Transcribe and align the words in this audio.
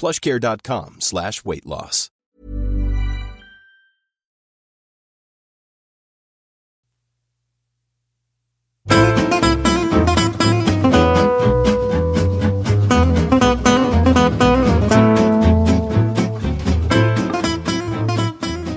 plushcare.com 0.00 0.96
slash 1.00 1.44
weight 1.44 1.64
loss. 1.64 2.10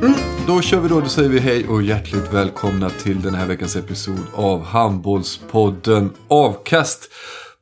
Mm, 0.01 0.15
då 0.47 0.61
kör 0.61 0.79
vi 0.79 0.89
då, 0.89 1.01
då 1.01 1.07
säger 1.07 1.29
vi 1.29 1.39
hej 1.39 1.67
och 1.67 1.83
hjärtligt 1.83 2.33
välkomna 2.33 2.89
till 2.89 3.21
den 3.21 3.35
här 3.35 3.45
veckans 3.45 3.75
episod 3.75 4.27
av 4.33 4.63
Handbollspodden 4.63 6.13
Avkast. 6.27 7.09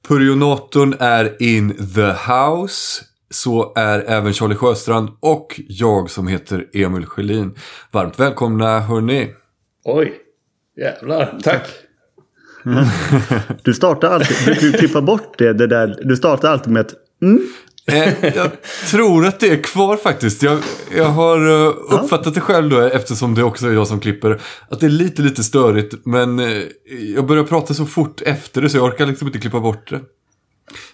Purionatorn 0.07 0.95
är 0.99 1.41
in 1.43 1.93
the 1.95 2.33
house. 2.33 3.05
Så 3.29 3.73
är 3.75 3.99
även 3.99 4.33
Charlie 4.33 4.55
Sjöstrand 4.55 5.09
och 5.19 5.61
jag 5.67 6.09
som 6.09 6.27
heter 6.27 6.67
Emil 6.73 7.05
Schelin. 7.05 7.55
Varmt 7.91 8.19
välkomna 8.19 8.79
hörni. 8.79 9.33
Oj, 9.83 10.13
jävlar. 10.77 11.39
Tack. 11.43 11.67
Du 13.63 13.73
startar 13.73 14.09
alltid, 14.09 14.57
du 14.59 14.71
klippa 14.71 15.01
bort 15.01 15.37
det, 15.37 15.53
det 15.53 15.67
där. 15.67 15.99
Du 16.03 16.15
startar 16.15 16.49
alltid 16.49 16.73
med 16.73 16.85
ett 16.85 16.93
mm. 17.21 17.47
Eh, 17.87 18.35
jag 18.35 18.51
tror 18.91 19.25
att 19.25 19.39
det 19.39 19.49
är 19.49 19.63
kvar 19.63 19.97
faktiskt. 19.97 20.43
Jag, 20.43 20.59
jag 20.95 21.05
har 21.05 21.47
uh, 21.47 21.67
uppfattat 21.89 22.33
det 22.33 22.41
själv 22.41 22.69
då 22.69 22.81
eftersom 22.81 23.35
det 23.35 23.43
också 23.43 23.67
är 23.67 23.73
jag 23.73 23.87
som 23.87 23.99
klipper. 23.99 24.41
Att 24.69 24.79
det 24.79 24.85
är 24.85 24.89
lite 24.89 25.21
lite 25.21 25.43
störigt. 25.43 26.05
Men 26.05 26.39
uh, 26.39 26.63
jag 27.15 27.25
börjar 27.25 27.43
prata 27.43 27.73
så 27.73 27.85
fort 27.85 28.21
efter 28.21 28.61
det 28.61 28.69
så 28.69 28.77
jag 28.77 28.85
orkar 28.85 29.05
liksom 29.05 29.27
inte 29.27 29.39
klippa 29.39 29.59
bort 29.59 29.89
det. 29.89 29.99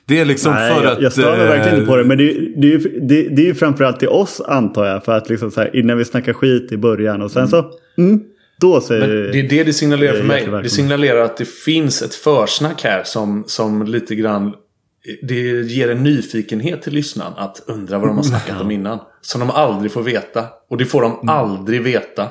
Det 0.05 0.19
är 0.19 0.25
liksom 0.25 0.53
Nej, 0.53 0.75
för 0.75 0.83
jag, 0.83 0.93
att... 0.93 1.01
jag 1.01 1.11
stör 1.11 1.31
mig 1.37 1.41
eh, 1.45 1.47
verkligen 1.51 1.77
inte 1.77 1.87
på 1.89 1.95
det. 1.95 2.03
Men 2.03 2.17
det, 2.17 2.31
är- 2.31 2.53
det, 2.61 2.73
är 2.73 2.79
det, 3.01 3.29
det 3.35 3.41
är 3.41 3.45
ju 3.45 3.53
framförallt 3.55 3.99
till 3.99 4.07
oss 4.07 4.41
antar 4.41 4.85
jag. 4.85 5.05
För 5.05 5.11
att 5.11 5.29
liksom 5.29 5.51
så 5.51 5.61
här, 5.61 5.75
innan 5.75 5.97
vi 5.97 6.05
snackar 6.05 6.33
skit 6.33 6.71
i 6.71 6.77
början 6.77 7.21
och 7.21 7.31
sen 7.31 7.47
så 7.47 7.65
mm, 7.97 8.19
då 8.61 8.81
säger 8.81 9.07
Men 9.07 9.31
det 9.31 9.39
är 9.39 9.49
det 9.49 9.63
det 9.63 9.73
signalerar 9.73 10.13
för 10.13 10.19
Eh, 10.19 10.25
mig. 10.25 10.63
Det 10.63 10.69
signalerar 10.69 11.21
att 11.21 11.37
det 11.37 11.47
finns 11.47 12.01
ett 12.01 12.15
försnack 12.15 12.83
här 12.83 13.03
som, 13.03 13.43
som 13.47 13.83
lite 13.83 14.15
grann 14.15 14.53
det 15.21 15.35
ger 15.71 15.89
en 15.91 16.03
nyfikenhet 16.03 16.81
till 16.81 16.93
lyssnaren 16.93 17.33
att 17.37 17.63
undra 17.67 17.97
vad 17.99 18.07
de 18.09 18.15
har 18.17 18.23
snackat 18.23 18.61
om 18.61 18.71
innan. 18.71 18.99
Som 19.21 19.39
de 19.39 19.49
aldrig 19.49 19.91
får 19.91 20.03
veta. 20.03 20.45
Och 20.69 20.77
det 20.77 20.85
får 20.85 21.01
de 21.01 21.11
Mm. 21.11 21.29
aldrig 21.29 21.81
veta. 21.81 22.27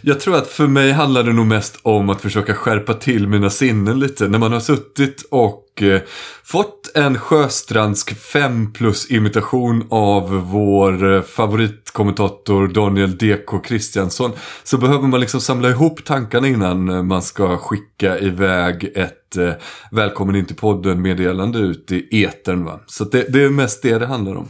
Jag 0.00 0.20
tror 0.20 0.36
att 0.36 0.48
för 0.48 0.66
mig 0.66 0.92
handlar 0.92 1.22
det 1.22 1.32
nog 1.32 1.46
mest 1.46 1.78
om 1.82 2.10
att 2.10 2.20
försöka 2.20 2.54
skärpa 2.54 2.94
till 2.94 3.28
mina 3.28 3.50
sinnen 3.50 4.00
lite. 4.00 4.28
När 4.28 4.38
man 4.38 4.52
har 4.52 4.60
suttit 4.60 5.22
och 5.30 5.82
eh, 5.82 6.00
fått 6.44 6.90
en 6.94 7.18
Sjöstrandsk 7.18 8.18
5 8.18 8.72
plus 8.72 9.10
imitation 9.10 9.86
av 9.90 10.30
vår 10.30 11.14
eh, 11.14 11.22
favoritkommentator 11.22 12.68
Daniel 12.68 13.16
DK 13.16 13.64
Kristiansson. 13.64 14.30
Så 14.64 14.78
behöver 14.78 15.08
man 15.08 15.20
liksom 15.20 15.40
samla 15.40 15.68
ihop 15.70 16.04
tankarna 16.04 16.48
innan 16.48 16.88
eh, 16.88 17.02
man 17.02 17.22
ska 17.22 17.56
skicka 17.56 18.18
iväg 18.18 18.92
ett 18.94 19.36
eh, 19.36 19.52
välkommen 19.90 20.36
in 20.36 20.46
till 20.46 20.56
podden 20.56 21.02
meddelande 21.02 21.58
ut 21.58 21.92
i 21.92 22.24
etern 22.24 22.64
va. 22.64 22.80
Så 22.86 23.04
det, 23.04 23.32
det 23.32 23.42
är 23.42 23.50
mest 23.50 23.82
det 23.82 23.98
det 23.98 24.06
handlar 24.06 24.34
om. 24.36 24.48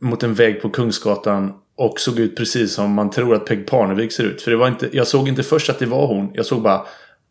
mot 0.00 0.22
en 0.22 0.34
vägg 0.34 0.62
på 0.62 0.68
Kungsgatan. 0.70 1.52
Och 1.76 2.00
såg 2.00 2.18
ut 2.18 2.36
precis 2.36 2.72
som 2.72 2.92
man 2.92 3.10
tror 3.10 3.34
att 3.34 3.44
Peg 3.46 3.66
Parnevik 3.66 4.12
ser 4.12 4.24
ut. 4.24 4.42
För 4.42 4.50
det 4.50 4.56
var 4.56 4.68
inte, 4.68 4.88
jag 4.92 5.06
såg 5.06 5.28
inte 5.28 5.42
först 5.42 5.70
att 5.70 5.78
det 5.78 5.86
var 5.86 6.06
hon. 6.06 6.30
Jag 6.34 6.46
såg 6.46 6.62
bara 6.62 6.82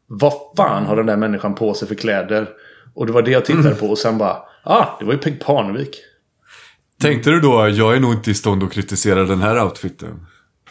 vad 0.08 0.34
fan 0.58 0.86
har 0.86 0.96
den 0.96 1.06
där 1.06 1.18
människan 1.18 1.56
på 1.56 1.74
sig 1.74 1.88
för 1.88 1.96
kläder? 1.96 2.48
Och 2.94 3.06
det 3.06 3.12
var 3.12 3.22
det 3.22 3.32
jag 3.32 3.46
tittade 3.46 3.76
på 3.76 3.86
och 3.88 3.98
sen 3.98 4.18
bara 4.18 4.38
ah, 4.64 4.86
det 5.00 5.06
var 5.06 5.14
ju 5.14 5.20
Peg 5.20 5.40
Parnevik. 5.40 5.98
Tänkte 7.02 7.30
du 7.30 7.40
då, 7.40 7.70
jag 7.70 7.96
är 7.96 8.00
nog 8.00 8.14
inte 8.14 8.32
i 8.32 8.34
stånd 8.34 8.64
att 8.64 8.72
kritisera 8.72 9.24
den 9.24 9.42
här 9.42 9.64
outfiten? 9.64 10.26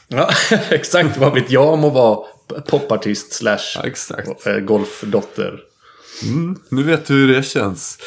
Ja, 0.08 0.30
exakt. 0.70 1.16
Vad 1.16 1.34
vet 1.34 1.50
jag 1.50 1.68
om 1.72 1.84
att 1.84 1.92
vara 1.92 2.26
popartist 2.70 3.32
slash 3.32 3.58
Ja, 3.74 4.50
eh, 4.52 4.58
golfdotter. 4.58 5.60
Nu 6.68 6.82
vet 6.82 7.06
du 7.06 7.14
hur 7.14 7.34
det 7.34 7.42
känns. 7.42 7.98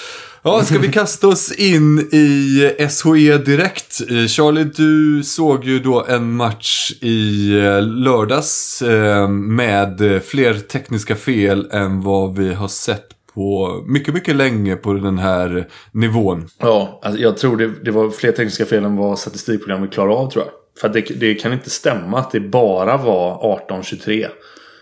Ja, 0.42 0.64
ska 0.64 0.80
vi 0.80 0.92
kasta 0.92 1.28
oss 1.28 1.52
in 1.52 2.00
i 2.00 2.76
SHE 2.90 3.38
direkt? 3.38 4.02
Eh, 4.10 4.26
Charlie, 4.28 4.64
du 4.64 5.24
såg 5.24 5.66
ju 5.66 5.80
då 5.80 6.06
en 6.06 6.32
match 6.32 6.92
i 7.02 7.52
eh, 7.60 7.82
lördags 7.82 8.82
eh, 8.82 9.28
med 9.28 10.02
eh, 10.02 10.20
fler 10.20 10.54
tekniska 10.54 11.16
fel 11.16 11.68
än 11.72 12.02
vad 12.02 12.38
vi 12.38 12.54
har 12.54 12.68
sett 12.68 13.08
på 13.34 13.84
mycket, 13.88 14.14
mycket 14.14 14.36
länge 14.36 14.76
på 14.76 14.94
den 14.94 15.18
här 15.20 15.68
nivån. 15.92 16.48
Ja, 16.60 17.00
alltså 17.04 17.22
jag 17.22 17.38
tror 17.38 17.58
det, 17.58 17.72
det 17.84 17.92
var 17.92 18.10
fler 18.10 18.31
tekniska 18.31 18.66
fel 18.66 18.84
än 18.86 18.96
vad 18.96 19.20
statistikprogrammet 19.20 19.92
klarar 19.92 20.12
av 20.14 20.31
tror 20.31 20.46
jag. 20.46 20.52
För 20.81 20.88
att 20.88 20.94
det, 20.94 21.20
det 21.20 21.34
kan 21.36 21.54
inte 21.54 21.70
stämma 21.70 22.20
att 22.20 22.31
det 22.31 22.40
bara 22.40 22.98
var 22.98 23.60
18-23 23.70 24.26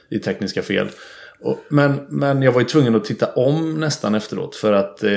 i 0.09 0.19
tekniska 0.19 0.61
fel. 0.61 0.88
Och, 1.44 1.59
men, 1.69 1.99
men 2.09 2.41
jag 2.41 2.51
var 2.51 2.61
ju 2.61 2.67
tvungen 2.67 2.95
att 2.95 3.05
titta 3.05 3.25
om 3.33 3.79
nästan 3.79 4.15
efteråt 4.15 4.55
för 4.55 4.73
att 4.73 5.03
eh, 5.03 5.09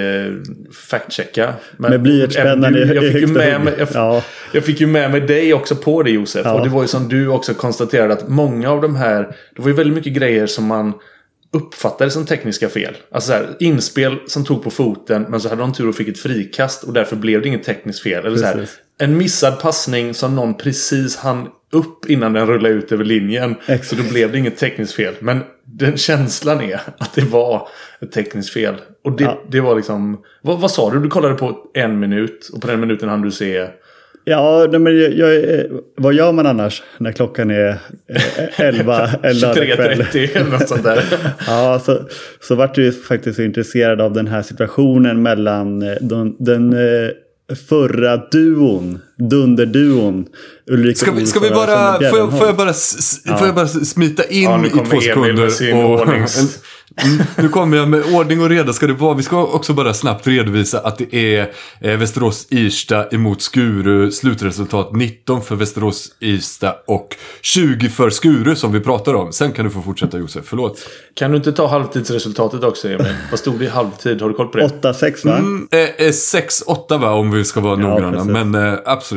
fact-checka. 0.90 1.52
Men 1.76 1.90
Med 1.90 2.02
blyertspennan 2.02 2.76
i- 2.76 2.78
jag 2.94 3.04
fick, 3.12 3.20
ju 3.20 3.26
med 3.26 3.60
mig, 3.64 3.74
jag, 3.78 3.88
Ja. 3.94 4.22
jag 4.52 4.64
fick 4.64 4.80
ju 4.80 4.86
med 4.86 5.10
mig 5.10 5.20
dig 5.20 5.54
också 5.54 5.76
på 5.76 6.02
det 6.02 6.10
Josef. 6.10 6.42
Ja. 6.46 6.52
Och 6.54 6.64
det 6.64 6.68
var 6.68 6.82
ju 6.82 6.88
som 6.88 7.08
du 7.08 7.28
också 7.28 7.54
konstaterade 7.54 8.12
att 8.14 8.28
många 8.28 8.70
av 8.70 8.80
de 8.82 8.96
här, 8.96 9.22
det 9.56 9.62
var 9.62 9.68
ju 9.68 9.74
väldigt 9.74 9.94
mycket 9.94 10.12
grejer 10.12 10.46
som 10.46 10.64
man 10.66 10.92
uppfattades 11.52 12.14
som 12.14 12.26
tekniska 12.26 12.68
fel. 12.68 12.96
Alltså 13.10 13.28
så 13.28 13.32
här, 13.32 13.56
inspel 13.60 14.18
som 14.26 14.44
tog 14.44 14.64
på 14.64 14.70
foten 14.70 15.26
men 15.28 15.40
så 15.40 15.48
hade 15.48 15.60
de 15.62 15.72
tur 15.72 15.88
och 15.88 15.94
fick 15.94 16.08
ett 16.08 16.18
frikast 16.18 16.84
och 16.84 16.92
därför 16.92 17.16
blev 17.16 17.42
det 17.42 17.48
inget 17.48 17.64
tekniskt 17.64 18.02
fel. 18.02 18.26
Eller 18.26 18.36
så 18.36 18.44
här, 18.44 18.68
en 18.98 19.16
missad 19.16 19.60
passning 19.60 20.14
som 20.14 20.36
någon 20.36 20.54
precis 20.54 21.16
hann 21.16 21.48
upp 21.72 22.10
innan 22.10 22.32
den 22.32 22.46
rullade 22.46 22.74
ut 22.74 22.92
över 22.92 23.04
linjen. 23.04 23.54
Exakt. 23.60 23.86
Så 23.86 23.96
då 23.96 24.02
blev 24.02 24.32
det 24.32 24.38
inget 24.38 24.56
tekniskt 24.56 24.92
fel. 24.92 25.14
Men 25.20 25.42
den 25.64 25.96
känslan 25.96 26.60
är 26.60 26.80
att 26.98 27.14
det 27.14 27.24
var 27.24 27.68
ett 28.00 28.12
tekniskt 28.12 28.52
fel. 28.52 28.74
Och 29.04 29.16
det, 29.16 29.24
Ja. 29.24 29.42
det 29.50 29.60
var 29.60 29.76
liksom... 29.76 30.20
Vad, 30.42 30.60
vad 30.60 30.70
sa 30.70 30.90
du? 30.90 31.00
Du 31.00 31.08
kollade 31.08 31.34
på 31.34 31.58
en 31.74 31.98
minut 31.98 32.50
och 32.52 32.60
på 32.60 32.66
den 32.66 32.80
minuten 32.80 33.08
hann 33.08 33.22
du 33.22 33.30
se... 33.30 33.68
Ja, 34.30 34.68
men 34.70 35.00
jag, 35.00 35.12
jag, 35.12 35.58
eh, 35.58 35.64
vad 35.96 36.14
gör 36.14 36.32
man 36.32 36.46
annars 36.46 36.82
när 36.98 37.12
klockan 37.12 37.50
är 37.50 37.68
eh, 37.68 38.60
11 38.60 39.10
en 39.22 39.38
lördagkväll? 39.38 40.02
23.30 40.02 40.36
eller 40.36 40.50
något 40.50 40.68
sånt 40.68 40.84
där. 40.84 41.04
Ja, 41.46 41.80
så, 41.84 41.98
så 42.40 42.54
vart 42.54 42.74
du 42.74 42.92
faktiskt 42.92 43.38
intresserad 43.38 44.00
av 44.00 44.12
den 44.12 44.26
här 44.26 44.42
situationen 44.42 45.22
mellan 45.22 45.82
eh, 45.82 45.94
den, 46.00 46.36
den 46.38 46.72
eh, 46.72 47.10
förra 47.68 48.16
duon, 48.16 48.98
dunderduon. 49.20 50.26
Ulrika 50.70 50.98
Ska 50.98 51.12
vi, 51.12 51.26
ska 51.26 51.40
vi 51.40 51.50
och 51.50 51.54
bara, 51.54 51.98
får 52.10 52.18
jag, 52.18 52.38
får 52.38 52.46
jag 52.46 52.56
bara, 52.56 52.70
s- 52.70 53.20
får 53.38 53.46
jag 53.46 53.54
bara 53.54 53.68
smita 53.68 54.24
in 54.24 54.42
Ja, 54.42 54.66
i 54.66 54.70
två 54.70 55.00
sekunder? 55.00 55.46
ordnings- 55.48 56.58
Mm, 57.04 57.18
nu 57.36 57.48
kommer 57.48 57.76
jag 57.76 57.88
med 57.88 58.02
ordning 58.14 58.42
och 58.42 58.48
reda 58.48 58.72
ska 58.72 58.86
det 58.86 58.92
vara. 58.92 59.14
Vi 59.14 59.22
ska 59.22 59.46
också 59.46 59.72
bara 59.72 59.94
snabbt 59.94 60.26
redovisa 60.26 60.78
att 60.80 60.98
det 60.98 61.14
är 61.36 61.50
eh, 61.80 61.96
Västerås-Irsta 61.98 63.08
emot 63.14 63.42
Skuru. 63.42 64.10
Slutresultat 64.10 64.92
19 64.96 65.42
för 65.42 65.56
Västerås-Irsta 65.56 66.74
och 66.86 67.16
20 67.42 67.88
för 67.88 68.10
Skuru 68.10 68.56
som 68.56 68.72
vi 68.72 68.80
pratar 68.80 69.14
om. 69.14 69.32
Sen 69.32 69.52
kan 69.52 69.64
du 69.64 69.70
få 69.70 69.82
fortsätta 69.82 70.18
Josef, 70.18 70.44
förlåt. 70.46 70.78
Kan 71.14 71.30
du 71.30 71.36
inte 71.36 71.52
ta 71.52 71.66
halvtidsresultatet 71.66 72.64
också 72.64 72.88
Emil? 72.88 73.14
Vad 73.30 73.40
stod 73.40 73.58
det 73.58 73.64
i 73.64 73.68
halvtid? 73.68 74.22
Har 74.22 74.28
du 74.28 74.34
koll 74.34 74.48
på 74.48 74.58
det? 74.58 74.64
8-6 74.82 75.26
va? 75.26 75.36
Mm, 75.38 75.68
eh, 75.72 75.78
eh, 75.80 76.10
6-8 76.12 76.98
va, 76.98 77.10
om 77.10 77.30
vi 77.30 77.44
ska 77.44 77.60
vara 77.60 77.76
noggranna. 77.76 78.12
precis. 78.12 78.30
Men 78.32 78.54
eh, 78.54 78.78
absolut. 78.84 79.09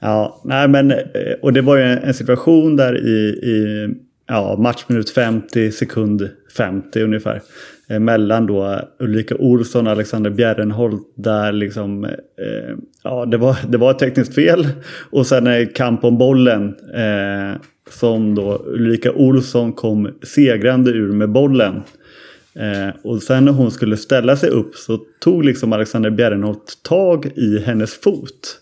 Ja, 0.00 0.42
nej 0.44 0.68
men 0.68 0.90
eh, 0.90 0.98
och 1.42 1.52
det 1.52 1.60
var 1.60 1.76
ju 1.76 1.82
en 1.82 2.14
situation 2.14 2.76
där 2.76 3.06
i, 3.06 3.28
i 3.28 3.88
ja, 4.28 4.56
matchminut 4.58 5.10
50, 5.10 5.72
sekund 5.72 6.28
50 6.56 7.02
ungefär. 7.02 7.42
Eh, 7.88 8.00
mellan 8.00 8.46
då 8.46 8.80
Ulrika 8.98 9.36
Olsson 9.36 9.86
och 9.86 9.92
Alexander 9.92 10.30
Bjärrenholt 10.30 11.12
där 11.14 11.52
liksom 11.52 12.04
eh, 12.04 12.76
ja, 13.02 13.26
det 13.26 13.36
var, 13.36 13.56
det 13.68 13.78
var 13.78 13.90
ett 13.90 13.98
tekniskt 13.98 14.34
fel. 14.34 14.68
Och 15.10 15.26
sen 15.26 15.46
är 15.46 15.74
kamp 15.74 16.04
om 16.04 16.18
bollen 16.18 16.74
eh, 16.94 17.60
som 17.90 18.34
då 18.34 18.62
Ulrika 18.66 19.12
Olsson 19.12 19.72
kom 19.72 20.10
segrande 20.22 20.90
ur 20.90 21.12
med 21.12 21.30
bollen. 21.30 21.82
Eh, 22.54 22.94
och 23.02 23.22
sen 23.22 23.44
när 23.44 23.52
hon 23.52 23.70
skulle 23.70 23.96
ställa 23.96 24.36
sig 24.36 24.50
upp 24.50 24.74
så 24.74 24.98
tog 25.20 25.44
liksom 25.44 25.72
Alexander 25.72 26.10
Bjärrenholt 26.10 26.82
tag 26.82 27.26
i 27.36 27.58
hennes 27.58 27.94
fot. 27.94 28.60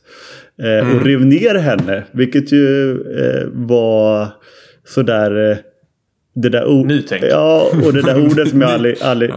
Eh, 0.63 0.97
Och 0.97 1.05
rev 1.05 1.27
ner 1.27 1.55
henne. 1.55 2.05
Vilket 2.13 2.53
ju 2.53 2.91
eh, 2.93 3.47
var 3.53 4.29
sådär... 4.85 5.51
Eh, 5.51 5.57
det 6.43 6.49
där 6.49 6.85
Nytänk. 6.85 7.25
Ja, 7.31 7.71
och 7.85 7.93
det 7.93 8.03
där 8.03 8.27
ordet 8.27 8.49
som 8.49 8.61
jag 8.61 8.71
aldrig, 8.71 9.03
aldrig, 9.03 9.31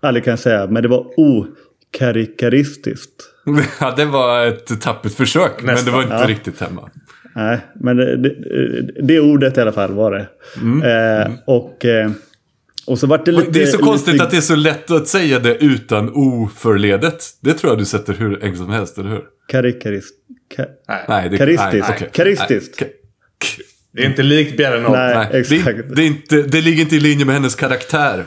aldrig 0.00 0.24
kan 0.24 0.38
säga. 0.38 0.66
Men 0.66 0.82
det 0.82 0.88
var 0.88 1.06
okarikaristiskt. 1.16 3.30
Ja, 3.80 3.94
det 3.96 4.04
var 4.04 4.46
ett 4.46 4.80
tappert 4.80 5.12
försök, 5.12 5.52
men 5.58 5.66
det 5.66 5.72
Nästan, 5.72 5.94
var 5.94 6.02
inte 6.02 6.14
ja. 6.14 6.28
riktigt 6.28 6.60
hemma. 6.60 6.90
Nej, 7.36 7.58
men 7.80 7.96
det, 7.96 8.16
det, 8.16 8.34
det 9.02 9.20
ordet 9.20 9.58
i 9.58 9.60
alla 9.60 9.72
fall 9.72 9.92
var 9.92 10.12
det. 10.12 10.26
Eh, 10.88 11.32
och, 11.46 11.84
eh, 11.84 12.10
och 12.86 12.98
så 12.98 13.06
vart 13.06 13.24
det 13.24 13.32
lite... 13.32 13.50
Det 13.50 13.62
är 13.62 13.66
så 13.66 13.78
konstigt 13.78 14.12
lite, 14.12 14.24
att 14.24 14.30
det 14.30 14.36
är 14.36 14.40
så 14.40 14.56
lätt 14.56 14.90
att 14.90 15.08
säga 15.08 15.38
det 15.38 15.64
utan 15.64 16.10
oförledet. 16.14 17.24
Det 17.40 17.52
tror 17.52 17.72
jag 17.72 17.78
du 17.78 17.84
sätter 17.84 18.14
hur 18.14 18.32
enkelt 18.34 18.58
som 18.58 18.70
helst, 18.70 18.98
eller 18.98 19.10
hur? 19.10 19.22
Karikarist, 19.48 20.14
ka, 20.56 20.64
Nej, 21.08 21.28
det, 21.28 21.38
Karistiskt. 22.12 22.80
Nej, 22.80 22.90
Det 23.92 24.02
är 24.02 24.06
inte 24.06 24.22
likt 24.22 24.56
Bjärrenholt. 24.56 24.98
Nej. 24.98 25.28
exakt. 25.32 25.64
Det, 25.64 25.94
det, 25.94 26.02
är 26.02 26.06
inte, 26.06 26.42
det 26.42 26.60
ligger 26.60 26.82
inte 26.82 26.96
i 26.96 27.00
linje 27.00 27.24
med 27.24 27.34
hennes 27.34 27.54
karaktär. 27.54 28.24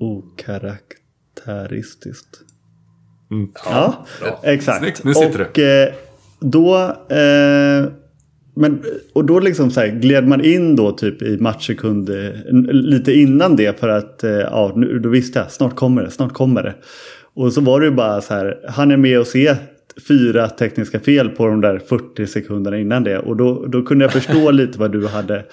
Okaraktäristiskt. 0.00 2.40
Mm. 3.30 3.48
Ja, 3.64 4.06
exakt. 4.42 4.78
Snyggt, 4.78 5.04
nu 5.04 5.14
sitter 5.14 5.40
och 5.40 5.58
eh, 5.58 5.92
då... 6.40 6.96
Eh, 7.08 7.86
men, 8.54 8.82
och 9.12 9.24
då 9.24 9.40
liksom 9.40 9.70
så 9.70 9.80
här, 9.80 9.88
gled 9.88 10.28
man 10.28 10.44
in 10.44 10.76
då 10.76 10.92
typ 10.92 11.22
i 11.22 11.36
matchsekund 11.40 12.10
eh, 12.10 12.30
lite 12.72 13.12
innan 13.12 13.56
det 13.56 13.80
för 13.80 13.88
att 13.88 14.24
eh, 14.24 14.30
ja, 14.30 14.72
nu, 14.76 14.98
då 14.98 15.08
visste 15.08 15.38
jag 15.38 15.50
snart 15.50 15.76
kommer 15.76 16.02
det, 16.02 16.10
snart 16.10 16.32
kommer 16.32 16.62
det. 16.62 16.74
Och 17.34 17.52
så 17.52 17.60
var 17.60 17.80
det 17.80 17.86
ju 17.86 17.92
bara 17.92 18.20
så 18.20 18.34
här, 18.34 18.58
han 18.68 18.90
är 18.90 18.96
med 18.96 19.20
och 19.20 19.26
se 19.26 19.56
fyra 20.08 20.48
tekniska 20.48 21.00
fel 21.00 21.28
på 21.28 21.46
de 21.46 21.60
där 21.60 21.78
40 21.78 22.26
sekunderna 22.26 22.78
innan 22.78 23.04
det. 23.04 23.18
Och 23.18 23.36
då, 23.36 23.66
då 23.66 23.82
kunde 23.82 24.04
jag 24.04 24.12
förstå 24.12 24.50
lite 24.50 24.78
vad 24.78 24.92
du 24.92 25.06
hade, 25.06 25.44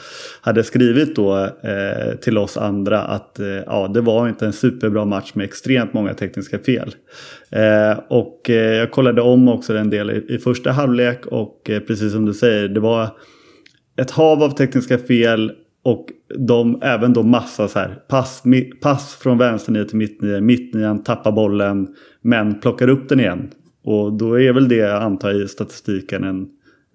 hade 0.41 0.63
skrivit 0.63 1.15
då 1.15 1.37
eh, 1.43 2.15
till 2.21 2.37
oss 2.37 2.57
andra. 2.57 3.01
Att 3.01 3.39
eh, 3.39 3.47
ja, 3.47 3.87
det 3.87 4.01
var 4.01 4.29
inte 4.29 4.45
en 4.45 4.53
superbra 4.53 5.05
match 5.05 5.31
med 5.33 5.43
extremt 5.43 5.93
många 5.93 6.13
tekniska 6.13 6.59
fel. 6.59 6.95
Eh, 7.51 7.99
och 8.07 8.49
eh, 8.49 8.55
jag 8.55 8.91
kollade 8.91 9.21
om 9.21 9.47
också 9.47 9.77
en 9.77 9.89
del 9.89 10.09
i, 10.09 10.35
i 10.35 10.37
första 10.37 10.71
halvlek 10.71 11.25
och 11.25 11.69
eh, 11.69 11.79
precis 11.79 12.11
som 12.11 12.25
du 12.25 12.33
säger, 12.33 12.67
det 12.67 12.79
var 12.79 13.09
ett 14.01 14.11
hav 14.11 14.43
av 14.43 14.49
tekniska 14.49 14.97
fel 14.97 15.51
och 15.83 16.07
de 16.37 16.79
även 16.81 17.13
då 17.13 17.23
massa 17.23 17.67
så 17.67 17.79
här 17.79 17.99
pass, 18.07 18.43
pass 18.81 19.15
från 19.15 19.37
vänsternia 19.37 19.85
till 19.85 19.97
mittnia, 19.97 20.41
mittnian 20.41 21.03
tappar 21.03 21.31
bollen 21.31 21.87
men 22.21 22.59
plockar 22.59 22.87
upp 22.87 23.09
den 23.09 23.19
igen. 23.19 23.51
Och 23.83 24.13
då 24.13 24.39
är 24.39 24.53
väl 24.53 24.67
det 24.67 24.75
jag 24.75 25.03
antar 25.03 25.43
i 25.43 25.47
statistiken 25.47 26.23
en, 26.23 26.47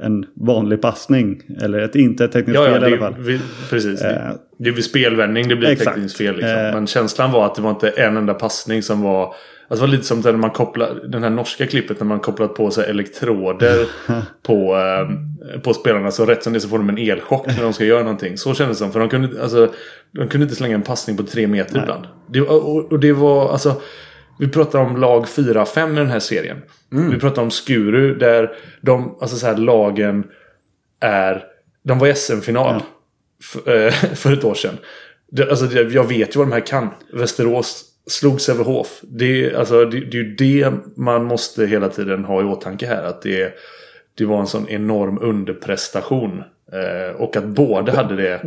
en 0.02 0.26
vanlig 0.34 0.82
passning 0.82 1.42
eller 1.62 1.78
ett 1.78 1.94
inte 1.94 2.24
ett 2.24 2.32
tekniskt 2.32 2.64
fel 2.64 2.82
i 2.82 2.86
alla 2.86 2.98
fall. 2.98 3.14
vi, 3.18 3.40
precis. 3.70 4.02
Eh, 4.02 4.08
det, 4.08 4.38
det 4.58 4.70
är 4.70 4.74
vid 4.74 4.84
spelvändning 4.84 5.48
det 5.48 5.56
blir 5.56 5.68
exakt. 5.68 5.94
tekniskt 5.94 6.16
fel. 6.16 6.36
Liksom. 6.36 6.58
Eh. 6.58 6.74
Men 6.74 6.86
känslan 6.86 7.32
var 7.32 7.46
att 7.46 7.54
det 7.54 7.62
var 7.62 7.70
inte 7.70 7.88
en 7.88 8.16
enda 8.16 8.34
passning 8.34 8.82
som 8.82 9.02
var... 9.02 9.34
Alltså 9.68 9.86
det 9.86 9.90
var 9.90 9.96
lite 9.96 10.06
som 10.06 10.20
när 10.20 10.32
man 10.32 10.50
kopplar, 10.50 11.00
den 11.08 11.22
här 11.22 11.30
norska 11.30 11.66
klippet 11.66 12.00
när 12.00 12.06
man 12.06 12.20
kopplat 12.20 12.54
på 12.54 12.70
sig 12.70 12.90
elektroder 12.90 13.86
på, 14.42 14.76
eh, 14.76 15.60
på 15.60 15.74
spelarna. 15.74 16.10
Så 16.10 16.26
rätt 16.26 16.42
som 16.42 16.52
det 16.52 16.60
så 16.60 16.68
får 16.68 16.78
de 16.78 16.88
en 16.88 16.98
elchock 16.98 17.46
när 17.46 17.62
de 17.62 17.72
ska 17.72 17.84
göra 17.84 18.02
någonting. 18.02 18.38
Så 18.38 18.54
kändes 18.54 18.78
det 18.78 18.84
som. 18.84 18.92
För 18.92 19.00
de 19.00 19.08
kunde, 19.08 19.42
alltså, 19.42 19.72
de 20.10 20.28
kunde 20.28 20.44
inte 20.44 20.56
slänga 20.56 20.74
en 20.74 20.82
passning 20.82 21.16
på 21.16 21.22
tre 21.22 21.46
meter 21.46 21.82
ibland. 21.82 22.06
Det, 22.26 22.40
och, 22.40 22.92
och 22.92 23.00
det 23.00 23.12
var 23.12 23.52
alltså... 23.52 23.80
Vi 24.38 24.48
pratar 24.48 24.78
om 24.78 24.96
lag 24.96 25.24
4-5 25.24 25.92
i 25.92 25.96
den 25.96 26.10
här 26.10 26.20
serien. 26.20 26.62
Vi 27.12 27.18
pratar 27.20 27.42
om 27.42 27.50
Skuru 27.50 28.14
där 28.14 28.50
de, 28.80 29.16
alltså 29.20 29.36
så 29.36 29.46
här 29.46 29.56
lagen 29.56 30.24
är... 31.00 31.44
De 31.82 31.98
var 31.98 32.08
i 32.08 32.14
SM-final 32.14 32.82
f- 33.40 33.68
eh, 33.68 33.92
för 34.14 34.32
ett 34.32 34.44
år 34.44 34.54
sedan. 34.54 34.78
Det, 35.30 35.50
alltså 35.50 35.66
det, 35.66 35.82
jag 35.82 36.08
vet 36.08 36.34
ju 36.36 36.38
vad 36.38 36.48
de 36.48 36.52
här 36.52 36.66
kan. 36.66 36.88
Västerås 37.12 37.84
slog 38.06 38.40
Sävehof. 38.40 39.00
Det, 39.02 39.54
alltså, 39.54 39.84
det, 39.84 40.00
det 40.00 40.16
är 40.18 40.22
ju 40.22 40.34
det 40.34 40.72
man 40.96 41.24
måste 41.24 41.66
hela 41.66 41.88
tiden 41.88 42.24
ha 42.24 42.40
i 42.40 42.44
åtanke 42.44 42.86
här. 42.86 43.02
Att 43.02 43.22
det, 43.22 43.54
det 44.14 44.24
var 44.24 44.40
en 44.40 44.46
sån 44.46 44.68
enorm 44.68 45.18
underprestation. 45.22 46.42
Eh, 46.74 47.20
och 47.20 47.36
att 47.36 47.44
båda 47.44 47.92
hade 47.92 48.16
det 48.16 48.40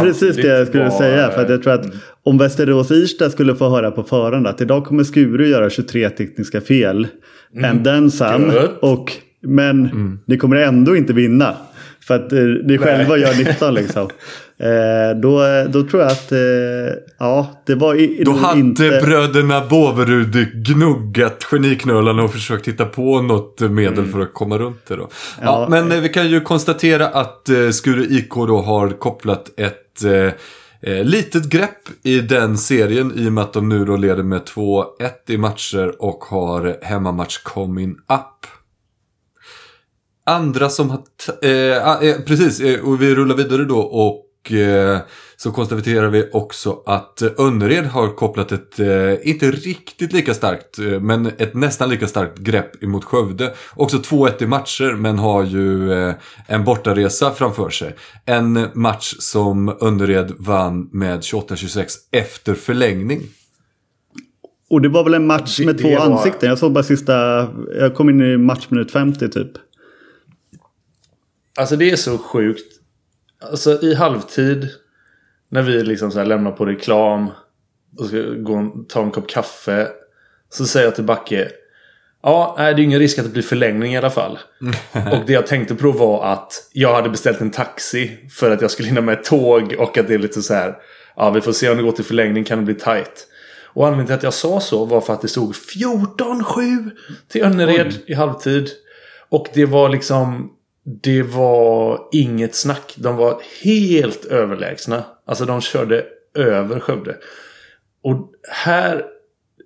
precis 0.00 0.36
det 0.36 0.58
jag 0.58 0.68
skulle 0.68 0.84
var, 0.84 0.90
säga. 0.90 1.30
För 1.30 1.42
att 1.42 1.50
jag 1.50 1.62
tror 1.62 1.72
att 1.72 1.84
mm. 1.84 1.96
om 2.22 2.38
Västerås 2.38 2.90
Irsta 2.90 3.30
skulle 3.30 3.54
få 3.54 3.68
höra 3.68 3.90
på 3.90 4.02
förhand 4.02 4.46
att 4.46 4.60
idag 4.60 4.84
kommer 4.84 5.04
Skuru 5.04 5.46
göra 5.46 5.70
23 5.70 6.10
tekniska 6.10 6.60
fel. 6.60 7.08
And 7.64 7.84
then 7.84 8.10
some. 8.10 8.58
Mm. 8.58 8.68
Och, 8.80 9.12
men 9.42 10.18
ni 10.26 10.36
kommer 10.36 10.56
ändå 10.56 10.96
inte 10.96 11.12
vinna. 11.12 11.56
För 12.10 12.14
att 12.14 12.32
eh, 12.32 12.38
ni 12.38 12.78
själva 12.78 13.16
gör 13.16 13.34
19 13.34 13.74
liksom. 13.74 14.08
Eh, 14.62 15.16
då, 15.16 15.42
då 15.68 15.82
tror 15.82 16.02
jag 16.02 16.12
att 16.12 16.32
eh, 16.32 16.38
ja, 17.18 17.62
det 17.66 17.74
var 17.74 17.94
i, 17.94 18.22
Då 18.24 18.32
hade 18.32 18.60
inte... 18.60 19.00
bröderna 19.02 19.66
Båverud 19.70 20.64
gnuggat 20.66 21.46
geniknölarna 21.50 22.22
och 22.22 22.32
försökt 22.32 22.68
hitta 22.68 22.84
på 22.84 23.22
något 23.22 23.60
medel 23.60 24.06
för 24.06 24.20
att 24.20 24.34
komma 24.34 24.58
runt 24.58 24.86
det 24.86 24.96
då. 24.96 25.08
Ja, 25.42 25.44
Ja, 25.44 25.66
men 25.70 25.92
eh, 25.92 26.00
vi 26.00 26.08
kan 26.08 26.28
ju 26.28 26.40
konstatera 26.40 27.08
att 27.08 27.48
eh, 27.48 27.70
Skuru 27.70 28.04
IK 28.04 28.34
då 28.34 28.62
har 28.62 28.88
kopplat 28.90 29.50
ett 29.56 30.04
eh, 30.04 30.92
eh, 30.92 31.04
litet 31.04 31.44
grepp 31.44 31.88
i 32.02 32.20
den 32.20 32.58
serien 32.58 33.12
i 33.16 33.28
och 33.28 33.32
med 33.32 33.44
att 33.44 33.52
de 33.52 33.68
nu 33.68 33.84
då 33.84 33.96
leder 33.96 34.22
med 34.22 34.42
2-1 34.42 34.84
i 35.28 35.38
matcher 35.38 35.94
och 35.98 36.24
har 36.24 36.76
hemmamatch 36.82 37.38
coming 37.42 37.90
up. 37.92 38.59
Andra 40.30 40.68
som 40.68 40.90
har... 40.90 40.96
t- 40.98 41.48
Eh, 41.48 41.88
ah, 41.88 42.02
eh, 42.02 42.16
precis, 42.26 42.60
eh, 42.60 42.80
och 42.80 43.02
vi 43.02 43.14
rullar 43.14 43.36
vidare 43.36 43.64
då 43.64 43.78
och 43.78 44.52
eh, 44.52 44.98
så 45.36 45.50
konstaterar 45.52 46.08
vi 46.08 46.28
också 46.32 46.82
att 46.86 47.22
Önnered 47.38 47.84
har 47.86 48.08
kopplat 48.08 48.52
ett, 48.52 48.80
eh, 48.80 49.28
inte 49.30 49.50
riktigt 49.50 50.12
lika 50.12 50.34
starkt, 50.34 50.78
eh, 50.78 50.84
men 51.00 51.26
ett 51.26 51.54
nästan 51.54 51.88
lika 51.90 52.06
starkt 52.06 52.38
grepp 52.38 52.82
emot 52.82 53.04
Skövde. 53.04 53.54
Också 53.76 53.96
2-1 53.96 54.42
i 54.42 54.46
matcher, 54.46 54.94
men 54.96 55.18
har 55.18 55.44
ju 55.44 55.92
eh, 55.92 56.14
en 56.46 56.64
bortaresa 56.64 57.30
framför 57.30 57.70
sig. 57.70 57.94
En 58.26 58.66
match 58.74 59.14
som 59.18 59.68
Önnered 59.80 60.32
vann 60.38 60.88
med 60.92 61.20
28-26 61.20 61.86
efter 62.12 62.54
förlängning. 62.54 63.20
Och 64.70 64.80
det 64.82 64.88
var 64.88 65.04
väl 65.04 65.14
en 65.14 65.26
match 65.26 65.56
Det- 65.58 65.66
med 65.66 65.76
det 65.76 65.82
två 65.82 65.88
var- 65.98 66.16
ansikten. 66.16 66.48
Jag 66.48 66.58
såg 66.58 66.72
bara 66.72 66.84
sista... 66.84 67.12
Jag 67.78 67.94
kom 67.94 68.10
in 68.10 68.20
i 68.20 68.36
matchminut 68.36 68.90
50 68.92 69.28
typ. 69.28 69.50
Alltså 71.60 71.76
det 71.76 71.90
är 71.90 71.96
så 71.96 72.18
sjukt. 72.18 72.72
Alltså 73.50 73.82
i 73.82 73.94
halvtid. 73.94 74.68
När 75.48 75.62
vi 75.62 75.82
liksom 75.82 76.10
så 76.10 76.24
lämnar 76.24 76.50
på 76.50 76.66
reklam. 76.66 77.30
Och 77.98 78.06
ska 78.06 78.18
gå 78.18 78.54
och 78.54 78.88
ta 78.88 79.02
en 79.02 79.10
kopp 79.10 79.28
kaffe. 79.28 79.88
Så 80.48 80.66
säger 80.66 80.86
jag 80.86 80.94
till 80.94 81.04
Backe. 81.04 81.48
Ja, 82.22 82.54
nej, 82.58 82.74
det 82.74 82.82
är 82.82 82.84
ingen 82.84 82.98
risk 82.98 83.18
att 83.18 83.24
det 83.24 83.30
blir 83.30 83.42
förlängning 83.42 83.94
i 83.94 83.98
alla 83.98 84.10
fall. 84.10 84.38
och 85.12 85.26
det 85.26 85.32
jag 85.32 85.46
tänkte 85.46 85.74
på 85.74 85.92
var 85.92 86.24
att 86.24 86.52
jag 86.72 86.94
hade 86.94 87.10
beställt 87.10 87.40
en 87.40 87.50
taxi. 87.50 88.28
För 88.30 88.50
att 88.50 88.60
jag 88.60 88.70
skulle 88.70 88.88
hinna 88.88 89.00
med 89.00 89.18
ett 89.18 89.24
tåg. 89.24 89.74
Och 89.78 89.98
att 89.98 90.08
det 90.08 90.14
är 90.14 90.18
lite 90.18 90.42
så 90.42 90.54
här. 90.54 90.76
Ja, 91.16 91.30
vi 91.30 91.40
får 91.40 91.52
se 91.52 91.70
om 91.70 91.76
det 91.76 91.82
går 91.82 91.92
till 91.92 92.04
förlängning. 92.04 92.44
Kan 92.44 92.58
det 92.58 92.64
bli 92.64 92.74
tight. 92.74 93.26
Och 93.64 93.86
anledningen 93.86 94.06
till 94.06 94.16
att 94.16 94.22
jag 94.22 94.34
sa 94.34 94.60
så 94.60 94.84
var 94.84 95.00
för 95.00 95.12
att 95.12 95.22
det 95.22 95.28
stod 95.28 95.54
14-7 95.54 96.90
till 97.28 97.42
Önnered 97.42 97.94
i 98.06 98.14
halvtid. 98.14 98.68
Och 99.28 99.46
det 99.54 99.64
var 99.64 99.88
liksom... 99.88 100.56
Det 100.84 101.22
var 101.22 102.08
inget 102.12 102.54
snack. 102.54 102.94
De 102.96 103.16
var 103.16 103.42
helt 103.62 104.24
överlägsna. 104.24 105.04
Alltså 105.24 105.44
de 105.44 105.60
körde 105.60 106.04
över 106.34 106.80
Skövde. 106.80 107.16
Och 108.02 108.32
här... 108.48 109.04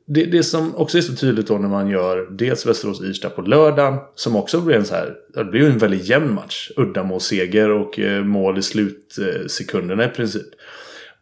Det, 0.06 0.24
det 0.24 0.42
som 0.42 0.76
också 0.76 0.98
är 0.98 1.02
så 1.02 1.16
tydligt 1.16 1.46
då 1.46 1.58
när 1.58 1.68
man 1.68 1.88
gör 1.88 2.30
dels 2.30 2.66
Västerås-Irsta 2.66 3.30
på 3.30 3.42
lördagen. 3.42 3.98
Som 4.14 4.36
också 4.36 4.60
blir 4.60 4.76
en 4.76 4.84
så 4.84 4.94
här... 4.94 5.14
Det 5.34 5.44
blir 5.44 5.60
ju 5.60 5.66
en 5.66 5.78
väldigt 5.78 6.04
jämn 6.04 6.34
match. 6.34 6.70
Uddamålsseger 6.76 7.70
och 7.70 7.98
eh, 7.98 8.24
mål 8.24 8.58
i 8.58 8.62
slutsekunderna 8.62 10.04
i 10.04 10.08
princip. 10.08 10.46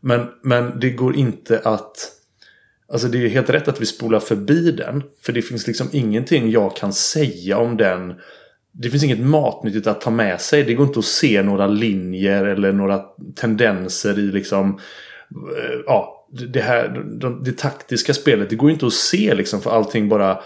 Men, 0.00 0.26
men 0.42 0.80
det 0.80 0.90
går 0.90 1.16
inte 1.16 1.60
att... 1.64 2.12
Alltså 2.92 3.08
det 3.08 3.24
är 3.24 3.28
helt 3.28 3.50
rätt 3.50 3.68
att 3.68 3.80
vi 3.80 3.86
spolar 3.86 4.20
förbi 4.20 4.72
den. 4.72 5.02
För 5.22 5.32
det 5.32 5.42
finns 5.42 5.66
liksom 5.66 5.88
ingenting 5.92 6.50
jag 6.50 6.76
kan 6.76 6.92
säga 6.92 7.58
om 7.58 7.76
den. 7.76 8.14
Det 8.72 8.90
finns 8.90 9.04
inget 9.04 9.20
matnyttigt 9.20 9.86
att 9.86 10.00
ta 10.00 10.10
med 10.10 10.40
sig. 10.40 10.62
Det 10.62 10.74
går 10.74 10.86
inte 10.86 10.98
att 10.98 11.04
se 11.04 11.42
några 11.42 11.66
linjer 11.66 12.44
eller 12.44 12.72
några 12.72 13.02
tendenser 13.36 14.18
i 14.18 14.22
liksom... 14.22 14.80
Eh, 15.56 15.80
ja, 15.86 16.28
det 16.52 16.60
här, 16.60 16.88
det, 16.88 17.44
det 17.44 17.58
taktiska 17.58 18.14
spelet. 18.14 18.50
Det 18.50 18.56
går 18.56 18.70
inte 18.70 18.86
att 18.86 18.92
se 18.92 19.34
liksom 19.34 19.60
för 19.60 19.70
allting 19.70 20.08
bara 20.08 20.40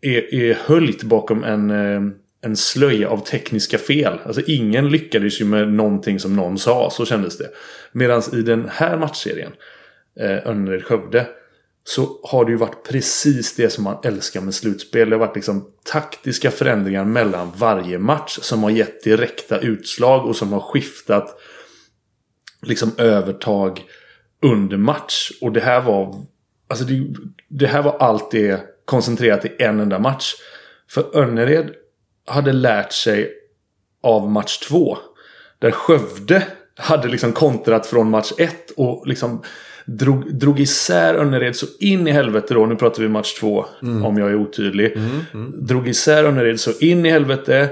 är, 0.00 0.34
är 0.34 0.54
höljt 0.54 1.02
bakom 1.02 1.44
en, 1.44 1.70
eh, 1.70 2.00
en 2.40 2.56
slöja 2.56 3.08
av 3.08 3.18
tekniska 3.18 3.78
fel. 3.78 4.18
Alltså 4.24 4.42
ingen 4.46 4.88
lyckades 4.88 5.40
ju 5.40 5.44
med 5.44 5.72
någonting 5.72 6.20
som 6.20 6.36
någon 6.36 6.58
sa. 6.58 6.90
Så 6.90 7.06
kändes 7.06 7.38
det. 7.38 7.48
Medan 7.92 8.22
i 8.32 8.42
den 8.42 8.68
här 8.72 8.98
matchserien, 8.98 9.52
eh, 10.20 10.46
Önnered-Skövde, 10.46 11.26
så 11.88 12.20
har 12.22 12.44
det 12.44 12.50
ju 12.50 12.56
varit 12.56 12.82
precis 12.88 13.56
det 13.56 13.70
som 13.70 13.84
man 13.84 13.96
älskar 14.04 14.40
med 14.40 14.54
slutspel. 14.54 15.10
Det 15.10 15.16
har 15.16 15.26
varit 15.26 15.36
liksom 15.36 15.70
taktiska 15.84 16.50
förändringar 16.50 17.04
mellan 17.04 17.52
varje 17.56 17.98
match 17.98 18.38
som 18.42 18.62
har 18.62 18.70
gett 18.70 19.04
direkta 19.04 19.58
utslag 19.58 20.26
och 20.26 20.36
som 20.36 20.52
har 20.52 20.60
skiftat 20.60 21.40
liksom 22.62 22.92
övertag 22.98 23.84
under 24.42 24.76
match. 24.76 25.30
Och 25.40 25.52
det 25.52 25.60
här 25.60 25.80
var 25.80 26.14
alltså 26.68 26.84
det, 26.84 27.06
det 27.48 27.66
här 27.66 27.82
var 27.82 27.96
allt 27.98 28.30
det 28.30 28.60
koncentrerat 28.84 29.44
i 29.44 29.54
en 29.58 29.80
enda 29.80 29.98
match. 29.98 30.34
För 30.90 31.16
Önnered 31.16 31.70
hade 32.26 32.52
lärt 32.52 32.92
sig 32.92 33.32
av 34.02 34.30
match 34.30 34.58
två. 34.58 34.98
Där 35.58 35.70
Skövde 35.70 36.46
hade 36.76 37.08
liksom 37.08 37.32
kontrat 37.32 37.86
från 37.86 38.10
match 38.10 38.32
ett 38.38 38.70
och 38.70 39.06
liksom 39.06 39.42
drog, 39.88 40.34
drog 40.34 40.60
isär 40.60 41.14
Önnered 41.14 41.56
så 41.56 41.66
in 41.80 42.08
i 42.08 42.10
helvete 42.10 42.54
då. 42.54 42.66
Nu 42.66 42.76
pratar 42.76 43.02
vi 43.02 43.08
match 43.08 43.34
två 43.40 43.64
om 44.04 44.18
jag 44.18 44.30
är 44.30 44.34
otydlig. 44.34 44.98
Drog 45.54 45.88
isär 45.88 46.24
Önnered 46.24 46.60
så 46.60 46.70
in 46.80 47.06
i 47.06 47.10
helvete. 47.10 47.70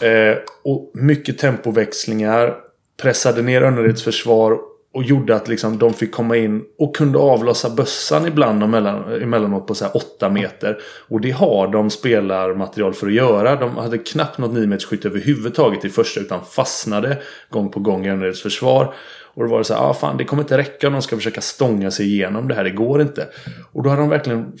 Eh, 0.00 0.36
och 0.64 0.90
mycket 0.94 1.38
tempoväxlingar. 1.38 2.54
Pressade 3.02 3.42
ner 3.42 3.62
Önnereds 3.62 4.02
försvar. 4.02 4.58
Och 4.94 5.04
gjorde 5.04 5.36
att 5.36 5.48
liksom 5.48 5.78
de 5.78 5.94
fick 5.94 6.12
komma 6.12 6.36
in 6.36 6.62
och 6.78 6.96
kunde 6.96 7.18
avlossa 7.18 7.70
bössan 7.70 8.26
ibland 8.26 8.62
och 8.62 8.68
mellan, 8.68 9.22
emellanåt 9.22 9.66
på 9.66 9.74
så 9.74 9.84
här 9.84 9.96
8 9.96 10.30
meter. 10.30 10.78
Och 11.08 11.20
det 11.20 11.30
har 11.30 11.68
de 11.68 11.90
spelarmaterial 11.90 12.94
för 12.94 13.06
att 13.06 13.12
göra. 13.12 13.56
De 13.56 13.76
hade 13.76 13.98
knappt 13.98 14.38
något 14.38 14.52
9 14.52 14.66
meters 14.66 14.84
skytt 14.84 15.04
överhuvudtaget 15.04 15.84
i 15.84 15.90
första 15.90 16.20
utan 16.20 16.44
fastnade 16.44 17.18
gång 17.50 17.68
på 17.70 17.80
gång 17.80 18.06
i 18.06 18.10
Önnereds 18.10 18.42
försvar. 18.42 18.94
Och 19.34 19.44
då 19.44 19.50
var 19.50 19.58
det 19.58 19.64
så 19.64 19.74
här, 19.74 19.90
ah, 19.90 19.94
fan 19.94 20.16
det 20.16 20.24
kommer 20.24 20.42
inte 20.42 20.58
räcka 20.58 20.86
om 20.86 20.92
de 20.92 21.02
ska 21.02 21.16
försöka 21.16 21.40
stånga 21.40 21.90
sig 21.90 22.06
igenom 22.06 22.48
det 22.48 22.54
här, 22.54 22.64
det 22.64 22.70
går 22.70 23.02
inte. 23.02 23.28
Och 23.72 23.82
då 23.82 23.90
hade 23.90 24.02
de 24.02 24.08
verkligen 24.08 24.52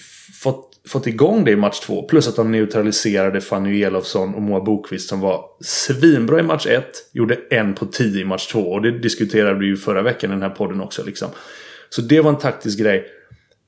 fått, 0.42 0.70
fått 0.88 1.06
igång 1.06 1.44
det 1.44 1.50
i 1.50 1.56
match 1.56 1.80
två. 1.80 2.02
Plus 2.02 2.28
att 2.28 2.36
de 2.36 2.52
neutraliserade 2.52 3.40
Fanny 3.40 3.82
Elofsson 3.82 4.34
och 4.34 4.42
Moa 4.42 4.60
Bokvist 4.60 5.08
som 5.08 5.20
var 5.20 5.44
svinbra 5.60 6.40
i 6.40 6.42
match 6.42 6.66
ett. 6.66 7.10
Gjorde 7.12 7.38
en 7.50 7.74
på 7.74 7.86
tio 7.86 8.20
i 8.20 8.24
match 8.24 8.46
två. 8.46 8.60
Och 8.60 8.82
det 8.82 8.98
diskuterade 8.98 9.58
vi 9.58 9.66
ju 9.66 9.76
förra 9.76 10.02
veckan 10.02 10.30
i 10.30 10.34
den 10.34 10.42
här 10.42 10.50
podden 10.50 10.80
också. 10.80 11.04
Liksom. 11.04 11.28
Så 11.88 12.02
det 12.02 12.20
var 12.20 12.30
en 12.30 12.38
taktisk 12.38 12.78
grej. 12.78 13.06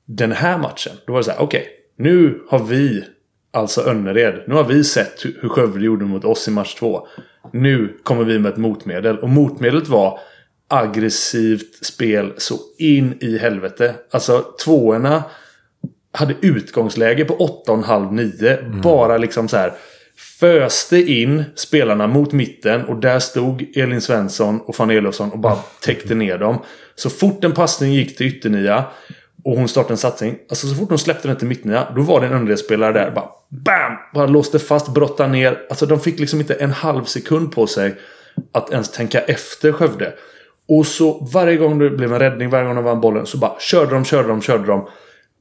Den 0.05 0.31
här 0.31 0.57
matchen, 0.57 0.93
då 1.05 1.13
var 1.13 1.19
det 1.19 1.23
så 1.23 1.31
här, 1.31 1.41
okej. 1.41 1.67
nu 1.97 2.41
har 2.49 2.59
vi, 2.59 3.03
alltså 3.53 3.81
Önnered, 3.81 4.43
nu 4.47 4.55
har 4.55 4.63
vi 4.63 4.83
sett 4.83 5.25
hur 5.25 5.37
hur 5.41 5.49
Skövde 5.49 5.85
gjorde 5.85 6.05
mot 6.05 6.25
oss 6.25 6.47
i 6.47 6.51
match 6.51 6.75
två. 6.75 7.07
Nu 7.53 7.97
kommer 8.03 8.23
vi 8.23 8.39
med 8.39 8.51
ett 8.51 8.57
motmedel. 8.57 9.17
Och 9.17 9.29
motmedlet 9.29 9.87
var 9.87 10.19
aggressivt 10.67 11.85
spel 11.85 12.33
så 12.37 12.59
in 12.77 13.17
i 13.21 13.37
helvete. 13.37 13.95
Alltså 14.11 14.45
tvåorna 14.63 15.23
hade 16.11 16.35
utgångsläge 16.41 17.25
på 17.25 17.61
8,5-9. 17.67 18.81
Bara 18.81 19.17
liksom 19.17 19.47
så 19.47 19.57
här 19.57 19.73
föste 20.39 20.97
in 20.97 21.43
spelarna 21.55 22.07
mot 22.07 22.31
mitten 22.31 22.85
och 22.85 22.99
där 22.99 23.19
stod 23.19 23.77
Elin 23.77 24.01
Svensson 24.01 24.61
och 24.61 24.75
Fanny 24.75 24.95
Elofsson 24.97 25.31
och 25.31 25.39
bara 25.39 25.55
täckte 25.81 26.15
ner 26.15 26.37
dem. 26.37 26.57
Så 26.95 27.09
fort 27.09 27.43
en 27.43 27.51
passning 27.53 27.93
gick 27.93 28.17
till 28.17 28.27
ytternia 28.27 28.85
och 29.43 29.57
hon 29.57 29.67
startade 29.67 29.93
en 29.93 29.97
satsning. 29.97 30.37
Alltså 30.49 30.67
så 30.67 30.75
fort 30.75 30.89
hon 30.89 30.99
släppte 30.99 31.27
den 31.27 31.37
till 31.37 31.47
mittnia 31.47 31.87
då 31.95 32.01
var 32.01 32.21
det 32.21 32.27
en 32.27 32.33
underspelare 32.33 32.93
där. 32.93 33.11
Bara 33.11 33.29
BAM! 33.49 33.97
Bara 34.13 34.27
låste 34.27 34.59
fast, 34.59 34.93
brottade 34.93 35.29
ner. 35.29 35.59
Alltså 35.69 35.85
de 35.85 35.99
fick 35.99 36.19
liksom 36.19 36.39
inte 36.39 36.53
en 36.53 36.71
halv 36.71 37.03
sekund 37.03 37.51
på 37.51 37.67
sig 37.67 37.95
att 38.51 38.71
ens 38.71 38.91
tänka 38.91 39.19
efter 39.19 39.71
Skövde. 39.71 40.13
Och 40.69 40.85
så 40.85 41.29
varje 41.33 41.57
gång 41.57 41.79
det 41.79 41.89
blev 41.89 42.13
en 42.13 42.19
räddning, 42.19 42.49
varje 42.49 42.65
gång 42.65 42.75
de 42.75 42.83
vann 42.83 43.01
bollen 43.01 43.25
så 43.25 43.37
bara 43.37 43.59
körde 43.59 43.91
de, 43.91 44.05
körde 44.05 44.27
de, 44.27 44.41
körde 44.41 44.65
de. 44.65 44.87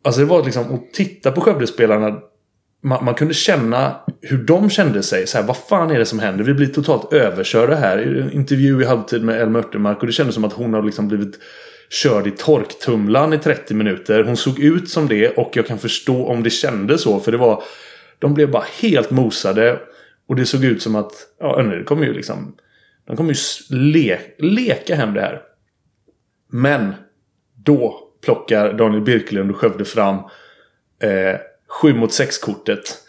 Alltså 0.05 0.21
det 0.21 0.27
var 0.27 0.45
liksom 0.45 0.75
att 0.75 0.93
titta 0.93 1.33
på 1.33 1.41
Skövdespelarna. 1.41 2.19
Man, 2.83 3.05
man 3.05 3.15
kunde 3.15 3.35
känna 3.35 3.97
hur 4.23 4.39
de 4.39 4.71
kände 4.71 5.03
sig. 5.03 5.27
Så 5.27 5.39
här, 5.39 5.45
vad 5.45 5.57
fan 5.57 5.91
är 5.91 5.99
det 5.99 6.07
som 6.07 6.19
händer? 6.19 6.45
Vi 6.45 6.55
blir 6.55 6.67
totalt 6.67 7.13
överkörda 7.13 7.75
här. 7.75 7.99
I 7.99 8.21
en 8.21 8.33
intervju 8.33 8.83
i 8.83 8.85
halvtid 8.85 9.25
med 9.25 9.41
Elma 9.41 9.59
Örtenmark. 9.59 10.01
Och 10.01 10.07
det 10.07 10.13
kändes 10.13 10.35
som 10.35 10.45
att 10.45 10.53
hon 10.53 10.75
har 10.75 10.83
liksom 10.83 11.09
blivit 11.09 11.39
körd 11.91 12.27
i 12.27 12.31
torktumlaren 12.31 13.33
i 13.33 13.39
30 13.39 13.75
minuter. 13.75 14.25
Hon 14.25 14.37
såg 14.37 14.59
ut 14.59 14.91
som 14.91 15.09
det 15.09 15.29
och 15.29 15.51
jag 15.55 15.67
kan 15.67 15.79
förstå 15.79 16.27
om 16.27 16.43
det 16.43 16.51
kändes 16.51 17.03
så. 17.03 17.21
För 17.21 17.33
det 17.33 17.39
var... 17.39 17.63
De 18.19 18.35
blev 18.35 18.51
bara 18.51 18.65
helt 18.81 19.11
mosade. 19.11 19.79
Och 20.29 20.37
det 20.37 20.47
såg 20.47 20.65
ut 20.65 20.83
som 20.83 20.97
att... 20.97 21.13
Ja, 21.41 21.63
nu 21.63 21.85
kommer 21.85 22.07
ju 22.07 22.13
liksom... 22.13 22.55
De 23.07 23.17
kommer 23.17 23.35
ju 23.35 23.39
le, 23.77 24.19
leka 24.39 24.95
hem 24.95 25.15
det 25.15 25.21
här. 25.21 25.43
Men 26.51 26.95
då 27.65 28.01
plockar 28.25 28.73
Daniel 28.73 29.03
Birkelund 29.03 29.51
och 29.51 29.57
Skövde 29.57 29.85
fram 29.85 30.17
eh, 31.03 31.37
7 31.83 31.95
mot 31.95 32.11
6-kortet. 32.11 33.03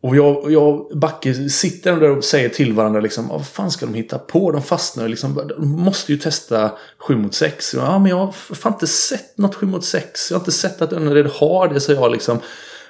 Och 0.00 0.16
jag 0.16 0.36
och 0.38 0.52
jag 0.52 0.98
Backe 0.98 1.34
sitter 1.48 1.96
där 1.96 2.10
och 2.16 2.24
säger 2.24 2.48
till 2.48 2.72
varandra 2.72 3.00
liksom, 3.00 3.30
"Ah, 3.30 3.36
vad 3.36 3.46
fan 3.48 3.70
ska 3.70 3.86
de 3.86 3.94
hitta 3.94 4.18
på? 4.18 4.50
De 4.52 4.62
fastnar 4.62 5.08
liksom. 5.08 5.48
De 5.58 5.68
måste 5.68 6.12
ju 6.12 6.18
testa 6.18 6.72
7 6.98 7.16
mot 7.16 7.34
6. 7.34 7.74
Ja, 7.74 7.98
men 7.98 8.10
jag 8.10 8.16
har 8.16 8.32
fan 8.32 8.72
inte 8.72 8.86
sett 8.86 9.38
något 9.38 9.54
7 9.54 9.66
mot 9.66 9.84
6. 9.84 10.30
Jag 10.30 10.36
har 10.38 10.40
inte 10.40 10.52
sett 10.52 10.82
att 10.82 10.92
Önnered 10.92 11.26
har 11.26 11.68
det, 11.68 11.80
så 11.80 11.92
jag 11.92 12.12
liksom. 12.12 12.38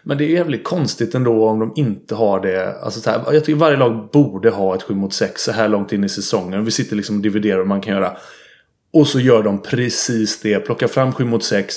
Men 0.07 0.19
det 0.19 0.25
är 0.25 0.29
jävligt 0.29 0.65
konstigt 0.65 1.15
ändå 1.15 1.49
om 1.49 1.59
de 1.59 1.73
inte 1.77 2.15
har 2.15 2.41
det. 2.41 2.81
Alltså 2.81 3.01
så 3.01 3.11
här, 3.11 3.23
jag 3.33 3.45
tycker 3.45 3.59
varje 3.59 3.77
lag 3.77 4.09
borde 4.13 4.51
ha 4.51 4.75
ett 4.75 4.83
7 4.83 4.95
mot 4.95 5.15
6 5.15 5.43
så 5.43 5.53
här 5.53 5.69
långt 5.69 5.93
in 5.93 6.05
i 6.05 6.09
säsongen. 6.09 6.65
Vi 6.65 6.71
sitter 6.71 6.97
liksom 6.97 7.17
och 7.17 7.23
dividerar 7.23 7.59
vad 7.59 7.67
man 7.67 7.81
kan 7.81 7.95
göra. 7.95 8.17
Och 8.93 9.07
så 9.09 9.21
gör 9.21 9.43
de 9.43 9.63
precis 9.63 10.41
det. 10.41 10.59
Plockar 10.59 10.87
fram 10.87 11.13
7 11.13 11.25
mot 11.25 11.45
6. 11.45 11.75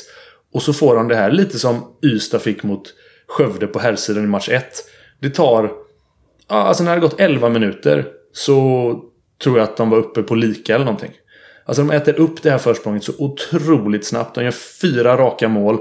Och 0.54 0.62
så 0.62 0.74
får 0.74 0.96
de 0.96 1.08
det 1.08 1.16
här 1.16 1.32
lite 1.32 1.60
som 1.60 1.96
Ystad 2.06 2.40
fick 2.40 2.64
mot 2.64 2.94
Skövde 3.28 3.68
på 3.68 3.80
herrsidan 3.80 4.24
i 4.24 4.28
match 4.28 4.50
1. 4.50 4.66
Det 5.20 5.30
tar... 5.30 5.72
Alltså 6.48 6.84
när 6.84 6.92
det 6.92 7.02
har 7.02 7.08
gått 7.08 7.20
11 7.20 7.50
minuter 7.50 8.06
så 8.34 9.02
tror 9.44 9.58
jag 9.58 9.64
att 9.64 9.78
de 9.78 9.90
var 9.90 9.98
uppe 9.98 10.24
på 10.24 10.36
lika 10.36 10.76
eller 10.76 10.86
någonting. 10.86 11.12
Alltså 11.66 11.84
de 11.84 11.92
äter 11.92 12.20
upp 12.20 12.42
det 12.42 12.50
här 12.52 12.58
försprånget 12.58 13.04
så 13.04 13.12
otroligt 13.18 14.06
snabbt. 14.06 14.36
De 14.36 14.44
gör 14.44 14.52
fyra 14.52 15.18
raka 15.18 15.48
mål. 15.48 15.80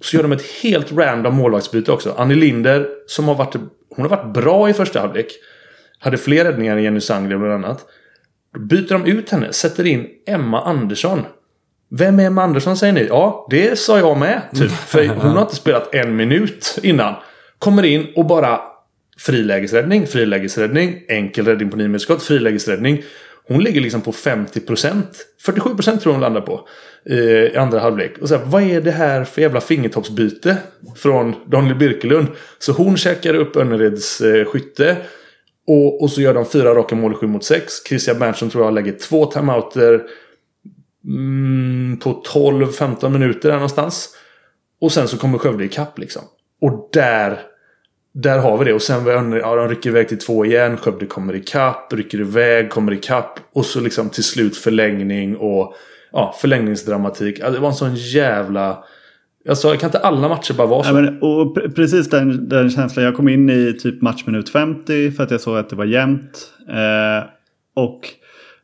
Så 0.00 0.16
gör 0.16 0.22
de 0.22 0.32
ett 0.32 0.44
helt 0.62 0.92
random 0.92 1.34
målvaktsbyte 1.34 1.92
också. 1.92 2.14
Annie 2.18 2.34
Linder, 2.34 2.88
som 3.06 3.28
har 3.28 3.34
varit, 3.34 3.54
hon 3.96 4.10
har 4.10 4.16
varit 4.16 4.34
bra 4.34 4.70
i 4.70 4.72
första 4.72 5.00
halvlek. 5.00 5.26
Hade 5.98 6.16
fler 6.16 6.44
räddningar 6.44 6.76
än 6.76 6.82
Jenny 6.82 7.00
Sandgren 7.00 7.40
bland 7.40 7.64
annat. 7.64 7.86
Då 8.54 8.60
byter 8.60 8.88
de 8.88 9.06
ut 9.06 9.30
henne, 9.30 9.52
sätter 9.52 9.86
in 9.86 10.06
Emma 10.26 10.62
Andersson. 10.62 11.22
Vem 11.90 12.20
är 12.20 12.26
Emma 12.26 12.42
Andersson 12.42 12.76
säger 12.76 12.92
ni? 12.92 13.06
Ja, 13.06 13.46
det 13.50 13.78
sa 13.78 13.98
jag 13.98 14.18
med. 14.18 14.42
Typ. 14.54 14.70
För 14.70 15.06
hon 15.06 15.30
har 15.30 15.42
inte 15.42 15.56
spelat 15.56 15.94
en 15.94 16.16
minut 16.16 16.78
innan. 16.82 17.14
Kommer 17.58 17.82
in 17.82 18.06
och 18.16 18.26
bara 18.26 18.60
frilägesräddning, 19.18 20.06
frilägesräddning, 20.06 21.02
enkel 21.08 21.46
räddning 21.46 21.70
på 21.70 21.76
nio 21.76 21.98
skott, 21.98 22.22
frilägesräddning. 22.22 23.02
Hon 23.50 23.62
ligger 23.62 23.80
liksom 23.80 24.00
på 24.00 24.12
50 24.12 24.60
procent. 24.60 25.26
47 25.44 25.74
procent 25.74 26.00
tror 26.00 26.12
jag 26.12 26.14
hon 26.14 26.22
landar 26.22 26.40
på. 26.40 26.68
Eh, 27.10 27.16
I 27.18 27.56
andra 27.56 27.80
halvlek. 27.80 28.18
Och 28.18 28.28
så 28.28 28.36
här, 28.36 28.44
vad 28.44 28.62
är 28.62 28.80
det 28.80 28.90
här 28.90 29.24
för 29.24 29.42
jävla 29.42 29.60
fingertoppsbyte? 29.60 30.56
Från 30.96 31.34
Daniel 31.46 31.74
Birkelund. 31.74 32.28
Så 32.58 32.72
hon 32.72 32.96
käkar 32.96 33.34
upp 33.34 33.56
Önnereds 33.56 34.20
eh, 34.20 34.44
skytte. 34.44 34.96
Och, 35.66 36.02
och 36.02 36.10
så 36.10 36.20
gör 36.20 36.34
de 36.34 36.46
fyra 36.46 36.74
raka 36.74 36.94
mål 36.94 37.14
7 37.14 37.26
mot 37.26 37.44
6. 37.44 37.72
Christian 37.88 38.18
Berntsson 38.18 38.50
tror 38.50 38.64
jag 38.64 38.74
lägger 38.74 38.92
två 38.92 39.26
timeouter. 39.26 40.02
Mm, 41.04 41.98
på 42.02 42.22
12-15 42.34 43.08
minuter 43.08 43.48
där 43.48 43.56
någonstans. 43.56 44.08
Och 44.80 44.92
sen 44.92 45.08
så 45.08 45.18
kommer 45.18 45.38
Skövde 45.38 45.64
ikapp 45.64 45.98
liksom. 45.98 46.22
Och 46.60 46.90
där 46.92 47.40
där 48.12 48.38
har 48.38 48.58
vi 48.58 48.64
det. 48.64 48.72
Och 48.72 48.82
sen 48.82 49.32
ja, 49.32 49.56
de 49.56 49.68
rycker 49.68 49.90
iväg 49.90 50.08
till 50.08 50.18
två 50.18 50.44
igen. 50.44 50.76
Skövde 50.76 51.06
kommer 51.06 51.34
ikapp, 51.34 51.92
rycker 51.92 52.20
iväg, 52.20 52.70
kommer 52.70 52.92
ikapp. 52.92 53.38
Och 53.52 53.66
så 53.66 53.80
liksom 53.80 54.10
till 54.10 54.24
slut 54.24 54.56
förlängning 54.56 55.36
och 55.36 55.74
ja, 56.12 56.34
förlängningsdramatik. 56.40 57.40
Alltså, 57.40 57.52
det 57.52 57.60
var 57.60 57.68
en 57.68 57.74
sån 57.74 57.94
jävla... 57.94 58.84
Alltså, 59.48 59.76
kan 59.76 59.88
inte 59.88 59.98
alla 59.98 60.28
matcher 60.28 60.54
bara 60.54 60.66
vara 60.66 60.82
så? 60.82 60.88
Ja, 60.88 60.92
men, 60.92 61.22
och 61.22 61.74
precis 61.74 62.10
den, 62.10 62.48
den 62.48 62.70
känslan. 62.70 63.04
Jag 63.04 63.16
kom 63.16 63.28
in 63.28 63.50
i 63.50 63.72
typ 63.72 64.02
matchminut 64.02 64.48
50 64.48 65.10
för 65.10 65.24
att 65.24 65.30
jag 65.30 65.40
såg 65.40 65.58
att 65.58 65.70
det 65.70 65.76
var 65.76 65.84
jämnt. 65.84 66.52
Eh, 66.68 67.28
och 67.74 68.00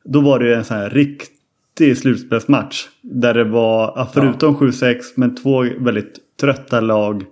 då 0.05 0.21
var 0.21 0.39
det 0.39 0.47
ju 0.47 0.55
en 0.55 0.65
sån 0.65 0.77
här 0.77 0.91
riktig 0.91 1.99
slutspelsmatch. 1.99 2.85
Där 3.03 3.35
det 3.35 3.45
var, 3.45 4.09
förutom 4.15 4.57
ja. 4.61 4.67
7-6, 4.67 5.03
men 5.15 5.35
två 5.35 5.65
väldigt 5.79 6.15
trötta 6.41 6.81
lag. 6.81 7.25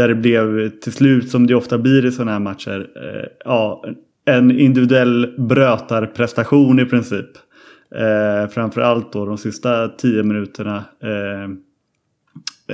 Där 0.00 0.08
det 0.08 0.14
blev 0.14 0.68
till 0.68 0.92
slut, 0.92 1.30
som 1.30 1.46
det 1.46 1.54
ofta 1.54 1.78
blir 1.78 2.06
i 2.06 2.12
sådana 2.12 2.32
här 2.32 2.38
matcher, 2.38 2.86
eh, 2.96 3.28
ja, 3.44 3.84
en 4.24 4.50
individuell 4.50 5.34
brötarprestation 5.38 6.78
i 6.78 6.84
princip. 6.84 7.26
Eh, 7.94 8.50
framförallt 8.50 9.12
då 9.12 9.26
de 9.26 9.38
sista 9.38 9.88
tio 9.88 10.22
minuterna. 10.22 10.84
Eh, 11.02 11.42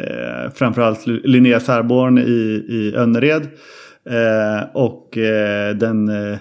eh, 0.02 0.50
framförallt 0.54 1.06
Linnea 1.06 1.60
Särborn 1.60 2.18
i, 2.18 2.64
i 2.68 2.94
Önnered. 2.96 3.42
Eh, 4.10 4.68
och 4.74 5.18
eh, 5.18 5.76
den 5.76 6.08
eh, 6.08 6.38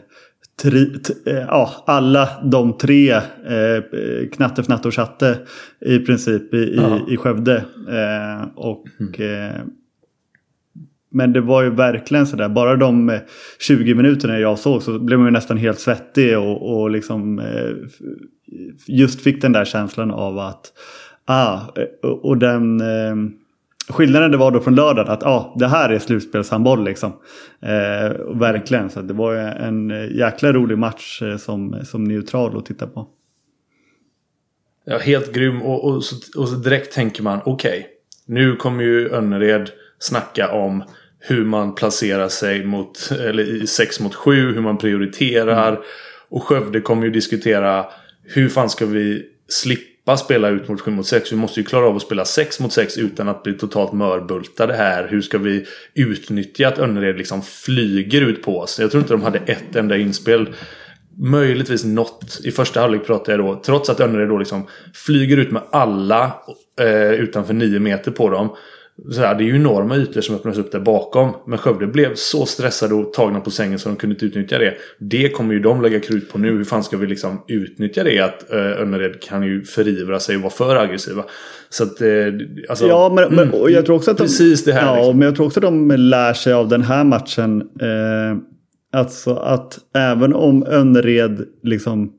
Tri, 0.61 0.95
eh, 1.25 1.35
ja, 1.35 1.83
alla 1.87 2.29
de 2.43 2.77
tre 2.77 3.11
eh, 3.11 3.83
Knatte, 4.31 4.61
Fnatte 4.61 4.87
och 4.87 4.93
Chatte 4.93 5.37
i 5.81 5.99
princip 5.99 6.53
i, 6.53 6.57
i, 6.57 7.13
i 7.13 7.17
Skövde. 7.17 7.55
Eh, 7.89 8.47
och 8.55 8.85
mm. 8.99 9.13
eh, 9.13 9.61
men 11.15 11.33
det 11.33 11.41
var 11.41 11.63
ju 11.63 11.69
verkligen 11.69 12.27
sådär, 12.27 12.49
bara 12.49 12.75
de 12.75 13.09
eh, 13.09 13.19
20 13.59 13.95
minuterna 13.95 14.39
jag 14.39 14.59
såg 14.59 14.83
så 14.83 14.99
blev 14.99 15.19
man 15.19 15.27
ju 15.27 15.31
nästan 15.31 15.57
helt 15.57 15.79
svettig 15.79 16.37
och, 16.37 16.73
och 16.73 16.89
liksom 16.89 17.39
eh, 17.39 17.71
just 18.87 19.21
fick 19.21 19.41
den 19.41 19.51
där 19.51 19.65
känslan 19.65 20.11
av 20.11 20.39
att, 20.39 20.73
ah, 21.25 21.59
eh, 21.75 22.09
och 22.09 22.37
den 22.37 22.81
skillnaden 23.89 24.31
det 24.31 24.37
var 24.37 24.51
då 24.51 24.59
från 24.59 24.75
lördagen 24.75 25.11
att 25.13 25.23
ah, 25.23 25.55
det 25.59 25.67
här 25.67 25.89
är 25.89 25.99
slutspelshandboll 25.99 26.85
liksom. 26.85 27.11
Eh, 27.61 28.35
verkligen, 28.39 28.89
så 28.89 29.01
det 29.01 29.13
var 29.13 29.33
ju 29.33 29.39
en 29.39 29.89
jäkla 30.17 30.53
rolig 30.53 30.77
match 30.77 31.21
som, 31.39 31.79
som 31.85 32.03
neutral 32.03 32.57
att 32.57 32.65
titta 32.65 32.87
på. 32.87 33.07
Ja, 34.85 34.97
helt 34.97 35.33
grym 35.33 35.61
och, 35.61 35.85
och, 35.85 36.03
så, 36.03 36.41
och 36.41 36.49
så 36.49 36.55
direkt 36.55 36.93
tänker 36.93 37.23
man 37.23 37.39
okej, 37.45 37.79
okay, 37.79 37.83
nu 38.25 38.55
kommer 38.55 38.83
ju 38.83 39.09
Önnered 39.09 39.69
snacka 39.99 40.51
om 40.51 40.83
hur 41.27 41.45
man 41.45 41.75
placerar 41.75 42.29
sig 42.29 42.63
mot, 42.63 43.11
eller 43.11 43.43
i 43.63 43.67
6 43.67 43.99
mot 43.99 44.15
7, 44.15 44.53
hur 44.53 44.61
man 44.61 44.77
prioriterar. 44.77 45.69
Mm. 45.69 45.81
Och 46.29 46.43
Skövde 46.43 46.81
kommer 46.81 47.05
ju 47.05 47.11
diskutera 47.11 47.85
hur 48.23 48.49
fan 48.49 48.69
ska 48.69 48.85
vi 48.85 49.25
slippa 49.49 50.17
spela 50.17 50.49
ut 50.49 50.69
mot 50.69 50.81
7 50.81 50.91
mot 50.91 51.07
6? 51.07 51.31
Vi 51.31 51.35
måste 51.35 51.59
ju 51.59 51.65
klara 51.65 51.85
av 51.85 51.95
att 51.95 52.01
spela 52.01 52.25
6 52.25 52.59
mot 52.59 52.73
6 52.73 52.97
utan 52.97 53.27
att 53.27 53.43
bli 53.43 53.53
totalt 53.53 53.93
mörbultade 53.93 54.73
här. 54.73 55.07
Hur 55.07 55.21
ska 55.21 55.37
vi 55.37 55.65
utnyttja 55.93 56.67
att 56.67 56.79
Önnered 56.79 57.17
liksom 57.17 57.41
flyger 57.41 58.21
ut 58.21 58.43
på 58.43 58.59
oss? 58.59 58.79
Jag 58.79 58.91
tror 58.91 59.03
inte 59.03 59.13
de 59.13 59.21
hade 59.21 59.39
ett 59.39 59.75
enda 59.75 59.97
inspel. 59.97 60.49
Möjligtvis 61.17 61.83
något. 61.83 62.39
I 62.43 62.51
första 62.51 62.81
halvlek 62.81 63.05
pratade 63.05 63.31
jag 63.31 63.39
då. 63.39 63.61
Trots 63.65 63.89
att 63.89 63.99
Önnered 63.99 64.29
då 64.29 64.37
liksom 64.37 64.67
flyger 64.93 65.37
ut 65.37 65.51
med 65.51 65.61
alla 65.71 66.43
eh, 66.79 67.11
utanför 67.11 67.53
9 67.53 67.79
meter 67.79 68.11
på 68.11 68.29
dem 68.29 68.55
så 69.11 69.21
här, 69.21 69.35
det 69.35 69.43
är 69.43 69.45
ju 69.45 69.55
enorma 69.55 69.95
ytor 69.95 70.21
som 70.21 70.35
öppnas 70.35 70.57
upp 70.57 70.71
där 70.71 70.79
bakom. 70.79 71.33
Men 71.47 71.57
Skövde 71.57 71.87
blev 71.87 72.15
så 72.15 72.45
stressade 72.45 72.93
och 72.93 73.13
tagna 73.13 73.39
på 73.39 73.51
sängen 73.51 73.79
så 73.79 73.89
de 73.89 73.95
kunde 73.95 74.13
inte 74.13 74.25
utnyttja 74.25 74.57
det. 74.57 74.73
Det 74.99 75.29
kommer 75.29 75.53
ju 75.53 75.59
de 75.59 75.81
lägga 75.81 75.99
krut 75.99 76.31
på 76.31 76.37
nu. 76.37 76.51
Hur 76.51 76.63
fan 76.63 76.83
ska 76.83 76.97
vi 76.97 77.07
liksom 77.07 77.43
utnyttja 77.47 78.03
det? 78.03 78.19
Att 78.19 78.53
eh, 78.53 78.81
Önnered 78.81 79.21
kan 79.21 79.43
ju 79.43 79.63
förivra 79.63 80.19
sig 80.19 80.35
och 80.35 80.41
vara 80.41 80.51
för 80.51 80.75
aggressiva. 80.75 81.23
Så 81.69 81.83
att, 81.83 82.01
eh, 82.01 82.07
alltså, 82.69 82.87
ja, 82.87 83.11
men, 83.15 83.23
mm, 83.23 83.35
men 83.35 83.61
och 83.61 83.71
jag 83.71 83.85
tror 83.85 83.95
också 83.95 84.11
att 84.11 84.17
de, 84.17 84.23
precis 84.23 84.63
det 84.63 84.73
här. 84.73 84.85
Ja, 84.87 84.95
liksom. 84.95 85.19
men 85.19 85.25
jag 85.25 85.35
tror 85.35 85.45
också 85.45 85.59
att 85.59 85.65
de 85.65 85.91
lär 85.91 86.33
sig 86.33 86.53
av 86.53 86.69
den 86.69 86.81
här 86.81 87.03
matchen. 87.03 87.61
Eh, 87.61 88.37
alltså 88.99 89.35
att 89.35 89.79
även 89.93 90.33
om 90.33 90.65
Önnered 90.67 91.45
liksom 91.63 92.11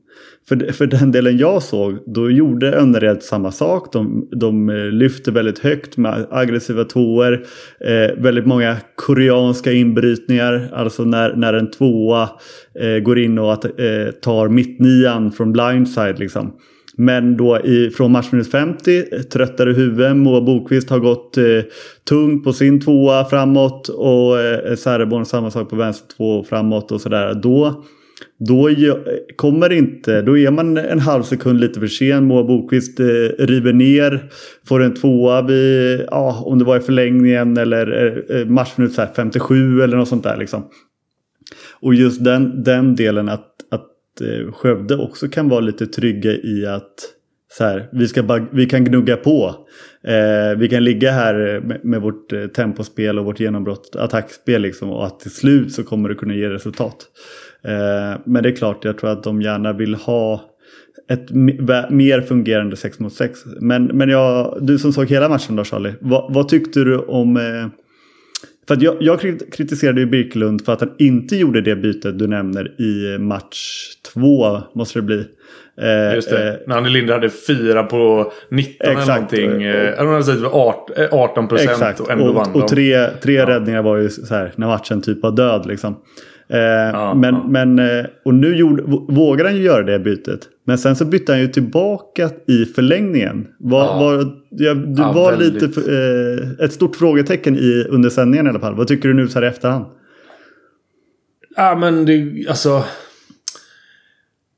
för, 0.49 0.73
för 0.73 0.87
den 0.87 1.11
delen 1.11 1.37
jag 1.37 1.63
såg, 1.63 1.97
då 2.05 2.31
gjorde 2.31 2.73
Önnered 2.73 3.23
samma 3.23 3.51
sak. 3.51 3.93
De, 3.93 4.29
de 4.31 4.69
eh, 4.69 4.75
lyfte 4.75 5.31
väldigt 5.31 5.59
högt 5.59 5.97
med 5.97 6.27
aggressiva 6.31 6.83
toer. 6.83 7.45
Eh, 7.79 8.23
väldigt 8.23 8.45
många 8.45 8.77
koreanska 8.95 9.71
inbrytningar. 9.71 10.69
Alltså 10.73 11.03
när, 11.03 11.35
när 11.35 11.53
en 11.53 11.71
tvåa 11.71 12.29
eh, 12.79 12.99
går 13.03 13.19
in 13.19 13.39
och 13.39 13.53
att, 13.53 13.65
eh, 13.65 14.11
tar 14.21 14.49
mittnian 14.49 15.31
från 15.31 15.51
blindside. 15.51 16.19
Liksom. 16.19 16.53
Men 16.97 17.37
då 17.37 17.59
i, 17.59 17.89
från 17.89 18.11
matchminut 18.11 18.51
50, 18.51 18.97
eh, 18.97 19.21
tröttare 19.21 19.73
huvuden. 19.73 20.19
Moa 20.19 20.41
Bokvist 20.41 20.89
har 20.89 20.99
gått 20.99 21.37
eh, 21.37 21.43
tungt 22.09 22.43
på 22.43 22.53
sin 22.53 22.81
tvåa 22.81 23.25
framåt. 23.25 23.89
Och 23.89 24.39
eh, 24.39 24.75
Säreborn 24.75 25.25
samma 25.25 25.51
sak 25.51 25.69
på 25.69 25.75
vänster 25.75 26.15
två 26.17 26.43
framåt 26.43 26.91
och 26.91 27.01
sådär. 27.01 27.33
Då 27.33 27.83
då 28.39 28.69
kommer 29.35 29.71
inte, 29.71 30.21
då 30.21 30.37
är 30.37 30.51
man 30.51 30.77
en 30.77 30.99
halv 30.99 31.23
sekund 31.23 31.59
lite 31.59 31.79
för 31.79 31.87
sen. 31.87 32.25
Moa 32.25 32.43
Bokvist 32.43 32.99
eh, 32.99 33.05
river 33.39 33.73
ner, 33.73 34.29
får 34.67 34.83
en 34.83 34.93
tvåa 34.93 35.41
vid, 35.41 36.01
ja, 36.11 36.43
om 36.45 36.59
det 36.59 36.65
var 36.65 36.77
i 36.77 36.81
förlängningen 36.81 37.57
eller 37.57 38.05
eh, 38.31 38.37
eh 38.37 38.47
matchminut 38.47 38.95
57 39.15 39.81
eller 39.81 39.97
något 39.97 40.07
sånt 40.07 40.23
där. 40.23 40.37
Liksom. 40.37 40.63
Och 41.79 41.93
just 41.93 42.23
den, 42.23 42.63
den 42.63 42.95
delen 42.95 43.29
att, 43.29 43.55
att 43.71 44.21
eh, 44.21 44.53
Skövde 44.53 44.95
också 44.95 45.27
kan 45.27 45.49
vara 45.49 45.59
lite 45.59 45.87
trygga 45.87 46.31
i 46.31 46.65
att 46.65 47.13
så 47.49 47.63
här, 47.63 47.89
vi, 47.91 48.07
ska 48.07 48.23
bara, 48.23 48.47
vi 48.51 48.65
kan 48.65 48.85
gnugga 48.85 49.17
på. 49.17 49.67
Eh, 50.03 50.57
vi 50.57 50.69
kan 50.69 50.83
ligga 50.83 51.11
här 51.11 51.61
med, 51.61 51.85
med 51.85 52.01
vårt 52.01 52.33
eh, 52.33 52.47
tempospel 52.47 53.19
och 53.19 53.25
vårt 53.25 53.39
genombrott, 53.39 53.95
attackspel 53.95 54.61
liksom, 54.61 54.89
och 54.89 55.05
att 55.05 55.19
till 55.19 55.31
slut 55.31 55.73
så 55.73 55.83
kommer 55.83 56.09
det 56.09 56.15
kunna 56.15 56.33
ge 56.33 56.49
resultat. 56.49 57.05
Eh, 57.63 58.19
men 58.25 58.43
det 58.43 58.49
är 58.49 58.55
klart, 58.55 58.85
jag 58.85 58.97
tror 58.97 59.09
att 59.09 59.23
de 59.23 59.41
gärna 59.41 59.73
vill 59.73 59.95
ha 59.95 60.41
ett 61.09 61.31
mer 61.89 62.21
fungerande 62.21 62.75
6 62.75 62.99
mot 62.99 63.13
6. 63.13 63.39
Men, 63.59 63.85
men 63.85 64.09
jag, 64.09 64.57
du 64.61 64.79
som 64.79 64.93
såg 64.93 65.05
hela 65.05 65.29
matchen 65.29 65.55
då 65.55 65.63
Charlie, 65.63 65.93
vad, 66.01 66.33
vad 66.33 66.49
tyckte 66.49 66.79
du 66.79 66.97
om... 66.97 67.37
Eh, 67.37 67.67
för 68.67 68.73
att 68.73 68.81
jag, 68.81 68.95
jag 68.99 69.19
kritiserade 69.51 69.99
ju 69.99 70.05
Birkelund 70.05 70.65
för 70.65 70.73
att 70.73 70.79
han 70.79 70.93
inte 70.97 71.35
gjorde 71.35 71.61
det 71.61 71.75
bytet 71.75 72.19
du 72.19 72.27
nämner 72.27 72.81
i 72.81 73.17
match 73.17 73.89
2, 74.13 74.61
måste 74.73 74.99
det 74.99 75.03
bli. 75.03 75.25
Eh, 75.81 76.15
Just 76.15 76.29
det. 76.29 76.47
Eh, 76.47 76.55
när 76.67 76.77
Annie 76.77 76.89
Linde 76.89 77.13
hade 77.13 77.29
fyra 77.29 77.83
på 77.83 78.31
19 78.49 78.91
exakt, 78.91 79.33
eller 79.33 79.47
någonting. 79.47 79.63
Eh, 79.63 79.97
hade 79.97 81.09
18 81.11 81.47
procent 81.47 81.99
och 81.99 82.11
ändå 82.11 82.25
och, 82.25 82.33
vann 82.33 82.53
Och 82.53 82.67
tre, 82.67 83.07
tre 83.21 83.33
ja. 83.33 83.49
räddningar 83.49 83.83
var 83.83 83.97
ju 83.97 84.09
så 84.09 84.35
här 84.35 84.51
när 84.55 84.67
matchen 84.67 85.01
typ 85.01 85.23
var 85.23 85.31
död 85.31 85.65
liksom. 85.65 85.95
Eh, 86.49 86.59
ja, 86.59 87.13
men, 87.13 87.35
ja. 87.35 87.45
men, 87.47 87.79
eh, 87.79 88.05
och 88.25 88.33
nu 88.33 88.55
gjorde, 88.55 88.83
vågade 89.13 89.49
han 89.49 89.57
ju 89.57 89.63
göra 89.63 89.83
det 89.83 89.99
bytet. 89.99 90.39
Men 90.63 90.77
sen 90.77 90.95
så 90.95 91.05
bytte 91.05 91.31
han 91.31 91.41
ju 91.41 91.47
tillbaka 91.47 92.29
i 92.47 92.65
förlängningen. 92.65 93.47
Var, 93.59 93.85
ja. 93.85 93.99
var, 93.99 94.33
ja, 94.49 94.73
du 94.73 95.01
var 95.01 95.31
väldigt. 95.31 95.61
lite 95.61 95.81
eh, 96.59 96.65
ett 96.65 96.73
stort 96.73 96.95
frågetecken 96.95 97.55
i, 97.57 97.85
under 97.89 98.09
sändningen 98.09 98.45
i 98.45 98.49
alla 98.49 98.59
fall. 98.59 98.75
Vad 98.75 98.87
tycker 98.87 99.07
du 99.07 99.13
nu 99.15 99.27
så 99.27 99.39
här 99.39 99.45
i 99.45 99.49
efterhand? 99.49 99.85
Ja 101.55 101.75
men 101.75 102.05
det, 102.05 102.45
alltså. 102.49 102.83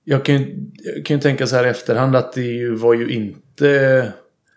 jag 0.04 0.26
kan, 0.26 0.36
ju- 0.38 0.56
jag 0.96 1.06
kan 1.06 1.18
ju 1.18 1.22
tänka 1.22 1.48
så 1.48 1.56
här 1.56 1.66
i 1.66 1.70
efterhand 1.70 2.16
att 2.16 2.34
det 2.34 2.42
ju, 2.42 2.76
var 2.76 2.94
ju 2.94 3.10
inte... 3.10 4.08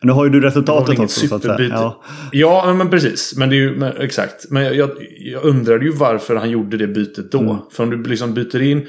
Nu 0.03 0.13
har 0.13 0.25
ju 0.25 0.31
du 0.31 0.41
resultatet 0.41 0.99
också. 0.99 1.27
Så 1.27 1.35
att 1.35 1.43
säga. 1.43 1.59
Ja. 1.61 2.03
Ja, 2.33 2.75
men- 2.75 2.91
precis. 2.91 3.37
Men 3.37 3.51
det 3.51 3.57
är 3.57 3.59
ju, 3.61 3.77
men, 3.77 3.97
exakt. 3.97 4.51
Men 4.51 4.77
jag, 4.77 4.91
jag, 5.19 5.45
undrade 5.45 5.85
ju 5.85 5.93
varför 5.93 6.37
han 6.37 6.51
gjorde 6.51 6.77
det 6.77 6.87
bytet 6.87 7.33
då. 7.33 7.41
Mm. 7.41 7.57
För 7.73 7.83
om 7.83 7.91
du 7.91 8.11
liksom 8.11 8.35
byter 8.35 8.63
in... 8.63 8.87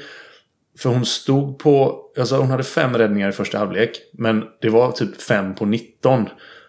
För 0.78 0.90
hon 0.90 1.04
stod 1.04 1.58
på... 1.58 2.00
Alltså 2.18 2.36
hon 2.36 2.50
hade 2.50 2.62
fem 2.62 2.94
räddningar 2.94 3.28
i 3.28 3.32
första 3.32 3.58
halvlek. 3.58 3.90
Men 4.18 4.42
det 4.60 4.68
var 4.68 4.92
typ 4.92 5.22
fem 5.22 5.54
på 5.54 5.64
19. 5.66 6.26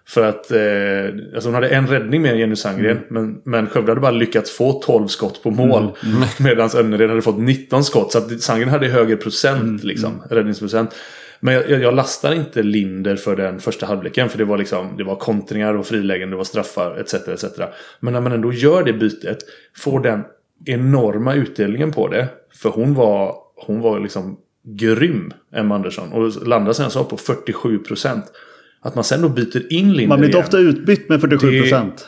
För 0.08 0.26
att... 0.28 0.52
Eh, 0.52 1.36
alltså 1.36 1.48
hon 1.48 1.54
hade 1.56 1.70
en 1.70 1.88
räddning 1.88 2.22
mer 2.22 2.32
än 2.32 2.40
Jenny 2.40 2.56
Sandgren. 2.56 2.98
Mm. 2.98 3.04
Men, 3.10 3.42
men 3.46 3.68
Skövde 3.68 3.92
hade 3.92 4.02
bara 4.02 4.12
lyckats 4.12 4.52
få 4.52 4.72
12 4.82 5.08
skott 5.08 5.44
på 5.44 5.52
mål. 5.52 5.92
Medan 6.40 6.70
Önnered 6.76 7.10
hade 7.10 7.22
fått 7.22 7.40
19 7.40 7.84
skott. 7.84 8.12
Så 8.12 8.18
att 8.18 8.42
Sandgren 8.42 8.70
hade 8.70 8.88
högre 8.88 9.16
procent 9.16 9.62
Mm. 9.62 9.80
liksom. 9.84 10.24
Räddningsprocent. 10.30 10.96
Men 11.40 11.54
jag, 11.54 11.70
jag, 11.70 11.96
lastar 11.96 12.34
inte 12.34 12.64
Linder 12.64 13.16
för 13.16 13.36
den 13.36 13.60
första 13.60 13.86
halvleken. 13.86 14.30
För 14.30 14.38
det 14.38 14.46
var 14.46 14.58
liksom 14.58 14.98
det 14.98 15.04
var 15.04 15.16
kontringar 15.16 15.74
och 15.74 15.86
frilägen, 15.86 16.30
det 16.30 16.36
var 16.36 16.44
straffar 16.44 16.98
etc. 17.00 17.14
etc. 17.14 17.46
Men 18.00 18.14
när 18.14 18.22
man 18.22 18.32
ändå 18.32 18.54
gör 18.54 18.84
det 18.84 18.94
bytet. 18.94 19.38
Får 19.78 20.00
den 20.00 20.24
enorma 20.66 21.34
utdelningen 21.34 21.92
på 21.92 22.08
det. 22.08 22.28
För 22.54 22.70
hon 22.70 22.94
var, 22.94 23.36
hon 23.56 23.82
var 23.82 24.00
liksom 24.00 24.38
grym, 24.64 25.34
Emma 25.56 25.76
Andersson. 25.76 26.14
Och 26.14 26.48
landade 26.48 26.74
sen 26.74 26.90
så 26.90 27.04
på 27.04 27.18
47 27.18 27.80
procent. 27.80 28.26
Att 28.82 28.96
man 28.96 29.04
sen 29.04 29.22
då 29.22 29.30
byter 29.30 29.74
in 29.74 29.94
Linder 29.94 30.08
Man 30.08 30.20
blir 30.20 30.28
inte 30.28 30.38
igen. 30.38 30.46
ofta 30.46 30.58
utbytt 30.58 31.10
med 31.10 31.22
47 31.22 31.62
procent. 31.62 32.08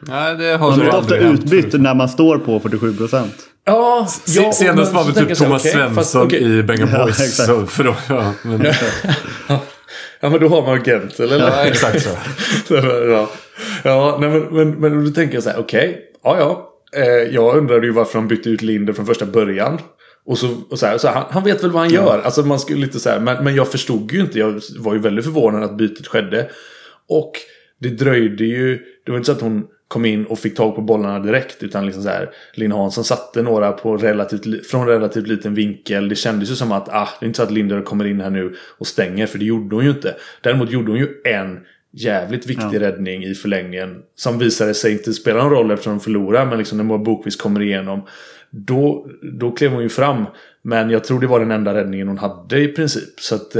Nej, 0.00 0.36
det 0.36 0.56
har 0.56 0.70
Man 0.70 0.78
blir 0.78 0.94
ofta 0.94 1.16
utbytt 1.16 1.80
när 1.80 1.94
man 1.94 2.08
står 2.08 2.38
på 2.38 2.60
47 2.60 2.96
procent. 2.96 3.34
Ja, 3.64 4.08
ja, 4.26 4.52
Senast 4.52 4.92
var 4.92 5.04
väl 5.04 5.14
tänker 5.14 5.34
typ 5.34 5.44
Thomas 5.44 5.62
fast 5.62 5.74
Svensson 5.74 6.26
okej. 6.26 6.58
i 6.58 6.62
Benga 6.62 6.88
Ja, 6.92 7.04
Boys. 7.04 7.20
exakt. 7.20 7.48
så, 7.48 7.66
för 7.66 7.84
då, 7.84 7.96
ja, 8.08 8.32
men, 8.42 8.62
Ja 10.20 10.30
men 10.30 10.40
då 10.40 10.48
har 10.48 10.62
man 10.62 10.74
agenter 10.74 11.24
eller? 11.24 11.38
ja, 11.38 11.64
exakt 11.64 12.02
så. 12.68 12.74
ja, 12.74 13.30
ja 13.84 14.18
nej, 14.20 14.30
men, 14.30 14.42
men, 14.42 14.70
men 14.70 15.04
då 15.04 15.10
tänker 15.10 15.34
jag 15.34 15.42
så 15.42 15.50
här, 15.50 15.58
okej, 15.58 16.00
ja 16.24 16.38
ja. 16.38 16.64
Eh, 17.00 17.34
jag 17.34 17.56
undrade 17.56 17.86
ju 17.86 17.92
varför 17.92 18.18
de 18.18 18.28
bytte 18.28 18.50
ut 18.50 18.62
Linder 18.62 18.92
från 18.92 19.06
första 19.06 19.26
början. 19.26 19.78
Och 20.26 20.38
så, 20.38 20.48
och 20.70 20.78
så, 20.78 20.86
här, 20.86 20.98
så 20.98 21.08
här, 21.08 21.14
han, 21.14 21.24
han 21.30 21.44
vet 21.44 21.64
väl 21.64 21.70
vad 21.70 21.82
han 21.82 21.90
gör. 21.90 22.22
Alltså 22.24 22.42
man 22.42 22.60
skulle 22.60 22.80
lite 22.80 23.00
så 23.00 23.10
här, 23.10 23.20
men, 23.20 23.44
men 23.44 23.54
jag 23.54 23.68
förstod 23.68 24.12
ju 24.12 24.20
inte. 24.20 24.38
Jag 24.38 24.60
var 24.78 24.94
ju 24.94 25.00
väldigt 25.00 25.24
förvånad 25.24 25.62
att 25.64 25.76
bytet 25.76 26.06
skedde. 26.06 26.50
Och 27.08 27.32
det 27.80 27.88
dröjde 27.88 28.44
ju. 28.44 28.78
Det 29.06 29.10
var 29.10 29.18
inte 29.18 29.26
så 29.26 29.32
att 29.32 29.40
hon 29.40 29.64
kom 29.88 30.04
in 30.04 30.24
och 30.24 30.38
fick 30.38 30.56
tag 30.56 30.74
på 30.74 30.80
bollarna 30.80 31.18
direkt. 31.18 31.62
Utan 31.62 31.86
liksom 31.86 32.02
så 32.02 32.08
här, 32.08 32.30
Linn 32.54 32.72
Hansson 32.72 33.04
satte 33.04 33.42
några 33.42 33.72
på 33.72 33.96
relativt, 33.96 34.66
från 34.66 34.86
relativt 34.86 35.28
liten 35.28 35.54
vinkel. 35.54 36.08
Det 36.08 36.16
kändes 36.16 36.50
ju 36.50 36.54
som 36.54 36.72
att 36.72 36.88
ah, 36.88 37.08
det 37.20 37.24
är 37.24 37.26
inte 37.26 37.36
så 37.36 37.42
att 37.42 37.50
Linder 37.50 37.82
kommer 37.82 38.06
in 38.06 38.20
här 38.20 38.30
nu 38.30 38.54
och 38.78 38.86
stänger. 38.86 39.26
För 39.26 39.38
det 39.38 39.44
gjorde 39.44 39.76
hon 39.76 39.84
ju 39.84 39.90
inte. 39.90 40.14
Däremot 40.40 40.70
gjorde 40.70 40.90
hon 40.90 40.98
ju 40.98 41.08
en 41.24 41.58
jävligt 41.92 42.46
viktig 42.46 42.80
räddning 42.80 43.24
i 43.24 43.34
förlängningen. 43.34 44.02
Som 44.14 44.38
visade 44.38 44.74
sig 44.74 44.92
inte 44.92 45.12
spela 45.12 45.42
någon 45.42 45.50
roll 45.52 45.70
eftersom 45.70 45.92
de 45.92 46.00
förlorade. 46.00 46.46
Men 46.46 46.58
liksom 46.58 46.78
när 46.78 46.84
Moa 46.84 46.98
Bokvist 46.98 47.42
kommer 47.42 47.62
igenom. 47.62 48.02
Då, 48.50 49.06
då 49.22 49.50
klev 49.50 49.70
hon 49.70 49.82
ju 49.82 49.88
fram. 49.88 50.24
Men 50.68 50.90
jag 50.90 51.04
tror 51.04 51.20
det 51.20 51.26
var 51.26 51.40
den 51.40 51.50
enda 51.50 51.74
räddningen 51.74 52.08
hon 52.08 52.18
hade 52.18 52.60
i 52.60 52.68
princip. 52.68 53.20
Så 53.20 53.34
att, 53.34 53.56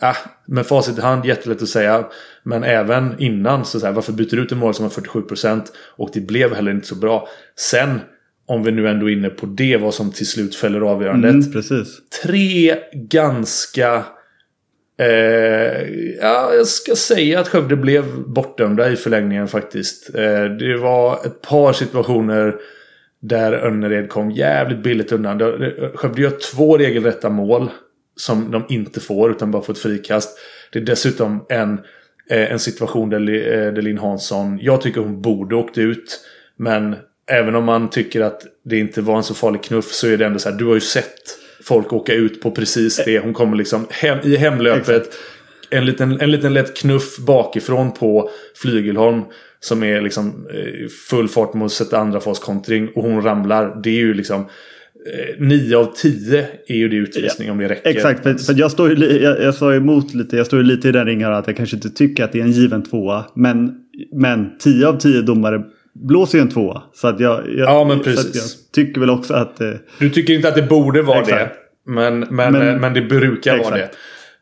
ah, 0.00 0.16
med 0.46 0.66
facit 0.66 0.98
i 0.98 1.00
hand, 1.00 1.24
jättelätt 1.24 1.62
att 1.62 1.68
säga. 1.68 2.06
Men 2.42 2.64
även 2.64 3.14
innan, 3.18 3.64
så, 3.64 3.80
så 3.80 3.86
här, 3.86 3.92
varför 3.92 4.12
byter 4.12 4.36
du 4.36 4.42
ut 4.42 4.52
en 4.52 4.58
mål 4.58 4.74
som 4.74 4.84
har 4.84 4.90
47% 4.90 5.62
och 5.96 6.10
det 6.12 6.20
blev 6.20 6.54
heller 6.54 6.70
inte 6.70 6.86
så 6.86 6.94
bra. 6.94 7.28
Sen, 7.56 8.00
om 8.46 8.62
vi 8.62 8.72
nu 8.72 8.88
ändå 8.88 9.10
är 9.10 9.12
inne 9.12 9.28
på 9.28 9.46
det, 9.46 9.76
vad 9.76 9.94
som 9.94 10.12
till 10.12 10.26
slut 10.26 10.54
fäller 10.54 10.80
avgörandet. 10.80 11.30
Mm, 11.30 11.52
precis. 11.52 11.98
Tre 12.22 12.76
ganska... 12.92 14.04
Eh, 14.98 15.88
ja, 16.20 16.54
jag 16.54 16.66
ska 16.66 16.94
säga 16.94 17.40
att 17.40 17.48
Skövde 17.48 17.76
blev 17.76 18.04
bortdömda 18.26 18.90
i 18.90 18.96
förlängningen 18.96 19.48
faktiskt. 19.48 20.14
Eh, 20.14 20.44
det 20.44 20.76
var 20.76 21.26
ett 21.26 21.42
par 21.42 21.72
situationer 21.72 22.54
där 23.22 23.52
Önnered 23.52 24.08
kom 24.08 24.30
jävligt 24.30 24.82
billigt 24.82 25.12
undan. 25.12 25.38
Det- 25.38 25.90
Skövde 25.94 26.22
gör 26.22 26.32
två 26.54 26.78
regelrätta 26.78 27.30
mål 27.30 27.70
som 28.16 28.50
de 28.50 28.64
inte 28.68 29.00
får 29.00 29.30
utan 29.30 29.50
bara 29.50 29.62
får 29.62 29.72
ett 29.72 29.78
frikast. 29.78 30.38
Det 30.72 30.78
är 30.78 30.82
dessutom 30.84 31.46
en, 31.48 31.72
eh, 32.30 32.52
en 32.52 32.58
situation 32.58 33.10
där, 33.10 33.20
eh, 33.20 33.72
där 33.72 33.82
Linn 33.82 33.98
Hansson, 33.98 34.58
jag 34.62 34.80
tycker 34.80 35.00
hon 35.00 35.22
borde 35.22 35.56
åkt 35.56 35.78
ut. 35.78 36.20
Men 36.56 36.96
även 37.30 37.54
om 37.54 37.64
man 37.64 37.90
tycker 37.90 38.20
att 38.20 38.42
det 38.64 38.78
inte 38.78 39.00
var 39.00 39.16
en 39.16 39.22
så 39.22 39.34
farlig 39.34 39.62
knuff 39.62 39.92
så 39.92 40.06
är 40.08 40.16
det 40.16 40.26
ändå 40.26 40.38
så 40.38 40.50
här, 40.50 40.56
du 40.58 40.64
har 40.64 40.74
ju 40.74 40.80
sett 40.80 41.14
folk 41.64 41.92
åka 41.92 42.14
ut 42.14 42.42
på 42.42 42.50
precis 42.50 43.04
det. 43.04 43.18
Hon 43.18 43.34
kommer 43.34 43.56
liksom 43.56 43.86
hem, 43.90 44.18
i 44.24 44.36
hemlöpet. 44.36 45.10
En 45.70 45.86
liten, 45.86 46.20
en 46.20 46.30
liten 46.30 46.54
lätt 46.54 46.76
knuff 46.76 47.18
bakifrån 47.18 47.92
på 47.92 48.30
Flygelholm. 48.62 49.22
Som 49.60 49.82
är 49.82 50.00
liksom 50.00 50.46
eh, 50.54 50.88
full 51.10 51.28
fart 51.28 51.54
mot 51.54 51.72
sätta 51.72 51.98
andra 51.98 52.20
fas 52.20 52.38
kontring. 52.38 52.88
Och 52.94 53.02
hon 53.02 53.22
ramlar. 53.22 53.80
Det 53.82 53.90
är 53.90 53.94
ju 53.94 54.14
liksom... 54.14 54.40
Eh, 54.40 55.40
nio 55.46 55.76
av 55.76 55.92
tio 55.96 56.46
är 56.66 56.74
ju 56.76 56.88
det 56.88 56.96
utvisning 56.96 57.50
om 57.50 57.58
det 57.58 57.68
räcker. 57.68 57.90
Exakt, 57.90 58.22
för, 58.22 58.34
för 58.34 58.54
jag, 58.58 58.70
står 58.70 58.90
ju, 58.90 59.18
jag, 59.22 59.42
jag 59.42 59.54
sa 59.54 59.74
emot 59.74 60.14
lite, 60.14 60.36
jag 60.36 60.46
står 60.46 60.58
ju 60.60 60.64
lite 60.66 60.88
i 60.88 60.92
den 60.92 61.06
ringen 61.06 61.32
att 61.32 61.46
jag 61.46 61.56
kanske 61.56 61.76
inte 61.76 61.90
tycker 61.90 62.24
att 62.24 62.32
det 62.32 62.38
är 62.40 62.42
en 62.44 62.50
given 62.50 62.82
tvåa. 62.82 63.24
Men, 63.34 63.74
men 64.12 64.58
10 64.58 64.86
av 64.88 64.98
10 64.98 65.22
domare 65.22 65.62
blåser 65.94 66.38
ju 66.38 66.42
en 66.42 66.48
tvåa. 66.50 66.82
Så 66.94 67.08
att 67.08 67.20
jag, 67.20 67.38
jag, 67.48 67.68
Ja, 67.68 67.84
men 67.84 68.00
precis. 68.00 68.34
jag 68.34 68.72
tycker 68.86 69.00
väl 69.00 69.10
också 69.10 69.34
att... 69.34 69.60
Eh, 69.60 69.70
Du 69.98 70.10
tycker 70.10 70.32
inte 70.34 70.48
att 70.48 70.54
det 70.54 70.62
borde 70.62 71.02
vara 71.02 71.20
Exakt. 71.20 71.54
det. 71.86 71.92
Men, 71.92 72.18
men, 72.20 72.28
Men- 72.30 72.52
men, 72.52 72.80
men 72.80 72.94
det 72.94 73.00
brukar 73.02 73.58
vara 73.58 73.76
Exakt. 73.76 73.92
det. 73.92 73.98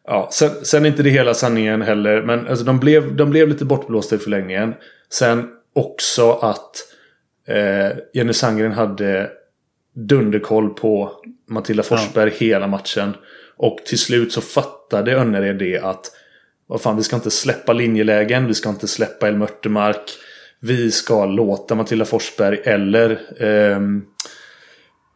Ja, 0.06 0.28
sen, 0.32 0.50
sen 0.62 0.84
är 0.84 0.88
inte 0.88 1.02
det 1.02 1.10
hela 1.10 1.34
sanningen 1.34 1.82
heller. 1.82 2.22
Men 2.22 2.46
alltså, 2.48 2.64
de, 2.64 2.80
blev, 2.80 3.16
de 3.16 3.30
blev 3.30 3.48
lite 3.48 3.64
bortblåsta 3.64 4.14
i 4.14 4.18
förlängningen. 4.18 4.74
Sen 5.10 5.48
också 5.74 6.32
att 6.32 6.76
eh, 7.48 7.98
Jenny 8.14 8.32
Sandgren 8.32 8.72
hade 8.72 9.30
dunderkoll 9.94 10.74
på 10.74 11.12
Matilda 11.48 11.82
Forsberg 11.82 12.30
hela 12.30 12.66
matchen. 12.66 13.14
Och 13.56 13.78
till 13.86 13.98
slut 13.98 14.32
så 14.32 14.40
fattade 14.40 15.12
Önnered 15.12 15.58
det 15.58 15.78
att 15.78 16.10
vad 16.66 16.80
fan, 16.80 16.96
vi 16.96 17.02
ska 17.02 17.16
inte 17.16 17.30
släppa 17.30 17.72
linjelägen. 17.72 18.46
Vi 18.46 18.54
ska 18.54 18.68
inte 18.68 18.88
släppa 18.88 19.28
El 19.28 19.36
Mörtemark. 19.36 20.10
Vi 20.60 20.90
ska 20.90 21.26
låta 21.26 21.74
Matilda 21.74 22.04
Forsberg 22.04 22.60
eller 22.64 23.20
ehm, 23.42 24.04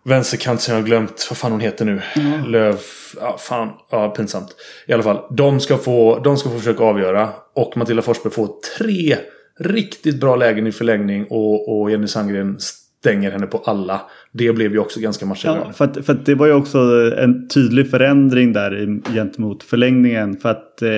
vänsterkant 0.05 0.61
som 0.61 0.75
jag 0.75 0.81
har 0.81 0.87
glömt. 0.87 1.27
Vad 1.31 1.39
fan 1.39 1.53
hon 1.53 1.61
heter 1.61 1.85
nu. 1.85 2.01
Löv. 2.47 2.79
Ja, 3.21 3.37
fan. 3.39 3.69
Ja, 3.91 4.09
pinsamt. 4.09 4.57
I 4.87 4.93
alla 4.93 5.03
fall. 5.03 5.19
De 5.37 5.61
ska, 5.61 5.77
få, 5.77 6.19
de 6.25 6.37
ska 6.37 6.51
få 6.51 6.59
försöka 6.59 6.85
avgöra. 6.85 7.29
Och 7.55 7.77
Matilda 7.77 8.03
Forsberg 8.03 8.33
får 8.33 8.49
tre 8.79 9.17
riktigt 9.59 10.21
bra 10.21 10.37
lägen 10.37 10.67
i 10.67 10.73
förlängning. 10.73 11.27
Och, 11.31 11.81
och 11.81 11.91
Jenny 11.91 12.07
Sandgren 12.07 12.57
stänger 13.01 13.31
henne 13.31 13.47
på 13.47 13.59
alla. 13.59 14.01
Det 14.33 14.53
blev 14.53 14.73
ju 14.73 14.79
också 14.79 15.01
ganska 15.01 15.25
ja, 15.25 15.29
matchavgörande. 15.29 15.75
för, 15.75 15.85
att, 15.85 16.07
för 16.07 16.13
att 16.13 16.27
det 16.27 16.35
var 16.35 16.47
ju 16.47 16.53
också 16.53 16.79
en 17.19 17.49
tydlig 17.49 17.91
förändring 17.91 18.53
där 18.53 19.01
gentemot 19.15 19.63
förlängningen. 19.63 20.37
För 20.37 20.49
att 20.49 20.83
eh, 20.83 20.91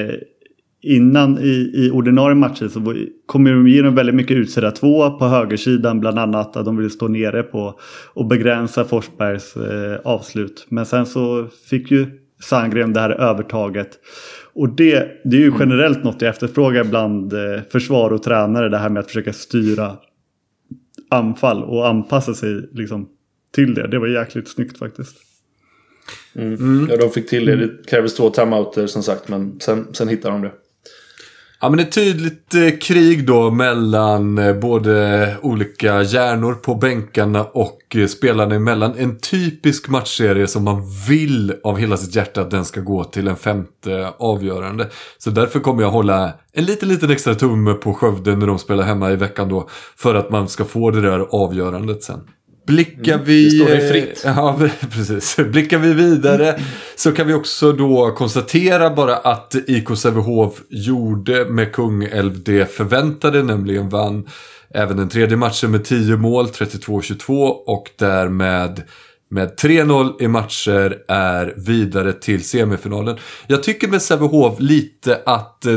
innan 0.82 1.38
i, 1.38 1.70
i 1.74 1.90
ordinarie 1.90 2.34
matcher 2.34 2.68
så 2.68 2.80
var- 2.80 3.06
kom 3.26 3.46
ju 3.46 3.52
de 3.52 3.66
igenom 3.66 3.94
väldigt 3.94 4.14
mycket 4.14 4.36
utsedda 4.36 4.70
två 4.70 5.10
på 5.10 5.24
högersidan 5.26 6.00
bland 6.00 6.18
annat. 6.18 6.56
Att 6.56 6.64
de 6.64 6.76
ville 6.76 6.90
stå 6.90 7.08
nere 7.08 7.42
på 7.42 7.80
och 8.14 8.26
begränsa 8.26 8.84
Forsbergs 8.84 9.56
eh, 9.56 10.00
avslut. 10.04 10.66
Men 10.68 10.86
sen 10.86 11.06
så 11.06 11.46
fick 11.70 11.90
ju 11.90 12.06
Sandgren 12.42 12.92
det 12.92 13.00
här 13.00 13.10
övertaget. 13.10 13.88
Och 14.54 14.68
det, 14.76 15.08
det 15.24 15.36
är 15.36 15.40
ju 15.40 15.52
generellt 15.58 16.04
något 16.04 16.22
jag 16.22 16.28
efterfrågar 16.30 16.84
bland 16.84 17.32
eh, 17.32 17.60
försvar 17.72 18.10
och 18.10 18.22
tränare. 18.22 18.68
Det 18.68 18.78
här 18.78 18.88
med 18.88 19.00
att 19.00 19.06
försöka 19.06 19.32
styra 19.32 19.96
anfall 21.10 21.62
och 21.62 21.88
anpassa 21.88 22.34
sig 22.34 22.68
liksom, 22.72 23.08
till 23.54 23.74
det. 23.74 23.88
Det 23.88 23.98
var 23.98 24.06
jäkligt 24.06 24.48
snyggt 24.48 24.78
faktiskt. 24.78 25.16
Ja, 26.90 26.96
de 26.96 27.10
fick 27.10 27.28
till 27.28 27.46
det. 27.46 27.56
Det 27.56 27.86
krävdes 27.86 28.14
två 28.14 28.30
timeouter 28.30 28.86
som 28.86 29.02
sagt. 29.02 29.28
Men 29.28 29.60
sen, 29.60 29.86
sen 29.92 30.08
hittade 30.08 30.34
de 30.34 30.42
det. 30.42 30.52
Ja 31.64 31.68
men 31.68 31.80
ett 31.80 31.92
tydligt 31.92 32.54
eh, 32.54 32.78
krig 32.80 33.26
då 33.26 33.50
mellan 33.50 34.38
eh, 34.38 34.54
både 34.54 35.36
olika 35.42 36.02
hjärnor 36.02 36.54
på 36.54 36.74
bänkarna 36.74 37.44
och 37.44 37.96
eh, 37.96 38.06
spelarna 38.06 38.54
emellan. 38.54 38.94
En 38.98 39.18
typisk 39.18 39.88
matchserie 39.88 40.46
som 40.46 40.64
man 40.64 40.82
vill 41.08 41.54
av 41.64 41.76
hela 41.76 41.96
sitt 41.96 42.14
hjärta 42.14 42.40
att 42.40 42.50
den 42.50 42.64
ska 42.64 42.80
gå 42.80 43.04
till 43.04 43.28
en 43.28 43.36
femte 43.36 44.12
avgörande. 44.18 44.88
Så 45.18 45.30
därför 45.30 45.60
kommer 45.60 45.82
jag 45.82 45.90
hålla 45.90 46.32
en 46.52 46.64
liten, 46.64 46.88
liten 46.88 47.10
extra 47.10 47.34
tumme 47.34 47.74
på 47.74 47.94
Skövde 47.94 48.36
när 48.36 48.46
de 48.46 48.58
spelar 48.58 48.84
hemma 48.84 49.10
i 49.10 49.16
veckan 49.16 49.48
då. 49.48 49.68
För 49.96 50.14
att 50.14 50.30
man 50.30 50.48
ska 50.48 50.64
få 50.64 50.90
det 50.90 51.00
där 51.00 51.20
avgörandet 51.30 52.02
sen. 52.02 52.20
Blickar 52.66 53.18
vi... 53.18 53.44
det 53.44 53.50
står 53.50 53.66
dig 53.66 53.88
fritt. 53.88 54.22
Ja, 54.24 54.60
precis. 54.90 55.36
Blickar 55.36 55.78
vi 55.78 55.94
vidare 55.94 56.60
så 56.96 57.12
kan 57.12 57.26
vi 57.26 57.34
också 57.34 57.72
då 57.72 58.10
konstatera 58.10 58.90
bara 58.90 59.16
att 59.16 59.54
IK 59.66 59.96
Sävehof 59.96 60.60
gjorde 60.68 61.44
med 61.44 61.72
Kungälv 61.72 62.42
det 62.42 62.74
förväntade, 62.74 63.42
nämligen 63.42 63.88
vann 63.88 64.28
även 64.74 64.96
den 64.96 65.08
tredje 65.08 65.36
matchen 65.36 65.70
med 65.70 65.84
10 65.84 66.16
mål, 66.16 66.46
32-22 66.46 67.48
och 67.66 67.90
därmed 67.98 68.82
med 69.32 69.54
3-0 69.58 70.22
i 70.22 70.28
matcher 70.28 70.98
är 71.08 71.54
vidare 71.56 72.12
till 72.12 72.44
semifinalen. 72.44 73.18
Jag 73.46 73.62
tycker 73.62 73.88
med 73.88 74.02
Sävehof 74.02 74.60
lite 74.60 75.20
att 75.26 75.66
eh, 75.66 75.72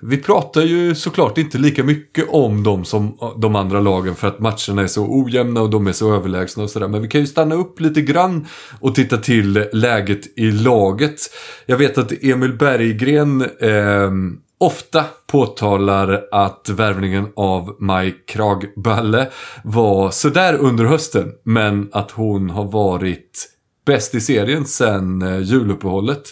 vi 0.00 0.16
pratar 0.16 0.62
ju 0.62 0.94
såklart 0.94 1.38
inte 1.38 1.58
lika 1.58 1.84
mycket 1.84 2.28
om 2.28 2.62
dem 2.62 2.84
som 2.84 3.18
de 3.36 3.56
andra 3.56 3.80
lagen 3.80 4.14
för 4.14 4.28
att 4.28 4.38
matcherna 4.40 4.82
är 4.82 4.86
så 4.86 5.06
ojämna 5.08 5.62
och 5.62 5.70
de 5.70 5.86
är 5.86 5.92
så 5.92 6.14
överlägsna 6.14 6.62
och 6.62 6.70
sådär. 6.70 6.88
Men 6.88 7.02
vi 7.02 7.08
kan 7.08 7.20
ju 7.20 7.26
stanna 7.26 7.54
upp 7.54 7.80
lite 7.80 8.00
grann 8.00 8.46
och 8.80 8.94
titta 8.94 9.16
till 9.16 9.64
läget 9.72 10.38
i 10.38 10.50
laget. 10.50 11.20
Jag 11.66 11.76
vet 11.76 11.98
att 11.98 12.12
Emil 12.22 12.52
Berggren 12.52 13.42
eh, 13.42 14.10
ofta 14.58 15.04
påtalar 15.26 16.24
att 16.32 16.68
värvningen 16.68 17.28
av 17.36 17.76
Maj 17.78 18.14
Kragballe 18.26 19.28
var 19.64 20.10
sådär 20.10 20.54
under 20.54 20.84
hösten. 20.84 21.32
Men 21.44 21.88
att 21.92 22.10
hon 22.10 22.50
har 22.50 22.64
varit 22.64 23.48
bäst 23.86 24.14
i 24.14 24.20
serien 24.20 24.64
sedan 24.64 25.22
eh, 25.22 25.38
juluppehållet. 25.38 26.22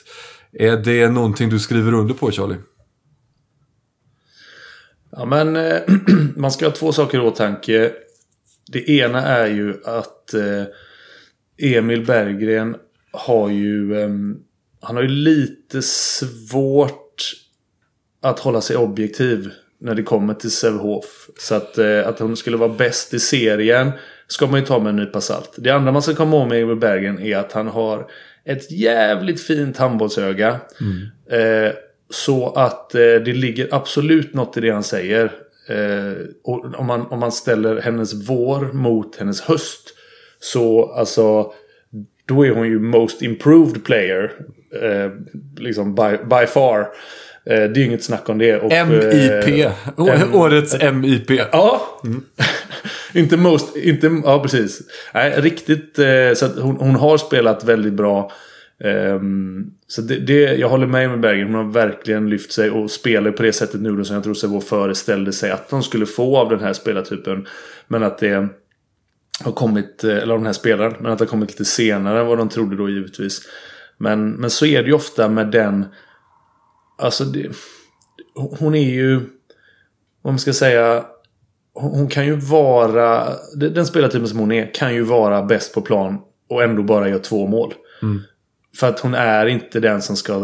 Är 0.52 0.76
det 0.76 1.08
någonting 1.08 1.50
du 1.50 1.58
skriver 1.58 1.94
under 1.94 2.14
på 2.14 2.30
Charlie? 2.30 2.56
Ja, 5.16 5.24
men 5.24 5.56
eh, 5.56 5.80
man 6.36 6.52
ska 6.52 6.66
ha 6.66 6.72
två 6.72 6.92
saker 6.92 7.18
i 7.18 7.20
åtanke. 7.20 7.92
Det 8.72 8.90
ena 8.90 9.22
är 9.22 9.46
ju 9.46 9.74
att 9.84 10.34
eh, 10.34 10.64
Emil 11.76 12.06
Berggren 12.06 12.76
har 13.12 13.48
ju... 13.48 14.00
Eh, 14.00 14.08
han 14.80 14.96
har 14.96 15.02
ju 15.02 15.08
lite 15.08 15.82
svårt 15.82 17.32
att 18.22 18.38
hålla 18.38 18.60
sig 18.60 18.76
objektiv 18.76 19.50
när 19.80 19.94
det 19.94 20.02
kommer 20.02 20.34
till 20.34 20.50
Sävehof. 20.50 21.30
Så 21.38 21.54
att, 21.54 21.78
eh, 21.78 22.08
att 22.08 22.18
hon 22.18 22.36
skulle 22.36 22.56
vara 22.56 22.74
bäst 22.74 23.14
i 23.14 23.18
serien 23.18 23.92
ska 24.26 24.46
man 24.46 24.60
ju 24.60 24.66
ta 24.66 24.78
med 24.78 24.90
en 24.90 24.96
nypa 24.96 25.20
salt. 25.20 25.54
Det 25.56 25.70
andra 25.70 25.92
man 25.92 26.02
ska 26.02 26.14
komma 26.14 26.36
ihåg 26.36 26.48
med 26.48 26.62
Emil 26.62 26.76
Berggren 26.76 27.18
är 27.18 27.36
att 27.36 27.52
han 27.52 27.66
har 27.66 28.10
ett 28.44 28.70
jävligt 28.70 29.40
fint 29.40 29.76
handbollsöga. 29.76 30.60
Mm. 30.80 31.08
Eh, 32.06 32.14
så 32.14 32.52
att 32.52 32.94
eh, 32.94 33.00
det 33.00 33.32
ligger 33.32 33.68
absolut 33.70 34.34
något 34.34 34.56
i 34.56 34.60
det 34.60 34.70
han 34.70 34.82
säger. 34.82 35.32
Eh, 35.68 36.26
och 36.44 36.74
om, 36.74 36.86
man, 36.86 37.06
om 37.06 37.20
man 37.20 37.32
ställer 37.32 37.80
hennes 37.80 38.14
vår 38.28 38.72
mot 38.72 39.16
hennes 39.16 39.40
höst. 39.40 39.94
Så 40.40 40.92
alltså. 40.92 41.52
Då 42.28 42.46
är 42.46 42.50
hon 42.50 42.66
ju 42.66 42.78
most 42.78 43.22
improved 43.22 43.84
player. 43.84 44.32
Eh, 44.82 45.10
liksom 45.56 45.94
by, 45.94 46.16
by 46.30 46.46
far. 46.46 46.80
Eh, 46.80 46.88
det 47.44 47.54
är 47.54 47.76
ju 47.76 47.84
inget 47.84 48.04
snack 48.04 48.28
om 48.28 48.38
det. 48.38 48.56
Och, 48.56 48.72
MIP. 48.88 50.34
Årets 50.34 50.76
MIP. 50.92 51.30
Ja. 51.30 52.00
Mm. 52.04 52.24
inte 53.14 53.36
most. 53.36 53.76
Inte, 53.76 54.20
ja, 54.24 54.42
precis. 54.42 54.80
Nej, 55.14 55.34
riktigt. 55.36 55.98
Eh, 55.98 56.32
så 56.34 56.46
att 56.46 56.58
hon, 56.58 56.76
hon 56.76 56.94
har 56.94 57.18
spelat 57.18 57.64
väldigt 57.64 57.92
bra. 57.92 58.30
Um, 58.84 59.74
så 59.86 60.02
det, 60.02 60.18
det, 60.18 60.54
jag 60.54 60.68
håller 60.68 60.86
med 60.86 61.10
med 61.10 61.20
Berggren, 61.20 61.54
Hon 61.54 61.66
har 61.66 61.72
verkligen 61.72 62.30
lyft 62.30 62.52
sig 62.52 62.70
och 62.70 62.90
spelar 62.90 63.30
på 63.30 63.42
det 63.42 63.52
sättet 63.52 63.80
nu 63.80 64.04
som 64.04 64.14
jag 64.14 64.24
tror 64.24 64.34
Sävehof 64.34 64.64
föreställde 64.64 65.32
sig 65.32 65.50
att 65.50 65.70
de 65.70 65.82
skulle 65.82 66.06
få 66.06 66.36
av 66.36 66.50
den 66.50 66.60
här 66.60 66.72
spelartypen. 66.72 67.46
Men 67.88 68.02
att 68.02 68.18
det 68.18 68.48
har 69.44 69.52
kommit, 69.52 70.04
eh, 70.04 70.16
eller 70.16 70.34
av 70.34 70.38
den 70.38 70.46
här 70.46 70.52
spelaren, 70.52 70.94
men 71.00 71.12
att 71.12 71.18
det 71.18 71.24
har 71.24 71.30
kommit 71.30 71.50
lite 71.50 71.64
senare 71.64 72.20
än 72.20 72.26
vad 72.26 72.38
de 72.38 72.48
trodde 72.48 72.76
då 72.76 72.88
givetvis. 72.88 73.40
Men, 73.98 74.30
men 74.30 74.50
så 74.50 74.66
är 74.66 74.82
det 74.82 74.88
ju 74.88 74.94
ofta 74.94 75.28
med 75.28 75.50
den, 75.50 75.86
alltså 76.98 77.24
det, 77.24 77.50
hon 78.34 78.74
är 78.74 78.90
ju, 78.90 79.16
vad 80.22 80.32
man 80.32 80.38
ska 80.38 80.52
säga, 80.52 81.04
hon 81.74 82.08
kan 82.08 82.26
ju 82.26 82.36
vara, 82.36 83.28
den 83.56 83.86
spelartypen 83.86 84.28
som 84.28 84.38
hon 84.38 84.52
är 84.52 84.74
kan 84.74 84.94
ju 84.94 85.02
vara 85.02 85.42
bäst 85.42 85.74
på 85.74 85.80
plan 85.80 86.18
och 86.48 86.62
ändå 86.62 86.82
bara 86.82 87.08
göra 87.08 87.18
två 87.18 87.46
mål. 87.46 87.74
Mm. 88.02 88.22
För 88.76 88.88
att 88.88 89.00
hon 89.00 89.14
är 89.14 89.46
inte 89.46 89.80
den 89.80 90.02
som 90.02 90.16
ska... 90.16 90.32
Eh, 90.32 90.42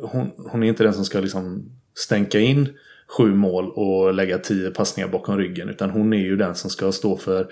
hon, 0.00 0.30
hon 0.36 0.62
är 0.62 0.68
inte 0.68 0.82
den 0.82 0.94
som 0.94 1.04
ska 1.04 1.20
liksom 1.20 1.72
stänka 1.96 2.38
in 2.38 2.68
sju 3.08 3.34
mål 3.34 3.70
och 3.70 4.14
lägga 4.14 4.38
tio 4.38 4.70
passningar 4.70 5.08
bakom 5.08 5.38
ryggen. 5.38 5.68
Utan 5.68 5.90
hon 5.90 6.12
är 6.12 6.18
ju 6.18 6.36
den 6.36 6.54
som 6.54 6.70
ska 6.70 6.92
stå 6.92 7.16
för, 7.16 7.46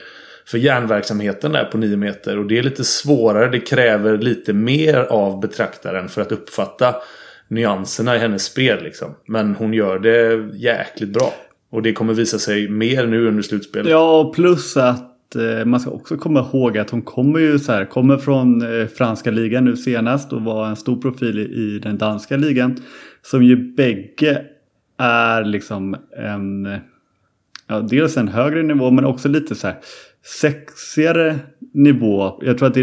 för 0.46 0.58
järnverksamheten 0.58 1.52
där 1.52 1.64
på 1.64 1.78
nio 1.78 1.96
meter. 1.96 2.38
Och 2.38 2.46
det 2.46 2.58
är 2.58 2.62
lite 2.62 2.84
svårare. 2.84 3.50
Det 3.50 3.60
kräver 3.60 4.18
lite 4.18 4.52
mer 4.52 4.96
av 4.98 5.40
betraktaren 5.40 6.08
för 6.08 6.22
att 6.22 6.32
uppfatta 6.32 6.94
nyanserna 7.48 8.16
i 8.16 8.18
hennes 8.18 8.44
spel. 8.44 8.84
Liksom. 8.84 9.14
Men 9.26 9.54
hon 9.54 9.74
gör 9.74 9.98
det 9.98 10.48
jäkligt 10.58 11.10
bra. 11.10 11.34
Och 11.70 11.82
det 11.82 11.92
kommer 11.92 12.14
visa 12.14 12.38
sig 12.38 12.68
mer 12.68 13.06
nu 13.06 13.28
under 13.28 13.42
slutspelet. 13.42 13.90
Ja, 13.90 14.32
plus 14.34 14.76
att 14.76 15.15
Eh, 15.34 15.64
man 15.64 15.80
ska 15.80 15.90
också 15.90 16.16
komma 16.16 16.40
ihåg 16.40 16.78
att 16.78 16.90
hon 16.90 17.02
kommer 17.02 17.40
ju 17.40 17.58
så 17.58 17.72
här, 17.72 17.84
kommer 17.84 18.16
från 18.16 18.62
eh, 18.62 18.86
franska 18.86 19.30
ligan 19.30 19.64
nu 19.64 19.76
senast 19.76 20.32
och 20.32 20.42
var 20.42 20.66
en 20.66 20.76
stor 20.76 20.96
profil 20.96 21.38
i 21.38 21.78
den 21.82 21.98
danska 21.98 22.36
ligan. 22.36 22.76
Som 23.22 23.42
ju 23.42 23.74
bägge 23.74 24.44
är 24.98 25.44
liksom 25.44 25.96
en, 26.16 26.78
ja, 27.66 27.80
dels 27.80 28.16
en 28.16 28.28
högre 28.28 28.62
nivå 28.62 28.90
men 28.90 29.04
också 29.04 29.28
lite 29.28 29.54
så 29.54 29.66
här 29.66 29.76
sexigare 30.40 31.38
nivå. 31.72 32.42
Jag 32.42 32.58
tror 32.58 32.68
att 32.68 32.74
det 32.74 32.80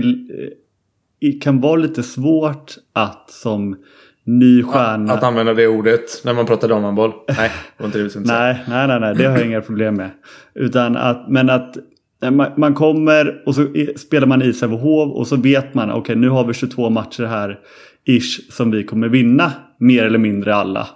eh, 1.21 1.39
kan 1.41 1.61
vara 1.61 1.75
lite 1.75 2.03
svårt 2.03 2.75
att 2.93 3.29
som 3.29 3.75
ny 4.23 4.63
stjärna. 4.63 5.13
Att 5.13 5.23
använda 5.23 5.53
det 5.53 5.67
ordet 5.67 6.21
när 6.25 6.33
man 6.33 6.45
pratar 6.45 6.67
damhandboll? 6.67 7.13
Nej, 7.27 7.51
det 7.77 7.83
var 7.83 7.85
inte 7.85 7.97
det 7.97 8.09
du 8.13 8.19
nej, 8.25 8.63
nej, 8.67 8.87
nej, 8.87 8.99
nej, 8.99 9.15
det 9.15 9.25
har 9.25 9.37
jag 9.37 9.47
inga 9.47 9.61
problem 9.61 9.95
med. 9.95 10.09
Utan 10.53 10.97
att, 10.97 11.29
men 11.29 11.49
att 11.49 11.77
Eh, 12.23 12.31
man 12.57 12.73
kommer 12.73 13.43
och 13.45 13.55
så 13.55 13.67
spelar 13.95 14.27
man 14.27 14.41
i 14.41 14.53
Sävehof 14.53 15.11
och 15.11 15.27
så 15.27 15.35
vet 15.35 15.73
man 15.73 15.89
okej 15.89 15.99
okay, 15.99 16.15
nu 16.15 16.29
har 16.29 16.45
vi 16.45 16.53
22 16.53 16.89
matcher 16.89 17.23
här 17.23 17.59
ish 18.05 18.51
som 18.51 18.71
vi 18.71 18.83
kommer 18.83 19.07
vinna 19.07 19.51
mer 19.77 20.03
eller 20.03 20.19
mindre 20.19 20.55
alla. 20.55 20.87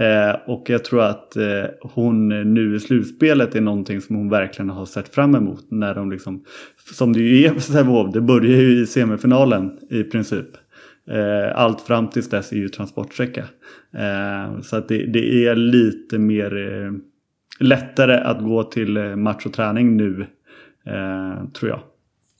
Eh, 0.00 0.36
och 0.46 0.70
jag 0.70 0.84
tror 0.84 1.02
att 1.02 1.36
eh, 1.36 1.64
hon 1.80 2.28
nu 2.54 2.76
i 2.76 2.80
slutspelet 2.80 3.54
är 3.54 3.60
någonting 3.60 4.00
som 4.00 4.16
hon 4.16 4.28
verkligen 4.28 4.70
har 4.70 4.86
sett 4.86 5.14
fram 5.14 5.34
emot. 5.34 5.66
När 5.70 5.94
de 5.94 6.10
liksom, 6.10 6.44
som 6.92 7.12
det 7.12 7.20
ju 7.20 7.44
är 7.44 7.50
för 7.50 7.60
Sävehof, 7.60 8.12
det 8.12 8.20
börjar 8.20 8.60
ju 8.60 8.82
i 8.82 8.86
semifinalen 8.86 9.78
i 9.90 10.02
princip. 10.02 10.46
Eh, 11.10 11.58
allt 11.58 11.80
fram 11.80 12.08
tills 12.08 12.28
dess 12.28 12.52
är 12.52 12.56
ju 12.56 12.68
transportsträcka. 12.68 13.44
Eh, 13.94 14.60
så 14.62 14.76
att 14.76 14.88
det, 14.88 15.06
det, 15.06 15.46
är 15.46 15.56
lite 15.56 16.18
mer 16.18 16.56
eh, 16.56 16.92
lättare 17.60 18.14
att 18.14 18.44
gå 18.44 18.62
till 18.62 18.98
match 19.16 19.46
och 19.46 19.52
träning 19.52 19.96
nu 19.96 20.26
Eh, 20.86 21.50
tror 21.52 21.70
jag. 21.70 21.80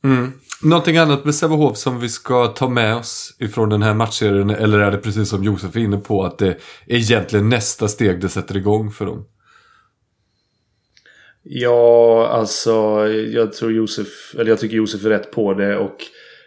Mm. 0.04 0.32
Någonting 0.62 0.96
annat 0.96 1.24
med 1.24 1.34
Sävehof 1.34 1.76
som 1.76 2.00
vi 2.00 2.08
ska 2.08 2.46
ta 2.46 2.68
med 2.68 2.96
oss 2.96 3.36
ifrån 3.38 3.68
den 3.68 3.82
här 3.82 3.94
matchserien 3.94 4.50
eller 4.50 4.78
är 4.78 4.90
det 4.90 4.98
precis 4.98 5.28
som 5.28 5.44
Josef 5.44 5.76
är 5.76 5.80
inne 5.80 5.96
på 5.96 6.24
att 6.24 6.38
det 6.38 6.48
är 6.86 6.96
egentligen 6.96 7.48
nästa 7.48 7.88
steg 7.88 8.20
det 8.20 8.28
sätter 8.28 8.56
igång 8.56 8.90
för 8.90 9.06
dem? 9.06 9.26
Ja, 11.42 12.28
alltså 12.28 13.06
jag 13.08 13.52
tror 13.52 13.72
Josef, 13.72 14.34
eller 14.34 14.50
jag 14.50 14.58
tycker 14.58 14.76
Josef 14.76 15.04
är 15.04 15.08
rätt 15.08 15.30
på 15.30 15.54
det 15.54 15.76
och 15.76 15.96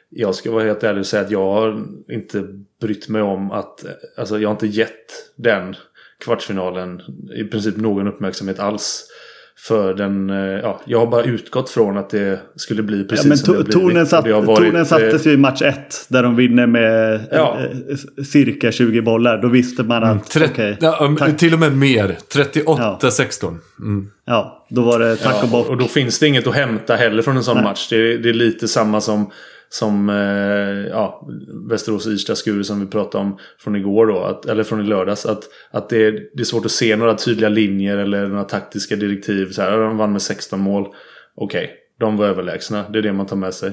jag 0.09 0.35
ska 0.35 0.51
vara 0.51 0.63
helt 0.63 0.83
ärlig 0.83 0.99
och 0.99 1.05
säga 1.05 1.21
att 1.21 1.31
jag 1.31 1.51
har 1.53 1.85
inte 2.09 2.47
brytt 2.81 3.09
mig 3.09 3.21
om 3.21 3.51
att, 3.51 3.85
alltså 4.17 4.39
jag 4.39 4.49
har 4.49 4.53
inte 4.53 4.67
gett 4.67 5.33
den 5.35 5.75
kvartsfinalen 6.19 7.01
i 7.35 7.43
princip 7.43 7.77
någon 7.77 8.07
uppmärksamhet 8.07 8.59
alls. 8.59 9.07
För 9.57 9.93
den, 9.93 10.29
eh, 10.29 10.37
ja, 10.37 10.81
jag 10.85 10.99
har 10.99 11.07
bara 11.07 11.23
utgått 11.23 11.69
från 11.69 11.97
att 11.97 12.09
det 12.09 12.39
skulle 12.55 12.83
bli 12.83 13.03
precis 13.03 13.25
ja, 13.25 13.29
men 13.29 13.37
som 13.37 13.63
det 13.63 13.71
tonen, 13.71 14.07
satt, 14.07 14.27
varit, 14.27 14.45
tonen 14.45 14.85
sattes 14.85 15.27
ju 15.27 15.31
i 15.31 15.37
match 15.37 15.61
1. 15.61 16.05
Där 16.07 16.23
de 16.23 16.35
vinner 16.35 16.67
med 16.67 17.21
ja. 17.31 17.57
eh, 17.59 18.23
cirka 18.23 18.71
20 18.71 19.01
bollar. 19.01 19.41
Då 19.41 19.47
visste 19.47 19.83
man 19.83 20.03
mm, 20.03 20.17
att... 20.17 20.35
Mm, 20.35 20.49
okay, 20.51 20.75
ja, 20.79 21.31
till 21.37 21.53
och 21.53 21.59
med 21.59 21.77
mer. 21.77 22.17
38-16. 22.33 23.57
Mm. 23.79 24.09
Ja, 24.25 24.65
då 24.69 24.81
var 24.81 24.99
det 24.99 25.15
tack 25.15 25.43
och 25.43 25.49
bock. 25.49 25.69
Och 25.69 25.77
då 25.77 25.85
finns 25.85 26.19
det 26.19 26.27
inget 26.27 26.47
att 26.47 26.55
hämta 26.55 26.95
heller 26.95 27.21
från 27.21 27.37
en 27.37 27.43
sån 27.43 27.55
Nej. 27.55 27.63
match. 27.63 27.87
Det 27.89 28.17
det 28.17 28.29
är 28.29 28.33
lite 28.33 28.67
samma 28.67 29.01
som 29.01 29.31
som 29.73 30.09
eh, 30.09 30.89
ja, 30.89 31.27
Västerås 31.69 32.07
Irsta 32.07 32.35
Skuru 32.35 32.63
som 32.63 32.79
vi 32.79 32.85
pratade 32.85 33.23
om 33.23 33.37
från 33.57 33.75
igår 33.75 34.07
då, 34.07 34.19
att, 34.19 34.45
eller 34.45 34.63
från 34.63 34.81
i 34.81 34.83
lördags. 34.83 35.25
Att, 35.25 35.43
att 35.71 35.89
det, 35.89 36.05
är, 36.05 36.11
det 36.11 36.41
är 36.41 36.43
svårt 36.43 36.65
att 36.65 36.71
se 36.71 36.95
några 36.95 37.15
tydliga 37.15 37.49
linjer 37.49 37.97
eller 37.97 38.27
några 38.27 38.43
taktiska 38.43 38.95
direktiv. 38.95 39.51
Så 39.51 39.61
här, 39.61 39.77
de 39.77 39.97
vann 39.97 40.11
med 40.11 40.21
16 40.21 40.59
mål. 40.59 40.87
Okej, 41.35 41.63
okay, 41.63 41.75
de 41.99 42.17
var 42.17 42.25
överlägsna. 42.25 42.85
Det 42.89 42.99
är 42.99 43.03
det 43.03 43.13
man 43.13 43.25
tar 43.25 43.35
med 43.35 43.53
sig. 43.53 43.71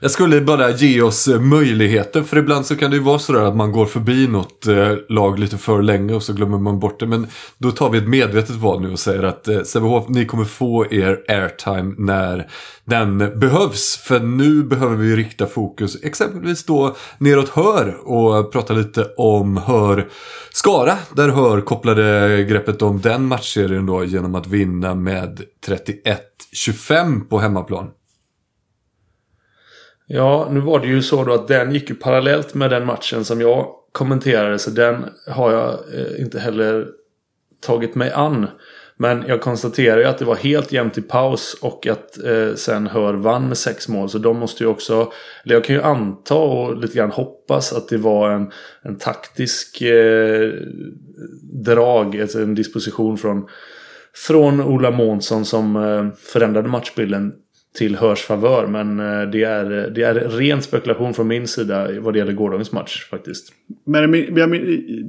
Jag 0.00 0.10
skulle 0.10 0.40
bara 0.40 0.70
ge 0.70 1.02
oss 1.02 1.28
eh, 1.28 1.40
möjligheten. 1.40 2.24
För 2.24 2.36
ibland 2.36 2.66
så 2.66 2.76
kan 2.76 2.90
det 2.90 2.96
ju 2.96 3.02
vara 3.02 3.18
sådär 3.18 3.40
att 3.40 3.56
man 3.56 3.72
går 3.72 3.86
förbi 3.86 4.26
något 4.26 4.66
eh, 4.66 4.92
lag 5.08 5.38
lite 5.38 5.58
för 5.58 5.82
länge 5.82 6.14
och 6.14 6.22
så 6.22 6.32
glömmer 6.32 6.58
man 6.58 6.78
bort 6.78 7.00
det. 7.00 7.06
Men 7.06 7.26
då 7.58 7.70
tar 7.70 7.90
vi 7.90 7.98
ett 7.98 8.08
medvetet 8.08 8.56
val 8.56 8.80
nu 8.80 8.92
och 8.92 8.98
säger 8.98 9.22
att 9.22 9.48
eh, 9.48 9.62
Sävehof, 9.62 10.08
ni 10.08 10.26
kommer 10.26 10.44
få 10.44 10.86
er 10.92 11.24
airtime 11.28 11.94
när 11.98 12.48
den 12.84 13.18
behövs. 13.18 13.96
För 13.96 14.20
nu 14.20 14.62
behöver 14.62 14.96
vi 14.96 15.16
rikta 15.16 15.46
fokus 15.46 16.04
exempelvis 16.04 16.64
då 16.64 16.96
neråt 17.18 17.48
Hör 17.48 18.08
och 18.08 18.52
prata 18.52 18.74
lite 18.74 19.04
om 19.16 19.56
Hör 19.56 20.08
Skara. 20.52 20.98
Där 21.16 21.28
Hör 21.28 21.60
kopplade 21.60 22.44
greppet 22.44 22.82
om 22.82 23.00
den 23.00 23.26
matchserien 23.26 23.86
då 23.86 24.04
genom 24.04 24.34
att 24.34 24.46
vinna 24.46 24.94
med 24.94 25.40
31-25 26.54 27.28
på 27.28 27.38
hemmaplan. 27.38 27.90
Ja, 30.12 30.48
nu 30.50 30.60
var 30.60 30.80
det 30.80 30.86
ju 30.86 31.02
så 31.02 31.24
då 31.24 31.32
att 31.32 31.48
den 31.48 31.72
gick 31.72 31.90
ju 31.90 31.96
parallellt 31.96 32.54
med 32.54 32.70
den 32.70 32.86
matchen 32.86 33.24
som 33.24 33.40
jag 33.40 33.66
kommenterade. 33.92 34.58
Så 34.58 34.70
den 34.70 35.04
har 35.26 35.52
jag 35.52 35.70
eh, 35.70 36.20
inte 36.20 36.38
heller 36.38 36.88
tagit 37.66 37.94
mig 37.94 38.12
an. 38.12 38.46
Men 38.96 39.24
jag 39.28 39.40
konstaterar 39.40 39.98
ju 39.98 40.04
att 40.04 40.18
det 40.18 40.24
var 40.24 40.36
helt 40.36 40.72
jämnt 40.72 40.98
i 40.98 41.02
paus 41.02 41.56
och 41.62 41.86
att 41.86 42.24
eh, 42.24 42.54
sen 42.54 42.86
Hör 42.86 43.14
vann 43.14 43.48
med 43.48 43.58
sex 43.58 43.88
mål. 43.88 44.08
Så 44.08 44.18
de 44.18 44.38
måste 44.38 44.64
ju 44.64 44.70
också, 44.70 45.12
eller 45.44 45.54
jag 45.54 45.64
kan 45.64 45.76
ju 45.76 45.82
anta 45.82 46.34
och 46.34 46.76
lite 46.76 46.98
grann 46.98 47.10
hoppas 47.10 47.72
att 47.72 47.88
det 47.88 47.98
var 47.98 48.30
en, 48.30 48.50
en 48.82 48.98
taktisk 48.98 49.82
eh, 49.82 50.50
drag, 51.64 52.20
alltså 52.20 52.42
en 52.42 52.54
disposition 52.54 53.18
från, 53.18 53.48
från 54.26 54.60
Ola 54.60 54.90
Månsson 54.90 55.44
som 55.44 55.76
eh, 55.76 56.08
förändrade 56.32 56.68
matchbilden 56.68 57.32
till 57.74 57.96
Hörs 57.96 58.20
favör. 58.22 58.66
Men 58.66 59.00
eh, 59.00 59.30
det 59.30 59.44
är, 59.44 59.90
det 59.90 60.02
är 60.02 60.14
ren 60.14 60.62
spekulation 60.62 61.14
från 61.14 61.28
min 61.28 61.46
sida 61.46 62.00
vad 62.00 62.14
det 62.14 62.18
gäller 62.18 62.32
gårdagens 62.32 62.72
match 62.72 63.08
faktiskt. 63.10 63.52
Men 63.86 64.12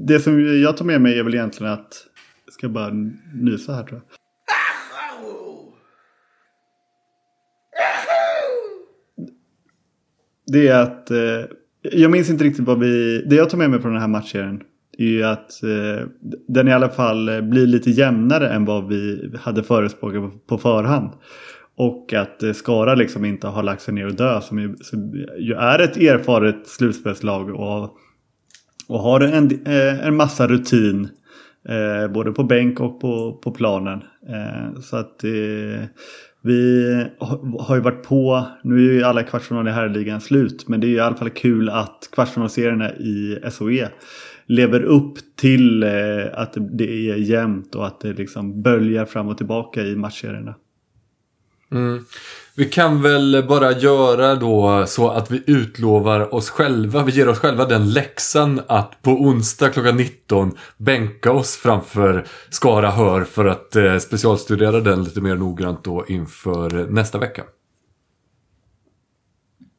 det 0.08 0.20
som 0.20 0.62
jag 0.62 0.78
tar 0.78 0.86
med 0.86 1.02
mig 1.02 1.20
är 1.20 1.24
väl 1.24 1.34
egentligen 1.34 1.74
att 1.74 2.08
ska 2.52 2.70
bara 2.70 2.92
nysa 3.34 3.74
här 3.74 3.84
tror 3.84 4.02
jag. 4.02 4.18
Det 10.48 10.68
är 10.68 10.82
att 10.82 11.12
eh, 11.12 11.18
jag 11.82 12.12
minns 12.12 12.30
inte 12.30 12.44
riktigt 12.44 12.66
vad 12.66 12.80
vi... 12.80 13.24
Det 13.30 13.36
jag 13.36 13.50
tar 13.50 13.58
med 13.58 13.70
mig 13.70 13.82
från 13.82 13.92
den 13.92 14.02
här 14.02 14.08
matchserien 14.08 14.62
är 14.98 15.06
ju 15.06 15.24
att 15.24 15.64
eh, 15.64 16.08
den 16.48 16.68
i 16.68 16.74
alla 16.74 16.90
fall 16.90 17.42
blir 17.42 17.68
lite 17.68 17.92
jämnare 17.92 18.50
än 18.50 18.66
vad 18.66 18.88
vi 18.88 19.32
hade 19.40 19.64
förespråkat 19.64 20.48
på 20.48 20.58
förhand. 20.58 21.12
Och 21.78 22.14
att 22.14 22.44
eh, 22.44 22.54
Skara 22.54 22.96
liksom 22.96 23.26
inte 23.26 23.48
har 23.48 23.64
lagt 23.64 23.82
sig 23.82 23.94
ner 23.94 24.06
och 24.06 24.16
dö 24.16 24.42
som 24.42 24.60
ju, 24.60 24.76
som 24.82 25.14
ju 25.40 25.54
är 25.54 25.80
ett 25.80 25.98
erfaret 25.98 26.68
slutspelslag 26.68 27.50
och, 27.50 27.98
och 28.88 29.00
har 29.00 29.22
en, 29.22 29.66
eh, 29.66 30.08
en 30.08 30.16
massa 30.16 30.48
rutin 30.48 31.10
Eh, 31.70 32.12
både 32.12 32.32
på 32.32 32.44
bänk 32.44 32.80
och 32.80 33.02
på, 33.02 33.40
på 33.44 33.52
planen. 33.52 34.04
Eh, 34.30 34.82
så 34.82 34.98
att 34.98 35.24
eh, 35.24 35.86
vi 36.42 36.86
har 37.60 37.76
ju 37.76 37.82
varit 37.82 38.04
på, 38.04 38.48
nu 38.64 38.76
är 38.76 38.94
ju 38.94 39.04
alla 39.04 39.24
kvartsfinaler 39.24 39.72
i 39.72 39.74
herrligan 39.74 40.22
slut, 40.22 40.68
men 40.68 40.80
det 40.80 40.88
är 40.88 40.90
ju 40.90 40.96
i 40.96 41.00
alla 41.00 41.16
fall 41.16 41.30
kul 41.30 41.70
att 41.70 42.10
kvartsfinalserierna 42.12 42.92
i 42.92 43.40
SOE 43.52 43.90
lever 44.46 44.84
upp 44.84 45.14
till 45.36 45.84
eh, 45.84 45.90
att 46.34 46.58
det 46.72 47.10
är 47.10 47.16
jämnt 47.16 47.76
och 47.76 47.88
att 47.88 48.00
det 48.00 48.14
liksom 48.14 48.62
böljar 48.62 49.06
fram 49.06 49.28
och 49.28 49.38
tillbaka 49.38 49.82
i 49.82 49.96
matchserierna. 49.96 50.56
Mm. 51.72 52.06
Vi 52.56 52.66
kan 52.66 53.02
väl 53.02 53.46
bara 53.48 53.72
göra 53.72 54.36
då 54.36 54.86
så 54.88 55.10
att 55.10 55.32
vi 55.32 55.44
utlovar 55.48 56.34
oss 56.34 56.50
själva, 56.50 57.04
vi 57.04 57.12
ger 57.12 57.30
oss 57.30 57.40
själva 57.40 57.66
den 57.66 57.94
läxan 57.94 58.62
att 58.68 59.02
på 59.02 59.12
onsdag 59.12 59.70
klockan 59.70 59.98
19 59.98 60.58
bänka 60.78 61.32
oss 61.32 61.56
framför 61.56 62.26
Skara 62.50 62.92
Hör 62.92 63.24
för 63.24 63.46
att 63.46 63.76
eh, 63.76 63.98
specialstudera 63.98 64.80
den 64.80 65.04
lite 65.04 65.22
mer 65.22 65.36
noggrant 65.36 65.84
då 65.84 66.06
inför 66.08 66.70
nästa 66.90 67.18
vecka. 67.18 67.44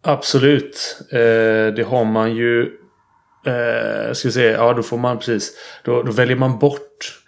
Absolut. 0.02 0.98
Eh, 1.11 1.74
det 1.76 1.87
har 1.88 2.05
man 2.05 2.37
ju... 2.37 2.62
Eh, 3.46 4.12
ska 4.12 4.28
vi 4.28 4.33
se, 4.33 4.44
ja 4.44 4.72
då 4.72 4.83
får 4.83 4.98
man 4.98 5.18
precis... 5.18 5.52
Då, 5.85 6.02
då 6.02 6.12
väljer 6.12 6.37
man 6.37 6.59
bort 6.59 7.21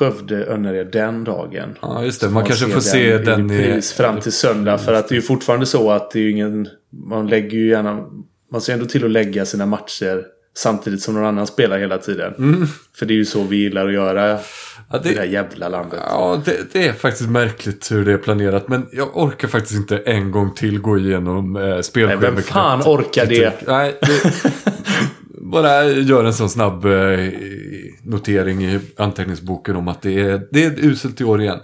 Skövde 0.00 0.44
Önnered 0.44 0.92
den 0.92 1.24
dagen. 1.24 1.78
Ja 1.82 2.04
just 2.04 2.20
det, 2.20 2.26
man, 2.26 2.34
man 2.34 2.44
kanske 2.44 2.66
får 2.66 2.80
se 2.80 3.18
den, 3.18 3.50
i 3.50 3.68
repris 3.68 3.92
fram 3.92 4.20
till 4.20 4.32
söndag. 4.32 4.78
För 4.78 4.92
att 4.92 5.08
det 5.08 5.12
är 5.12 5.16
ju 5.16 5.22
fortfarande 5.22 5.66
så 5.66 5.90
att 5.90 6.10
det 6.10 6.18
är 6.18 6.22
ju 6.22 6.30
ingen... 6.30 6.68
Man 7.08 7.26
lägger 7.26 7.58
ju 7.58 7.68
gärna... 7.68 8.06
Man 8.52 8.60
ser 8.60 8.72
ändå 8.72 8.86
till 8.86 9.04
att 9.04 9.10
lägga 9.10 9.44
sina 9.44 9.66
matcher 9.66 10.24
samtidigt 10.56 11.02
som 11.02 11.14
någon 11.14 11.24
annan 11.24 11.46
spelar 11.46 11.78
hela 11.78 11.98
tiden. 11.98 12.34
Mm. 12.38 12.66
För 12.94 13.06
det 13.06 13.14
är 13.14 13.16
ju 13.16 13.24
så 13.24 13.42
vi 13.42 13.56
gillar 13.56 13.86
att 13.86 13.92
göra 13.92 14.38
ja, 14.90 14.98
det, 14.98 15.08
det 15.08 15.18
här 15.18 15.24
jävla 15.24 15.68
landet. 15.68 16.00
Ja, 16.06 16.42
det, 16.44 16.72
det, 16.72 16.88
är 16.88 16.92
faktiskt 16.92 17.30
märkligt 17.30 17.92
hur 17.92 18.04
det 18.04 18.12
är 18.12 18.18
planerat. 18.18 18.68
Men 18.68 18.86
jag 18.92 19.16
orkar 19.16 19.48
faktiskt 19.48 19.74
inte 19.74 19.98
en 19.98 20.30
gång 20.30 20.54
till 20.54 20.80
gå 20.80 20.98
igenom 20.98 21.56
eh, 21.56 21.80
spelschemat. 21.80 22.24
Vem 22.24 22.42
fan 22.42 22.82
orkar 22.82 23.26
det? 23.26 23.66
Nej, 23.66 23.98
det 24.00 24.52
bara 25.50 25.84
gör 25.84 26.24
en 26.24 26.34
sån 26.34 26.50
snabb 26.50 26.84
eh, 26.84 27.18
notering 28.02 28.64
i 28.64 28.80
anteckningsboken 28.96 29.76
om 29.76 29.88
att 29.88 30.02
det 30.02 30.20
är, 30.20 30.42
det 30.50 30.64
är 30.64 30.84
uselt 30.84 31.20
i 31.20 31.24
år 31.24 31.42
igen. 31.42 31.58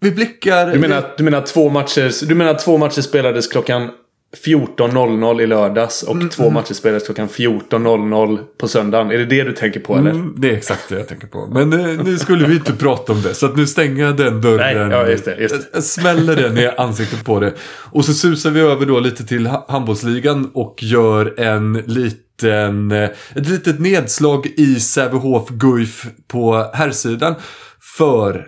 Vi 0.00 0.10
blickar... 0.10 0.72
Du 0.72 0.78
menar, 0.78 1.14
du 1.16 1.24
menar, 1.24 1.40
två, 1.40 1.68
matcher, 1.68 2.26
du 2.26 2.34
menar 2.34 2.54
två 2.54 2.78
matcher 2.78 3.00
spelades 3.00 3.46
klockan 3.46 3.90
14.00 4.34 5.42
i 5.42 5.46
lördags 5.46 6.02
och 6.02 6.14
mm, 6.14 6.28
två 6.28 6.42
mm. 6.42 6.54
matcher 6.54 6.74
spelades 6.74 7.04
klockan 7.04 7.28
14.00 7.28 8.38
på 8.58 8.68
söndagen. 8.68 9.10
Är 9.10 9.18
det 9.18 9.24
det 9.24 9.42
du 9.42 9.52
tänker 9.52 9.80
på 9.80 9.96
eller? 9.96 10.10
Mm, 10.10 10.34
det 10.36 10.50
är 10.50 10.56
exakt 10.56 10.88
det 10.88 10.94
jag 10.94 11.08
tänker 11.08 11.26
på. 11.26 11.46
Men 11.46 11.72
eh, 11.72 12.04
nu 12.04 12.18
skulle 12.18 12.46
vi 12.46 12.54
inte 12.54 12.72
prata 12.72 13.12
om 13.12 13.22
det. 13.22 13.34
Så 13.34 13.46
att 13.46 13.56
nu 13.56 13.66
stänger 13.66 14.04
jag 14.04 14.16
den 14.16 14.40
dörren. 14.40 14.88
Nej, 14.88 14.98
ja, 14.98 15.08
just 15.08 15.24
det, 15.24 15.36
just 15.36 15.54
det. 15.54 15.66
Jag 15.72 15.84
smäller 15.84 16.36
den 16.36 16.58
i 16.58 16.66
ansiktet 16.66 17.24
på 17.24 17.40
det. 17.40 17.54
Och 17.92 18.04
så 18.04 18.14
susar 18.14 18.50
vi 18.50 18.60
över 18.60 18.86
då 18.86 19.00
lite 19.00 19.26
till 19.26 19.46
handbollsligan 19.68 20.50
och 20.54 20.82
gör 20.82 21.40
en 21.40 21.72
liten, 21.72 22.92
eh, 22.92 23.10
ett 23.34 23.48
litet 23.48 23.80
nedslag 23.80 24.46
i 24.46 24.80
Sävehof 24.80 25.48
Guif 25.48 26.06
på 26.28 26.70
herrsidan. 26.74 27.34
För 27.96 28.46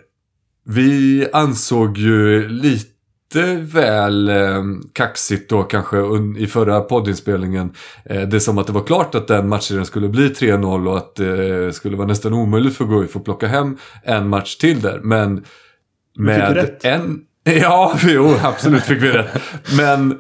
vi 0.67 1.29
ansåg 1.33 1.99
ju 1.99 2.49
lite 2.49 2.98
lite 3.35 3.55
väl 3.55 4.29
eh, 4.29 4.63
kaxigt 4.93 5.51
då 5.51 5.63
kanske 5.63 5.97
i 6.39 6.47
förra 6.47 6.81
poddinspelningen. 6.81 7.73
Eh, 8.05 8.23
det 8.23 8.37
är 8.37 8.41
som 8.41 8.59
att 8.59 8.67
det 8.67 8.73
var 8.73 8.87
klart 8.87 9.15
att 9.15 9.29
den 9.29 9.49
matchen 9.49 9.87
skulle 9.87 10.09
bli 10.09 10.29
3-0 10.29 10.89
och 10.89 10.97
att 10.97 11.15
det 11.15 11.65
eh, 11.65 11.71
skulle 11.71 11.97
vara 11.97 12.09
nästan 12.09 12.35
omöjligt 12.35 12.77
för 12.77 12.85
Guif 12.85 13.17
att 13.17 13.25
plocka 13.25 13.47
hem 13.47 13.77
en 14.03 14.29
match 14.29 14.57
till 14.57 14.81
där. 14.81 15.01
Men 15.03 15.45
med 16.19 16.77
en... 16.83 17.21
Ja, 17.61 17.99
jo, 18.03 18.35
absolut 18.43 18.83
fick 18.83 19.03
vi 19.03 19.11
rätt. 19.11 19.43
Men 19.77 20.19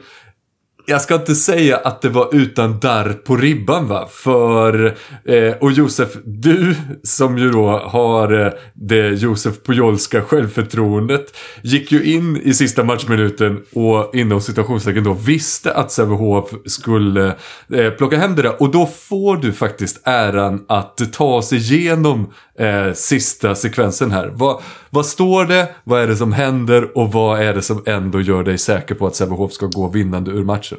jag 0.88 1.02
ska 1.02 1.14
inte 1.14 1.34
säga 1.34 1.76
att 1.76 2.02
det 2.02 2.08
var 2.08 2.34
utan 2.34 2.80
darr 2.80 3.12
på 3.12 3.36
ribban 3.36 3.88
va. 3.88 4.08
För, 4.10 4.96
eh, 5.24 5.52
och 5.60 5.72
Josef, 5.72 6.08
du 6.24 6.74
som 7.02 7.38
ju 7.38 7.50
då 7.50 7.78
har 7.78 8.46
eh, 8.46 8.52
det 8.74 9.08
Josef 9.08 9.62
Pujolska 9.62 10.22
självförtroendet. 10.22 11.36
Gick 11.62 11.92
ju 11.92 12.04
in 12.04 12.36
i 12.36 12.54
sista 12.54 12.84
matchminuten 12.84 13.62
och 13.74 14.14
inom 14.14 14.40
citationstecken 14.40 15.04
då 15.04 15.12
visste 15.12 15.74
att 15.74 15.92
Sävehof 15.92 16.50
skulle 16.66 17.26
eh, 17.74 17.90
plocka 17.90 18.18
hem 18.18 18.34
det 18.34 18.42
där. 18.42 18.62
Och 18.62 18.70
då 18.70 18.86
får 18.86 19.36
du 19.36 19.52
faktiskt 19.52 20.00
äran 20.04 20.64
att 20.68 21.12
ta 21.12 21.42
sig 21.42 21.58
igenom 21.58 22.32
eh, 22.58 22.92
sista 22.92 23.54
sekvensen 23.54 24.10
här. 24.10 24.30
Vad, 24.34 24.62
vad 24.90 25.06
står 25.06 25.44
det? 25.44 25.68
Vad 25.84 26.02
är 26.02 26.06
det 26.06 26.16
som 26.16 26.32
händer? 26.32 26.98
Och 26.98 27.12
vad 27.12 27.40
är 27.40 27.54
det 27.54 27.62
som 27.62 27.82
ändå 27.86 28.20
gör 28.20 28.42
dig 28.42 28.58
säker 28.58 28.94
på 28.94 29.06
att 29.06 29.16
Sävehof 29.16 29.52
ska 29.52 29.66
gå 29.66 29.88
vinnande 29.88 30.30
ur 30.30 30.44
matchen? 30.44 30.78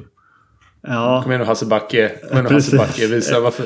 Ja. 0.87 1.21
Kom 1.23 1.31
igen 1.31 1.41
nu 1.41 1.47
Hasse 1.47 1.65
Backe. 1.65 2.11
Kom 2.29 2.37
igen 2.37 2.45
nu 2.49 2.55
Hasse 2.55 2.77
Backe. 2.77 3.07
Visa 3.07 3.39
varför. 3.39 3.65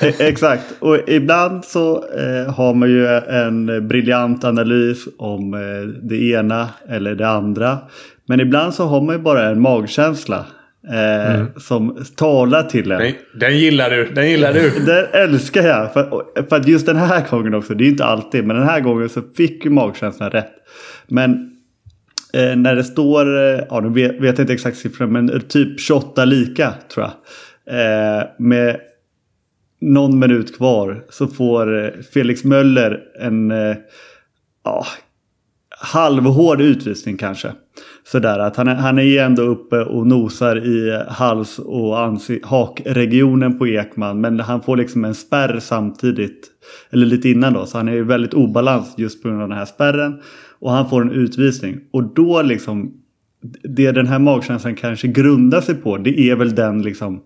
E- 0.00 0.14
exakt. 0.18 0.64
Och 0.78 0.98
ibland 1.08 1.64
så 1.64 1.96
eh, 1.96 2.54
har 2.54 2.74
man 2.74 2.88
ju 2.88 3.06
en 3.06 3.88
briljant 3.88 4.44
analys 4.44 4.98
om 5.18 5.54
eh, 5.54 5.88
det 6.02 6.30
ena 6.30 6.68
eller 6.88 7.14
det 7.14 7.28
andra. 7.28 7.78
Men 8.26 8.40
ibland 8.40 8.74
så 8.74 8.86
har 8.86 9.00
man 9.00 9.16
ju 9.16 9.22
bara 9.22 9.48
en 9.48 9.60
magkänsla. 9.60 10.46
Eh, 10.88 11.34
mm. 11.34 11.46
Som 11.56 12.04
talar 12.16 12.62
till 12.62 12.92
en. 12.92 12.98
Den, 12.98 13.14
den, 13.34 13.58
gillar 13.58 13.90
du. 13.90 14.04
Den 14.04 14.30
gillar 14.30 14.52
du. 14.52 14.70
Den 14.86 15.06
älskar 15.12 15.62
jag. 15.62 15.92
För, 15.92 16.22
för 16.48 16.56
att 16.56 16.68
just 16.68 16.86
den 16.86 16.96
här 16.96 17.28
gången 17.30 17.54
också. 17.54 17.74
Det 17.74 17.84
är 17.84 17.88
inte 17.88 18.04
alltid. 18.04 18.44
Men 18.44 18.56
den 18.56 18.68
här 18.68 18.80
gången 18.80 19.08
så 19.08 19.22
fick 19.36 19.64
ju 19.64 19.70
magkänslan 19.70 20.30
rätt. 20.30 20.52
Men 21.06 21.56
eh, 22.32 22.56
när 22.56 22.74
det 22.74 22.84
står, 22.84 23.38
eh, 23.38 23.60
ja 23.70 23.80
nu 23.80 23.88
vet, 23.88 24.12
vet 24.12 24.22
jag 24.22 24.38
inte 24.38 24.52
exakt 24.52 24.76
siffran, 24.76 25.12
men 25.12 25.40
typ 25.48 25.80
28 25.80 26.24
lika 26.24 26.74
tror 26.94 27.06
jag. 27.06 27.12
Eh, 27.70 28.26
med 28.38 28.80
någon 29.80 30.18
minut 30.18 30.56
kvar 30.56 31.04
så 31.08 31.26
får 31.26 31.84
eh, 31.84 31.90
Felix 32.14 32.44
Möller 32.44 33.00
en 33.20 33.50
eh, 33.50 33.76
ja, 34.64 34.86
halvhård 35.80 36.60
utvisning 36.60 37.16
kanske. 37.16 37.52
Sådär 38.04 38.38
att 38.38 38.56
han 38.56 38.68
är, 38.68 38.74
han 38.74 38.98
är 38.98 39.02
ju 39.02 39.18
ändå 39.18 39.42
uppe 39.42 39.76
och 39.76 40.06
nosar 40.06 40.56
i 40.56 41.02
hals 41.08 41.58
och 41.58 41.96
hakregionen 42.42 43.58
på 43.58 43.66
Ekman. 43.66 44.20
Men 44.20 44.40
han 44.40 44.62
får 44.62 44.76
liksom 44.76 45.04
en 45.04 45.14
spärr 45.14 45.60
samtidigt. 45.60 46.50
Eller 46.90 47.06
lite 47.06 47.28
innan 47.28 47.52
då. 47.52 47.66
Så 47.66 47.76
han 47.76 47.88
är 47.88 47.92
ju 47.92 48.04
väldigt 48.04 48.34
obalans 48.34 48.94
just 48.96 49.22
på 49.22 49.28
grund 49.28 49.42
av 49.42 49.48
den 49.48 49.58
här 49.58 49.64
spärren. 49.64 50.20
Och 50.58 50.70
han 50.70 50.90
får 50.90 51.02
en 51.02 51.12
utvisning. 51.12 51.80
Och 51.90 52.14
då 52.14 52.42
liksom. 52.42 52.94
Det 53.62 53.92
den 53.92 54.06
här 54.06 54.18
magkänslan 54.18 54.74
kanske 54.74 55.08
grundar 55.08 55.60
sig 55.60 55.74
på. 55.74 55.96
Det 55.96 56.20
är 56.20 56.36
väl 56.36 56.54
den 56.54 56.82
liksom 56.82 57.20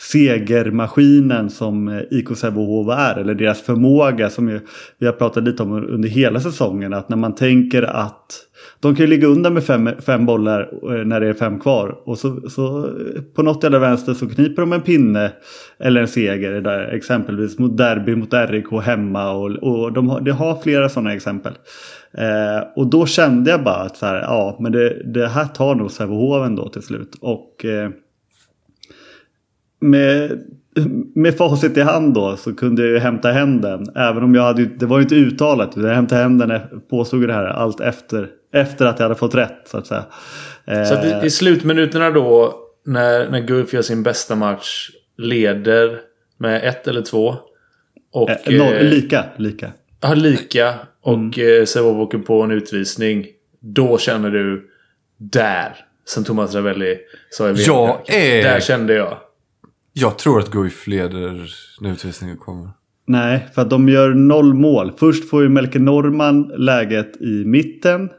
segermaskinen 0.00 1.50
som 1.50 1.88
eh, 1.88 2.02
IK 2.10 2.36
Sävehof 2.36 2.88
är. 2.88 3.18
Eller 3.18 3.34
deras 3.34 3.60
förmåga 3.60 4.30
som 4.30 4.48
ju, 4.48 4.60
vi 4.98 5.06
har 5.06 5.12
pratat 5.12 5.44
lite 5.44 5.62
om 5.62 5.72
under 5.72 6.08
hela 6.08 6.40
säsongen. 6.40 6.92
Att 6.92 7.08
när 7.08 7.16
man 7.16 7.34
tänker 7.34 7.82
att 7.82 8.46
de 8.80 8.96
kan 8.96 9.06
ju 9.06 9.10
ligga 9.10 9.28
under 9.28 9.50
med 9.50 9.64
fem, 9.64 9.90
fem 10.00 10.26
bollar 10.26 10.60
eh, 10.60 11.04
när 11.06 11.20
det 11.20 11.28
är 11.28 11.32
fem 11.32 11.60
kvar. 11.60 12.00
Och 12.04 12.18
så, 12.18 12.50
så 12.50 12.86
eh, 12.86 13.22
på 13.34 13.42
något 13.42 13.62
jävla 13.62 13.78
vänster 13.78 14.14
så 14.14 14.28
kniper 14.28 14.62
de 14.62 14.72
en 14.72 14.80
pinne 14.80 15.32
eller 15.78 16.00
en 16.00 16.08
seger. 16.08 16.60
Där, 16.60 16.80
exempelvis 16.80 17.58
mot 17.58 17.76
derby 17.76 18.16
mot 18.16 18.34
RIK 18.34 18.82
hemma. 18.82 19.30
Och, 19.30 19.50
och 19.50 19.92
de, 19.92 20.08
har, 20.08 20.20
de 20.20 20.30
har 20.30 20.56
flera 20.62 20.88
sådana 20.88 21.14
exempel. 21.14 21.52
Eh, 22.18 22.68
och 22.76 22.86
då 22.86 23.06
kände 23.06 23.50
jag 23.50 23.64
bara 23.64 23.82
att 23.82 23.96
så 23.96 24.06
här, 24.06 24.20
ja, 24.20 24.56
men 24.60 24.72
det, 24.72 25.12
det 25.12 25.28
här 25.28 25.46
tar 25.46 25.74
nog 25.74 25.90
Sävehof 25.90 26.46
ändå 26.46 26.68
till 26.68 26.82
slut. 26.82 27.16
Och 27.20 27.64
eh, 27.64 27.90
med, 29.80 30.42
med 31.14 31.36
facit 31.36 31.76
i 31.76 31.80
hand 31.80 32.14
då 32.14 32.36
så 32.36 32.54
kunde 32.54 32.82
jag 32.82 32.90
ju 32.90 32.98
hämta 32.98 33.32
hem 33.32 33.60
den. 33.60 33.86
Även 33.96 34.22
om 34.22 34.34
jag 34.34 34.42
hade, 34.42 34.64
det 34.64 34.86
var 34.86 34.98
ju 34.98 35.02
inte 35.02 35.14
uttalat. 35.14 35.72
Jag 35.76 35.94
hämtade 35.94 36.22
hem 36.22 36.38
den, 36.38 36.60
påstod 36.90 37.28
det 37.28 37.34
här, 37.34 37.44
allt 37.44 37.80
efter, 37.80 38.28
efter 38.52 38.86
att 38.86 38.98
jag 38.98 39.04
hade 39.04 39.14
fått 39.14 39.34
rätt 39.34 39.62
så 39.64 39.78
att 39.78 39.86
säga. 39.86 40.04
Eh, 40.64 40.84
så 40.84 40.94
att 40.94 41.04
i, 41.04 41.26
i 41.26 41.30
slutminuterna 41.30 42.10
då, 42.10 42.54
när, 42.86 43.30
när 43.30 43.40
Gulf 43.40 43.72
gör 43.72 43.82
sin 43.82 44.02
bästa 44.02 44.34
match, 44.34 44.90
leder 45.16 45.98
med 46.38 46.68
ett 46.68 46.88
eller 46.88 47.02
två. 47.02 47.34
Och, 48.12 48.30
eh, 48.30 48.36
no, 48.46 48.62
eh, 48.62 48.84
lika, 48.84 49.24
lika. 49.36 49.72
Ja, 50.00 50.14
lika. 50.14 50.74
Och 51.02 51.14
mm. 51.14 51.60
eh, 51.60 51.64
Sävehof 51.64 51.96
åker 51.96 52.18
på 52.18 52.42
en 52.42 52.50
utvisning. 52.50 53.26
Då 53.60 53.98
känner 53.98 54.30
du 54.30 54.70
där. 55.18 55.76
Som 56.04 56.24
Thomas 56.24 56.54
Ravelli 56.54 56.98
sa 57.30 57.50
i 57.50 57.54
Jag 57.54 58.14
är... 58.14 58.42
Där 58.42 58.60
kände 58.60 58.94
jag. 58.94 59.18
Jag 59.92 60.18
tror 60.18 60.38
att 60.38 60.50
Guif 60.50 60.86
leder 60.86 61.50
när 61.80 61.92
utvisningen 61.92 62.36
kommer. 62.36 62.70
Nej, 63.06 63.48
för 63.54 63.62
att 63.62 63.70
de 63.70 63.88
gör 63.88 64.14
noll 64.14 64.54
mål. 64.54 64.92
Först 64.98 65.28
får 65.28 65.42
ju 65.42 65.48
Melke 65.48 65.78
Norman 65.78 66.52
läget 66.56 67.16
i 67.20 67.44
mitten. 67.44 68.10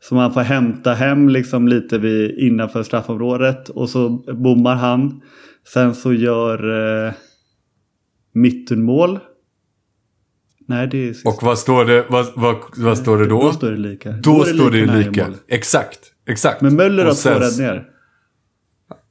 Som 0.00 0.18
han 0.18 0.34
får 0.34 0.40
hämta 0.40 0.94
hem 0.94 1.28
liksom 1.28 1.68
lite 1.68 1.98
vid, 1.98 2.38
innanför 2.38 2.82
straffområdet. 2.82 3.68
Och 3.68 3.90
så 3.90 4.08
bommar 4.34 4.74
han. 4.74 5.22
Sen 5.72 5.94
så 5.94 6.12
gör 6.12 7.06
eh, 7.06 7.12
Mittenmål. 8.32 9.18
Nej, 10.68 10.88
det 10.88 11.08
är 11.08 11.12
sista. 11.12 11.28
Och 11.28 11.42
vad 11.42 11.58
står 11.58 11.84
det, 11.84 12.06
vad, 12.08 12.26
vad, 12.34 12.56
vad 12.76 12.98
står 12.98 13.18
det 13.18 13.26
då? 13.26 13.40
Då 13.40 13.52
står 13.52 13.70
det 13.70 13.76
lika. 13.76 14.10
Då, 14.12 14.38
då 14.38 14.44
står 14.44 14.70
det 14.70 14.86
lika. 14.86 15.10
lika. 15.10 15.28
Exakt, 15.48 16.00
exakt. 16.28 16.60
Men 16.60 16.76
Möller 16.76 17.04
har 17.04 17.14
två 17.14 17.30
räddningar. 17.30 17.88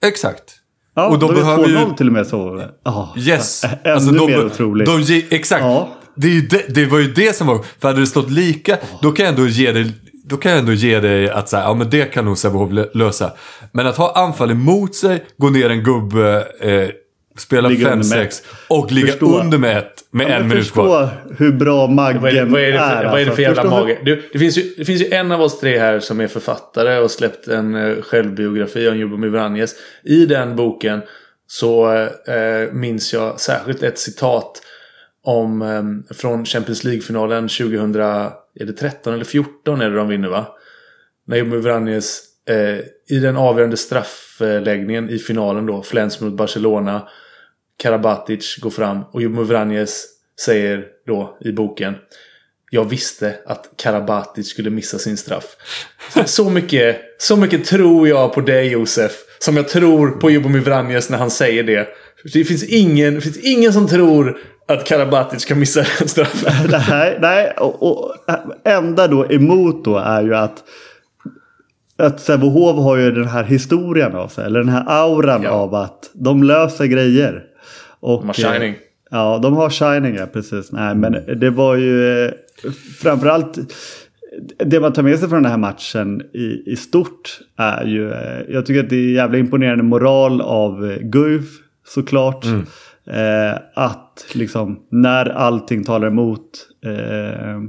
Exakt. 0.05 0.62
Ja, 0.95 1.07
och 1.07 1.19
då, 1.19 1.27
då 1.27 1.33
behöver 1.33 1.63
är 1.63 1.67
2-0 1.67 1.89
ju... 1.89 1.95
till 1.95 2.07
och 2.07 2.13
med 2.13 2.27
så. 2.27 2.63
Oh, 2.85 3.09
yes. 3.17 3.63
Ännu 3.63 3.93
alltså, 3.93 4.11
de, 4.11 4.31
mer 4.31 4.45
otroligt. 4.45 5.07
De, 5.07 5.23
exakt. 5.29 5.63
Ja. 5.63 5.89
Det, 6.15 6.41
det, 6.49 6.75
det, 6.75 6.85
var 6.85 6.99
ju 6.99 7.13
det 7.13 7.35
som 7.35 7.47
var... 7.47 7.65
För 7.79 7.87
hade 7.87 7.99
det 7.99 8.07
stått 8.07 8.31
lika, 8.31 8.73
oh. 8.73 8.79
då 9.01 9.11
kan 9.11 9.25
jag 9.25 9.33
ändå 9.33 9.47
ge 9.47 9.71
dig... 9.71 9.91
Då 10.25 10.37
kan 10.37 10.51
jag 10.51 10.59
ändå 10.59 10.73
ge 10.73 10.99
dig 10.99 11.29
att 11.29 11.49
säga, 11.49 11.63
ja 11.63 11.73
men 11.73 11.89
det 11.89 12.13
kan 12.13 12.25
nog 12.25 12.37
Sävehof 12.37 12.69
lösa. 12.93 13.31
Men 13.71 13.87
att 13.87 13.97
ha 13.97 14.13
anfall 14.15 14.51
emot 14.51 14.95
sig, 14.95 15.23
gå 15.37 15.49
ner 15.49 15.69
en 15.69 15.83
gubbe, 15.83 16.47
eh, 16.59 16.89
spela 17.37 17.69
5-6 17.69 18.43
och 18.67 18.91
ligga 18.91 19.07
förstå. 19.07 19.39
under 19.39 19.57
med 19.57 19.77
ett 19.77 20.03
med 20.11 20.29
ja, 20.29 20.35
en 20.35 20.47
minut 20.47 20.71
kvar. 20.71 21.09
hur 21.37 21.51
bra 21.51 21.87
Maggen 21.87 22.21
vad 22.21 22.31
är. 22.31 22.45
Det, 22.45 22.51
vad 22.51 22.61
är 22.61 22.71
det 22.71 22.79
för, 22.79 23.03
är, 23.03 23.11
vad 23.11 23.21
är 23.21 23.25
det 23.25 23.31
för 23.31 23.41
jävla 23.41 23.63
mage? 23.63 23.97
Du, 24.03 24.29
det, 24.33 24.39
finns 24.39 24.57
ju, 24.57 24.73
det 24.77 24.85
finns 24.85 25.01
ju 25.01 25.13
en 25.13 25.31
av 25.31 25.41
oss 25.41 25.59
tre 25.59 25.79
här 25.79 25.99
som 25.99 26.19
är 26.19 26.27
författare 26.27 26.97
och 26.97 27.11
släppt 27.11 27.47
en 27.47 27.75
uh, 27.75 28.01
självbiografi 28.01 28.87
om 28.87 28.97
Jubomir 28.97 29.29
Vranjes. 29.29 29.75
I 30.03 30.25
den 30.25 30.55
boken 30.55 31.01
så 31.47 31.93
eh, 32.27 32.71
minns 32.71 33.13
jag 33.13 33.39
särskilt 33.39 33.83
ett 33.83 33.99
citat 33.99 34.61
om 35.23 35.61
eh, 35.61 36.15
från 36.15 36.45
Champions 36.45 36.83
League-finalen 36.83 37.47
2013 37.47 39.13
eller 39.13 39.25
14 39.25 39.81
är 39.81 39.89
det 39.89 39.95
de 39.95 40.07
vinner 40.07 40.29
va? 40.29 40.47
När 41.27 41.37
Jumbo 41.37 41.57
Vranjes 41.57 42.21
i 43.09 43.19
den 43.19 43.37
avgörande 43.37 43.77
straffläggningen 43.77 45.09
i 45.09 45.19
finalen 45.19 45.65
då, 45.65 45.83
Flens 45.83 46.21
mot 46.21 46.33
Barcelona. 46.33 47.07
Karabatic 47.83 48.57
går 48.61 48.69
fram 48.69 49.03
och 49.11 49.21
Jumbo 49.21 49.43
Vranjes 49.43 50.05
säger 50.45 50.85
då 51.07 51.37
i 51.41 51.51
boken 51.51 51.95
jag 52.73 52.89
visste 52.89 53.35
att 53.45 53.69
Karabatic 53.75 54.49
skulle 54.49 54.69
missa 54.69 54.99
sin 54.99 55.17
straff. 55.17 55.45
Så 56.25 56.49
mycket, 56.49 56.97
så 57.17 57.35
mycket 57.35 57.65
tror 57.65 58.07
jag 58.07 58.33
på 58.33 58.41
dig 58.41 58.67
Josef. 58.67 59.11
Som 59.39 59.57
jag 59.57 59.69
tror 59.69 60.09
på 60.09 60.29
Jubomir 60.29 60.59
Vranjes 60.59 61.09
när 61.09 61.17
han 61.17 61.31
säger 61.31 61.63
det. 61.63 61.87
Det 62.33 62.43
finns 62.43 62.63
ingen, 62.63 63.15
det 63.15 63.21
finns 63.21 63.37
ingen 63.37 63.73
som 63.73 63.87
tror 63.87 64.37
att 64.67 64.85
Karabatic 64.85 65.45
kan 65.45 65.59
missa 65.59 65.85
en 66.01 66.07
straff. 66.07 66.45
nej, 66.89 67.17
nej 67.21 67.53
och, 67.57 67.83
och 67.83 68.15
enda 68.63 69.07
då 69.07 69.31
emot 69.31 69.85
då 69.85 69.97
är 69.97 70.23
ju 70.23 70.35
att 70.35 70.63
att 71.97 72.19
Sävehof 72.19 72.75
har 72.75 72.97
ju 72.97 73.11
den 73.11 73.27
här 73.27 73.43
historien 73.43 74.15
av 74.15 74.27
sig. 74.27 74.45
Eller 74.45 74.59
den 74.59 74.69
här 74.69 74.83
auran 74.87 75.43
ja. 75.43 75.49
av 75.49 75.75
att 75.75 76.11
de 76.13 76.43
löser 76.43 76.85
grejer. 76.85 77.43
Och, 78.03 78.19
de 78.19 78.27
har 78.27 78.33
shining. 78.33 78.75
Ja, 79.11 79.39
de 79.43 79.53
har 79.53 79.69
shining, 79.69 80.15
ja 80.15 80.25
precis. 80.25 80.71
Nej, 80.71 80.95
men 80.95 81.39
det 81.39 81.49
var 81.49 81.75
ju 81.75 82.25
eh, 82.25 82.31
framförallt 83.01 83.57
det 84.57 84.79
man 84.79 84.93
tar 84.93 85.03
med 85.03 85.19
sig 85.19 85.29
från 85.29 85.43
den 85.43 85.51
här 85.51 85.57
matchen 85.57 86.21
i, 86.33 86.63
i 86.65 86.75
stort 86.75 87.39
är 87.57 87.85
ju, 87.85 88.11
eh, 88.11 88.41
jag 88.49 88.65
tycker 88.65 88.83
att 88.83 88.89
det 88.89 88.95
är 88.95 89.13
jävla 89.13 89.37
imponerande 89.37 89.83
moral 89.83 90.41
av 90.41 90.91
eh, 90.91 90.97
Guif 90.97 91.43
såklart. 91.87 92.45
Mm. 92.45 92.65
Eh, 93.05 93.59
att 93.73 94.25
liksom 94.33 94.79
när 94.89 95.29
allting 95.29 95.83
talar 95.83 96.07
emot 96.07 96.67
eh, 96.85 97.61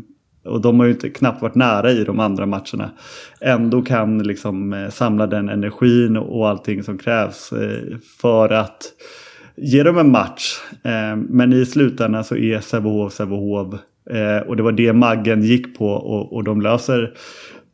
och 0.52 0.60
de 0.60 0.80
har 0.80 0.86
ju 0.86 0.92
inte 0.92 1.10
knappt 1.10 1.42
varit 1.42 1.54
nära 1.54 1.90
i 1.90 2.04
de 2.04 2.20
andra 2.20 2.46
matcherna. 2.46 2.90
Ändå 3.40 3.82
kan 3.82 4.22
liksom 4.22 4.72
eh, 4.72 4.90
samla 4.90 5.26
den 5.26 5.48
energin 5.48 6.16
och 6.16 6.48
allting 6.48 6.82
som 6.82 6.98
krävs 6.98 7.52
eh, 7.52 7.98
för 8.20 8.52
att 8.52 8.82
ge 9.56 9.82
dem 9.82 9.98
en 9.98 10.10
match. 10.10 10.60
Eh, 10.82 11.16
men 11.16 11.52
i 11.52 11.66
slutändan 11.66 12.24
så 12.24 12.36
är 12.36 12.60
Sävehof 12.60 13.12
Sävehof. 13.12 13.74
Eh, 14.10 14.48
och 14.48 14.56
det 14.56 14.62
var 14.62 14.72
det 14.72 14.92
Maggen 14.92 15.42
gick 15.42 15.78
på 15.78 15.88
och, 15.88 16.32
och 16.32 16.44
de 16.44 16.60
löser 16.60 17.14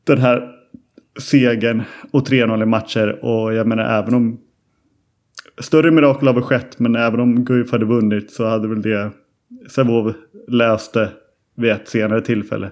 den 0.05 0.19
här 0.19 0.49
segern 1.21 1.83
och 2.11 2.29
3-0 2.29 2.63
i 2.63 2.67
matcher. 2.67 3.25
Och 3.25 3.55
jag 3.55 3.67
menar 3.67 3.99
även 3.99 4.15
om 4.15 4.41
större 5.59 5.91
mirakel 5.91 6.27
har 6.27 6.35
väl 6.35 6.43
skett 6.43 6.79
men 6.79 6.97
även 6.97 7.21
om 7.21 7.45
Guif 7.45 7.73
hade 7.73 7.85
vunnit 7.85 8.31
så 8.31 8.47
hade 8.47 8.69
väl 8.69 8.83
det 8.83 9.11
Sävehof 9.71 10.15
löste 10.49 11.09
vid 11.57 11.71
ett 11.71 11.89
senare 11.89 12.21
tillfälle. 12.21 12.71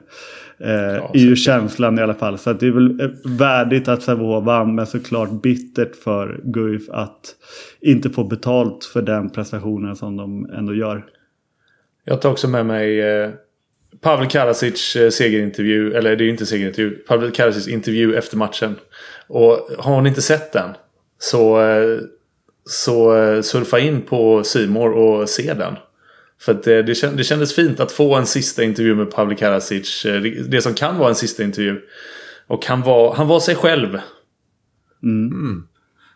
Eh, 0.61 0.70
ja, 0.70 1.11
är 1.14 1.18
ju 1.18 1.36
känslan 1.36 1.98
i 1.98 2.02
alla 2.02 2.14
fall. 2.14 2.38
Så 2.38 2.52
det 2.52 2.66
är 2.66 2.70
väl 2.70 3.00
eh, 3.00 3.09
värdigt 3.24 3.88
att 3.88 4.02
Sävehof 4.02 4.44
vann 4.44 4.74
men 4.74 4.86
såklart 4.86 5.42
bittert 5.42 5.96
för 5.96 6.40
Guif 6.44 6.90
att 6.90 7.34
inte 7.80 8.11
få 8.11 8.24
betalt 8.24 8.84
för 8.84 9.02
den 9.02 9.30
prestationen 9.30 9.96
som 9.96 10.16
de 10.16 10.50
ändå 10.50 10.74
gör. 10.74 11.04
Jag 12.04 12.20
tar 12.20 12.30
också 12.30 12.48
med 12.48 12.66
mig 12.66 13.00
eh, 13.00 13.30
Pavel 14.00 14.28
Karasic 14.28 14.96
eh, 14.96 15.11
segerintervju. 15.11 15.92
Eller 15.92 16.16
det 16.16 16.22
är 16.22 16.24
ju 16.24 16.30
inte 16.30 16.46
segerintervju. 16.46 16.90
Pavel 16.90 17.30
Karasic 17.30 17.68
intervju 17.68 18.16
efter 18.16 18.36
matchen. 18.36 18.76
Och 19.26 19.68
har 19.78 20.00
ni 20.00 20.09
inte 20.09 20.22
sett 20.22 20.52
den 20.52 20.70
så, 21.18 21.62
eh, 21.62 21.98
så 22.64 23.12
surfa 23.42 23.78
in 23.78 24.02
på 24.02 24.44
Simor 24.44 24.90
och 24.90 25.28
se 25.28 25.54
den. 25.54 25.74
För 26.41 26.53
att 26.53 26.62
det, 26.62 26.82
det 26.82 27.24
kändes 27.24 27.55
fint 27.55 27.80
att 27.80 27.93
få 27.93 28.14
en 28.14 28.26
sista 28.26 28.62
intervju 28.62 28.95
med 28.95 29.11
Pavel 29.11 29.36
Karasic. 29.36 30.07
Det 30.49 30.62
som 30.62 30.74
kan 30.74 30.99
vara 30.99 31.09
en 31.09 31.14
sista 31.14 31.43
intervju. 31.43 31.80
Och 32.47 32.66
han 32.66 32.82
var, 32.82 33.14
han 33.14 33.28
var 33.28 33.41
sig 33.41 33.55
själv. 33.55 33.99
Mm. 35.03 35.26
Mm. 35.32 35.62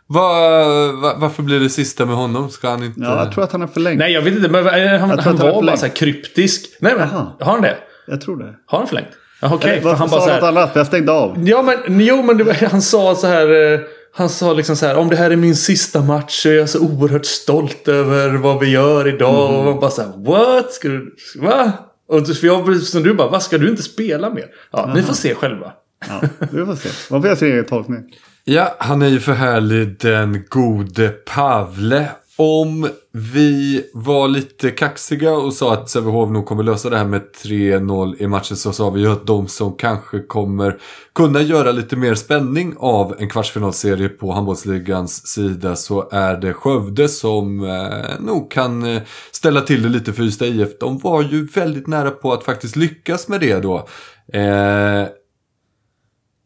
Var, 0.07 0.93
var, 1.01 1.19
varför 1.19 1.43
blir 1.43 1.61
det 1.61 1.69
sista 1.69 2.07
med 2.07 2.17
honom? 2.17 2.51
Ska 2.51 2.69
han 2.69 2.85
inte... 2.85 3.01
Ja, 3.01 3.25
jag 3.25 3.33
tror 3.33 3.45
att 3.45 3.53
han 3.53 3.61
har 3.61 3.69
förlängt. 3.69 3.99
Nej, 3.99 4.13
jag 4.13 4.23
vet 4.23 4.35
inte. 4.35 4.49
Men 4.49 4.67
han, 5.01 5.19
han 5.19 5.37
var 5.37 5.63
bara 5.63 5.77
så 5.77 5.87
här 5.87 5.95
kryptisk. 5.95 6.77
Nej, 6.81 6.93
men 6.97 7.03
Aha. 7.03 7.37
har 7.41 7.53
han 7.53 7.63
det? 7.63 7.77
Jag 8.07 8.21
tror 8.21 8.37
det. 8.37 8.55
Har 8.67 8.79
han 8.79 8.89
förlängt? 8.89 9.09
Okej. 9.43 9.57
Okay, 9.57 9.81
varför 9.81 9.99
han 9.99 10.11
bara 10.11 10.21
sa 10.21 10.31
han 10.31 10.41
något 10.41 10.49
annat? 10.49 10.71
Jag 10.75 10.87
stängde 10.87 11.13
av. 11.13 11.49
Ja, 11.49 11.63
men, 11.63 12.01
jo, 12.01 12.23
men 12.23 12.39
det, 12.39 12.55
han 12.71 12.83
sa 12.83 13.15
så 13.15 13.27
här... 13.27 13.81
Han 14.15 14.29
sa 14.29 14.53
liksom 14.53 14.77
så 14.77 14.87
här, 14.87 14.97
om 14.97 15.09
det 15.09 15.17
här 15.17 15.31
är 15.31 15.37
min 15.37 15.57
sista 15.57 16.03
match 16.03 16.43
så 16.43 16.49
är 16.49 16.55
jag 16.55 16.69
så 16.69 16.81
oerhört 16.81 17.27
stolt 17.27 17.89
över 17.89 18.31
vad 18.31 18.61
vi 18.61 18.71
gör 18.71 19.09
idag. 19.09 19.49
Mm. 19.49 19.59
Och 19.59 19.65
man 19.65 19.81
bara 19.81 19.91
så 19.91 20.03
här, 20.03 20.13
what? 20.25 20.73
Ska 20.73 20.89
du, 20.89 21.15
va? 21.37 21.73
Och 22.09 22.27
för 22.27 22.47
jag, 22.47 22.77
som 22.77 23.03
du 23.03 23.15
bara, 23.15 23.29
vad 23.29 23.43
ska 23.43 23.59
du 23.59 23.71
inte 23.71 23.83
spela 23.83 24.31
mer? 24.31 24.47
Ja, 24.71 24.79
Aha. 24.79 24.95
ni 24.95 25.03
får 25.03 25.15
se 25.15 25.35
själva. 25.35 25.73
Ja, 26.09 26.23
vi 26.39 26.67
får 26.67 26.75
se. 26.75 26.89
Man 27.11 27.21
får 27.23 27.29
göra 27.29 27.37
sin 27.37 27.53
egen 27.53 27.65
tolkning. 27.65 28.05
Ja, 28.45 28.77
han 28.79 29.03
är 29.03 29.09
ju 29.09 29.21
för 29.21 29.33
härlig 29.33 29.97
den 30.01 30.45
gode 30.49 31.09
Pavle 31.09 32.09
om 32.37 32.89
vi 33.13 33.85
var 33.93 34.29
lite 34.29 34.71
kaxiga 34.71 35.33
och 35.33 35.53
sa 35.53 35.73
att 35.73 35.91
Sävehof 35.91 36.31
nog 36.31 36.47
kommer 36.47 36.63
lösa 36.63 36.91
det 36.91 36.97
här 36.97 37.05
med 37.05 37.23
3-0 37.45 38.23
i 38.23 38.27
matchen 38.27 38.57
så 38.57 38.73
sa 38.73 38.91
vi 38.91 39.01
ju 39.01 39.13
att 39.13 39.27
de 39.27 39.49
som 39.49 39.77
kanske 39.77 40.21
kommer 40.21 40.79
kunna 41.15 41.43
göra 41.43 41.73
lite 41.73 41.97
mer 41.97 42.15
spänning 42.15 42.75
av 42.79 43.15
en 43.19 43.29
kvartsfinalserie 43.29 44.09
på 44.09 44.33
handbollsligans 44.33 45.27
sida 45.27 45.77
så 45.77 46.09
är 46.13 46.37
det 46.37 46.53
Skövde 46.53 47.09
som 47.09 47.65
eh, 47.65 48.21
nog 48.21 48.51
kan 48.51 48.83
eh, 48.83 49.03
ställa 49.33 49.61
till 49.61 49.83
det 49.83 49.89
lite 49.89 50.13
för 50.13 50.23
Ystad 50.23 50.47
IF. 50.47 50.79
De 50.81 50.99
var 50.99 51.23
ju 51.23 51.47
väldigt 51.47 51.87
nära 51.87 52.11
på 52.11 52.33
att 52.33 52.45
faktiskt 52.45 52.77
lyckas 52.77 53.29
med 53.29 53.41
det 53.41 53.61
då. 53.61 53.89
Eh, 54.33 55.07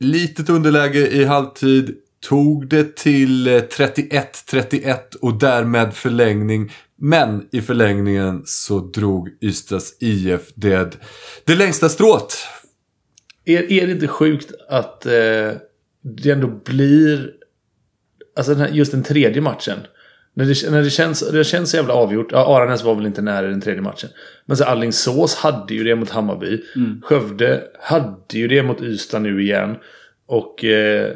litet 0.01 0.51
underläge 0.51 1.09
i 1.09 1.24
halvtid 1.24 1.95
tog 2.21 2.69
det 2.69 2.97
till 2.97 3.49
31-31 3.49 4.89
eh, 4.89 4.97
och 5.21 5.39
därmed 5.39 5.95
förlängning. 5.95 6.73
Men 6.99 7.49
i 7.53 7.61
förlängningen 7.61 8.43
så 8.45 8.81
drog 8.81 9.29
Ystads 9.41 9.97
IF 10.01 10.41
det, 10.55 10.99
det 11.45 11.55
längsta 11.55 11.89
strået. 11.89 12.35
Är, 13.45 13.73
är 13.73 13.87
det 13.87 13.93
inte 13.93 14.09
sjukt 14.09 14.53
att 14.69 15.07
eh, 15.07 15.12
det 16.03 16.31
ändå 16.31 16.61
blir... 16.64 17.33
Alltså 18.37 18.55
den 18.55 18.61
här, 18.61 18.69
just 18.69 18.93
den 18.93 19.03
tredje 19.03 19.41
matchen. 19.41 19.79
När 20.35 20.45
det, 20.45 20.71
när 20.71 20.83
det, 20.83 20.91
känns, 20.91 21.31
det 21.31 21.45
känns 21.45 21.71
så 21.71 21.77
jävla 21.77 21.95
avgjort. 21.95 22.33
Ja, 22.33 22.57
Aranäs 22.57 22.83
var 22.83 22.95
väl 22.95 23.07
inte 23.07 23.23
nära 23.23 23.47
den 23.47 23.61
tredje 23.61 23.83
matchen. 23.83 24.11
Men 24.47 24.57
så 24.57 24.64
Allingsås 24.64 25.35
hade 25.35 25.75
ju 25.75 25.85
det 25.85 25.97
mot 25.97 26.11
Hammarby. 26.11 26.62
Mm. 26.77 27.03
Skövde 27.05 27.62
hade 27.81 28.17
ju 28.33 28.49
det 28.49 28.62
mot 28.62 28.83
Ystad 28.83 29.19
nu 29.19 29.43
igen. 29.43 29.77
Och 30.27 30.64
eh, 30.64 31.12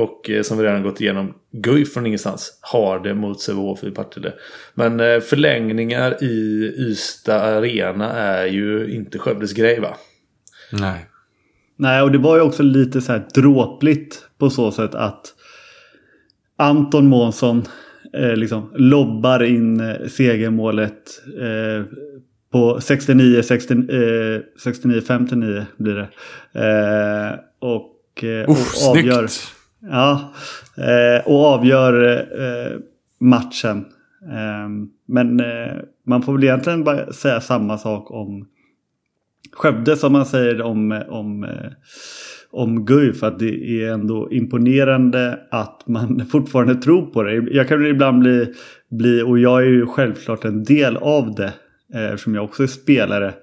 och 0.00 0.30
eh, 0.30 0.42
som 0.42 0.58
vi 0.58 0.64
redan 0.64 0.82
gått 0.82 1.00
igenom, 1.00 1.34
Guif 1.52 1.92
från 1.92 2.06
ingenstans 2.06 2.58
har 2.60 3.00
det 3.00 3.14
mot 3.14 3.40
Sävehof 3.40 3.84
i 3.84 3.90
Partille. 3.90 4.32
Men 4.74 5.00
eh, 5.00 5.20
förlängningar 5.20 6.24
i 6.24 6.64
Ystad 6.78 7.40
Arena 7.40 8.12
är 8.12 8.46
ju 8.46 8.94
inte 8.94 9.18
Skövdes 9.18 9.52
grej 9.52 9.80
va? 9.80 9.96
Nej. 10.72 11.06
Nej, 11.76 12.02
och 12.02 12.12
det 12.12 12.18
var 12.18 12.36
ju 12.36 12.42
också 12.42 12.62
lite 12.62 13.00
så 13.00 13.12
här 13.12 13.26
dråpligt 13.34 14.24
på 14.38 14.50
så 14.50 14.72
sätt 14.72 14.94
att 14.94 15.34
Anton 16.56 17.06
Månsson 17.06 17.62
eh, 18.12 18.36
liksom 18.36 18.72
lobbar 18.74 19.42
in 19.42 19.80
eh, 19.80 20.06
segermålet 20.08 21.22
eh, 21.40 21.84
på 22.52 22.80
69, 22.80 23.42
60, 23.42 23.74
eh, 23.74 24.40
69 24.62 25.00
59 25.06 25.66
blir 25.76 25.94
det. 25.94 26.08
Eh, 26.52 27.38
och, 27.58 28.24
eh, 28.24 28.50
Uff, 28.50 28.88
och 28.88 28.90
avgör. 28.90 29.26
Snyggt. 29.26 29.59
Ja, 29.82 30.32
eh, 30.76 31.26
och 31.26 31.44
avgör 31.44 32.26
eh, 32.40 32.78
matchen. 33.20 33.84
Eh, 34.30 34.68
men 35.06 35.40
eh, 35.40 35.76
man 36.06 36.22
får 36.22 36.32
väl 36.32 36.44
egentligen 36.44 36.84
bara 36.84 37.12
säga 37.12 37.40
samma 37.40 37.78
sak 37.78 38.10
om 38.10 38.46
Skövde 39.52 39.96
som 39.96 40.12
man 40.12 40.26
säger 40.26 40.62
om, 40.62 41.02
om, 41.08 41.44
eh, 41.44 41.70
om 42.50 42.84
Guif. 42.84 43.22
Att 43.22 43.38
det 43.38 43.82
är 43.82 43.92
ändå 43.92 44.32
imponerande 44.32 45.40
att 45.50 45.82
man 45.86 46.26
fortfarande 46.30 46.74
tror 46.74 47.06
på 47.06 47.22
det. 47.22 47.34
Jag 47.50 47.68
kan 47.68 47.86
ibland 47.86 48.18
bli, 48.20 48.54
bli 48.90 49.22
och 49.22 49.38
jag 49.38 49.62
är 49.62 49.66
ju 49.66 49.86
självklart 49.86 50.44
en 50.44 50.64
del 50.64 50.96
av 50.96 51.34
det. 51.34 51.52
Eh, 51.94 52.04
eftersom 52.04 52.34
jag 52.34 52.44
också 52.44 52.62
är 52.62 52.66
spelare. 52.66 53.34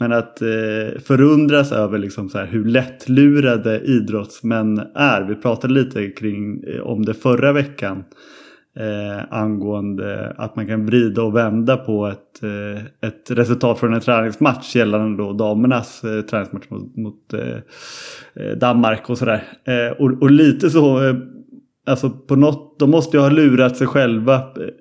Men 0.00 0.12
att 0.12 0.42
eh, 0.42 1.00
förundras 1.04 1.72
över 1.72 1.98
liksom 1.98 2.28
så 2.28 2.38
här 2.38 2.46
hur 2.46 2.64
lättlurade 2.64 3.80
idrottsmän 3.80 4.78
är. 4.94 5.22
Vi 5.22 5.34
pratade 5.34 5.74
lite 5.74 6.06
kring, 6.08 6.64
eh, 6.64 6.80
om 6.80 7.04
det 7.04 7.14
förra 7.14 7.52
veckan. 7.52 8.04
Eh, 8.76 9.24
angående 9.30 10.34
att 10.38 10.56
man 10.56 10.66
kan 10.66 10.86
vrida 10.86 11.22
och 11.22 11.36
vända 11.36 11.76
på 11.76 12.06
ett, 12.06 12.42
eh, 12.42 13.08
ett 13.08 13.30
resultat 13.30 13.78
från 13.78 13.94
en 13.94 14.00
träningsmatch 14.00 14.76
gällande 14.76 15.22
då 15.22 15.32
damernas 15.32 16.04
eh, 16.04 16.20
träningsmatch 16.22 16.70
mot, 16.70 16.96
mot 16.96 17.32
eh, 17.32 17.56
eh 18.34 18.56
Danmark 18.56 19.10
och 19.10 19.18
sådär. 19.18 19.42
Eh, 19.64 19.92
och, 19.98 20.22
och 20.22 20.30
lite 20.30 20.70
så 20.70 21.08
eh, 21.08 21.14
Alltså 21.86 22.10
på 22.10 22.36
något, 22.36 22.78
de 22.78 22.90
måste 22.90 23.16
ju 23.16 23.20
ha 23.20 23.30
lurat 23.30 23.76
sig 23.76 23.86
själva 23.86 24.34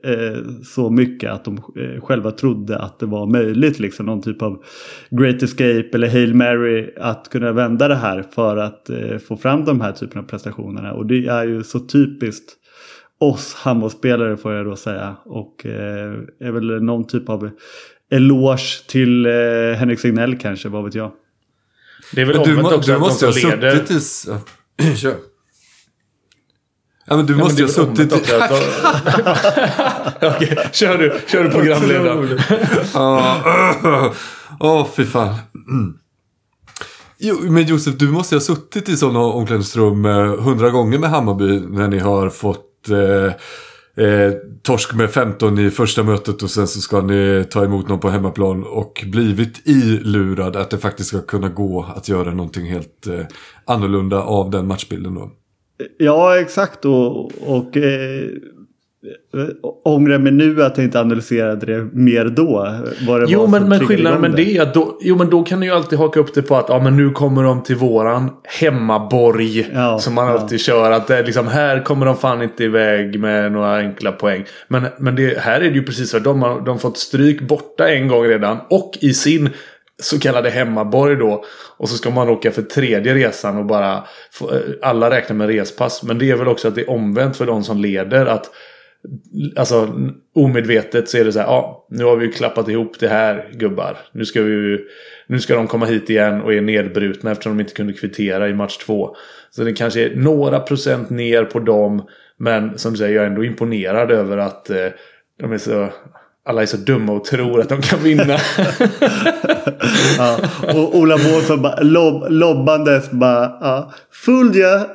eh, 0.04 0.38
så 0.64 0.90
mycket 0.90 1.32
att 1.32 1.46
de 1.46 1.58
eh, 1.58 2.02
själva 2.02 2.32
trodde 2.32 2.80
att 2.80 3.00
det 3.00 3.06
var 3.06 3.28
möjligt. 3.28 3.80
Liksom 3.80 4.06
någon 4.06 4.22
typ 4.22 4.42
av 4.42 4.64
Great 5.10 5.44
Escape 5.44 5.90
eller 5.94 6.10
Hail 6.10 6.36
Mary 6.36 6.94
att 6.98 7.30
kunna 7.30 7.52
vända 7.52 7.88
det 7.88 7.96
här 7.96 8.26
för 8.36 8.58
att 8.58 8.90
eh, 8.90 9.18
få 9.18 9.38
fram 9.38 9.66
de 9.66 9.82
här 9.82 9.92
typerna 9.92 10.22
av 10.22 10.26
prestationerna. 10.26 10.94
Och 10.94 11.06
det 11.06 11.28
är 11.28 11.48
ju 11.48 11.64
så 11.64 11.80
typiskt 11.80 12.56
oss 13.20 13.54
handbollsspelare 13.54 14.38
får 14.38 14.54
jag 14.54 14.66
då 14.66 14.76
säga. 14.76 15.16
Och 15.26 15.66
eh, 15.66 16.14
är 16.40 16.52
väl 16.52 16.84
någon 16.84 17.08
typ 17.08 17.30
av 17.30 17.50
eloge 18.12 18.88
till 18.88 19.26
eh, 19.26 19.32
Henrik 19.78 20.00
Signell 20.00 20.38
kanske, 20.38 20.70
vad 20.70 20.84
vet 20.84 20.96
jag. 20.96 21.12
Det 22.16 22.22
är 22.22 22.26
väl 22.26 22.38
omvänt 22.38 22.72
också 22.72 22.92
du 22.92 23.00
måste 23.00 23.28
att 23.28 23.36
de 23.36 23.42
som 23.42 23.50
leder... 23.50 23.76
I... 24.82 24.96
Kör. 24.96 25.29
Ja 27.10 27.18
men 27.18 27.26
du 27.26 27.34
ja, 27.34 27.40
måste 27.40 27.62
ju 27.62 27.68
ha 27.68 27.74
suttit... 27.74 28.14
Okej, 30.22 30.70
kör 30.72 30.98
du, 30.98 31.20
kör 31.28 31.44
du 31.44 31.50
programledaren. 31.50 32.40
Åh, 34.60 34.82
oh, 34.82 34.88
fy 34.96 35.06
fan. 35.06 35.36
Jo, 37.18 37.38
men 37.42 37.64
Josef, 37.64 37.96
du 37.98 38.10
måste 38.10 38.36
ju 38.36 38.40
ha 38.40 38.46
suttit 38.46 38.90
i 38.90 38.98
sådana 38.98 39.20
omklädningsrum 39.20 40.06
eh, 40.06 40.42
hundra 40.42 40.70
gånger 40.70 41.00
med 41.00 41.10
Hammarby 41.10 41.60
när 41.60 41.88
ni 41.88 42.00
har 42.00 42.30
fått 42.30 42.90
eh, 42.90 43.34
eh, 44.06 44.34
torsk 44.64 44.94
med 44.94 45.10
15 45.10 45.60
i 45.60 45.70
första 45.70 46.04
mötet 46.04 46.44
och 46.44 46.50
sen 46.50 46.68
så 46.68 46.82
ska 46.82 47.02
ni 47.02 47.46
ta 47.52 47.66
emot 47.66 47.88
någon 47.88 48.00
på 48.00 48.10
hemmaplan 48.10 48.64
och 48.64 49.06
blivit 49.12 49.68
ilurad 49.68 50.56
att 50.56 50.70
det 50.70 50.78
faktiskt 50.78 51.10
ska 51.10 51.22
kunna 51.22 51.50
gå 51.50 51.86
att 51.96 52.10
göra 52.10 52.34
någonting 52.34 52.66
helt 52.66 53.08
eh, 53.08 53.26
annorlunda 53.66 54.24
av 54.24 54.50
den 54.50 54.68
matchbilden 54.68 55.16
då. 55.16 55.32
Ja, 55.98 56.40
exakt. 56.40 56.86
Och, 56.86 57.26
och 57.26 57.78
eh, 57.78 58.30
ångrar 59.86 60.18
mig 60.18 60.32
nu 60.32 60.64
att 60.64 60.78
jag 60.78 60.86
inte 60.86 61.00
analyserade 61.00 61.66
det 61.66 61.90
mer 61.94 62.26
då. 62.26 62.76
Vad 63.08 63.22
det 63.22 63.26
jo, 63.30 63.48
men, 63.48 63.70
men 63.70 63.80
skillnaden 63.80 64.22
med 64.22 64.32
det 64.32 64.58
är 64.58 64.62
att 64.62 64.74
då, 64.74 64.98
jo, 65.02 65.16
men 65.16 65.30
då 65.30 65.44
kan 65.44 65.60
du 65.60 65.66
ju 65.66 65.72
alltid 65.72 66.00
haka 66.00 66.20
upp 66.20 66.34
det 66.34 66.42
på 66.42 66.56
att 66.56 66.66
ja, 66.70 66.80
men 66.80 66.98
nu 66.98 67.10
kommer 67.10 67.44
de 67.44 67.64
till 67.64 67.76
våran 67.76 68.32
hemmaborg. 68.60 69.70
Ja, 69.74 70.00
som 70.00 70.14
man 70.14 70.28
ja. 70.28 70.34
alltid 70.34 70.60
kör. 70.60 70.92
Att 70.92 71.08
det 71.08 71.24
liksom, 71.24 71.48
här 71.48 71.84
kommer 71.84 72.06
de 72.06 72.18
fan 72.18 72.42
inte 72.42 72.64
iväg 72.64 73.20
med 73.20 73.52
några 73.52 73.78
enkla 73.78 74.12
poäng. 74.12 74.46
Men, 74.68 74.86
men 75.00 75.16
det, 75.16 75.40
här 75.40 75.62
är 75.62 75.70
det 75.70 75.76
ju 75.76 75.84
precis 75.84 76.10
så. 76.10 76.20
De 76.20 76.42
har, 76.42 76.62
de 76.62 76.80
fått 76.80 76.98
stryk 76.98 77.42
borta 77.42 77.90
en 77.90 78.08
gång 78.08 78.24
redan. 78.24 78.58
Och 78.70 78.98
i 79.02 79.14
sin 79.14 79.50
så 80.00 80.20
kallade 80.20 80.50
hemmaborg 80.50 81.16
då. 81.16 81.44
Och 81.78 81.90
så 81.90 81.98
ska 81.98 82.10
man 82.10 82.30
åka 82.30 82.52
för 82.52 82.62
tredje 82.62 83.14
resan 83.14 83.58
och 83.58 83.66
bara... 83.66 84.04
Få, 84.32 84.52
eh, 84.52 84.62
alla 84.82 85.10
räknar 85.10 85.36
med 85.36 85.48
respass. 85.48 86.04
Men 86.04 86.18
det 86.20 86.32
är 86.32 86.36
väl 86.36 86.48
också 86.48 86.68
att 86.68 86.76
det 86.76 86.82
är 86.82 86.90
omvänt 86.90 87.38
för 87.38 87.46
de 87.46 87.64
som 87.64 87.78
leder. 87.78 88.26
att 88.26 88.52
Alltså 89.56 89.94
omedvetet 90.36 91.10
så 91.10 91.18
är 91.18 91.26
det 91.26 91.32
så 91.32 91.40
här. 91.40 91.46
Ja, 91.46 91.88
nu 91.90 92.04
har 92.04 92.16
vi 92.16 92.26
ju 92.26 92.32
klappat 92.32 92.70
ihop 92.70 93.00
det 93.00 93.08
här 93.08 93.50
gubbar. 93.54 93.98
Nu 94.12 94.26
ska, 94.26 94.42
vi, 94.42 94.80
nu 95.28 95.40
ska 95.40 95.56
de 95.56 95.68
komma 95.68 95.86
hit 95.86 96.10
igen 96.10 96.42
och 96.42 96.54
är 96.54 96.62
nedbrutna 96.62 97.32
eftersom 97.32 97.58
de 97.58 97.62
inte 97.62 97.74
kunde 97.74 97.94
kvittera 97.94 98.50
i 98.50 98.54
match 98.54 98.78
två. 98.78 99.16
Så 99.52 99.64
det 99.64 99.74
kanske 99.74 100.06
är 100.06 100.16
några 100.16 100.60
procent 100.60 101.10
ner 101.10 101.44
på 101.44 101.60
dem. 101.60 102.08
Men 102.38 102.78
som 102.78 102.92
du 102.92 102.98
säger, 102.98 103.16
jag 103.16 103.24
är 103.24 103.30
ändå 103.30 103.44
imponerad 103.44 104.12
över 104.12 104.38
att 104.38 104.70
eh, 104.70 104.88
de 105.40 105.52
är 105.52 105.58
så 105.58 105.90
alla 106.50 106.62
är 106.62 106.66
så 106.66 106.78
dumma 106.78 107.14
och 107.14 107.26
tror 107.26 107.62
att 107.62 107.70
de 107.70 107.82
kan 107.82 108.04
vinna. 108.04 108.38
ja, 110.18 110.38
och 110.74 110.96
Ola 110.96 111.18
Båsson 111.18 111.62
bara 111.62 111.80
lob, 111.82 112.26
lobbandes 112.30 113.12
bara 113.12 113.52
ja, 113.62 113.92
Fooled 114.26 114.56
ya! 114.56 114.88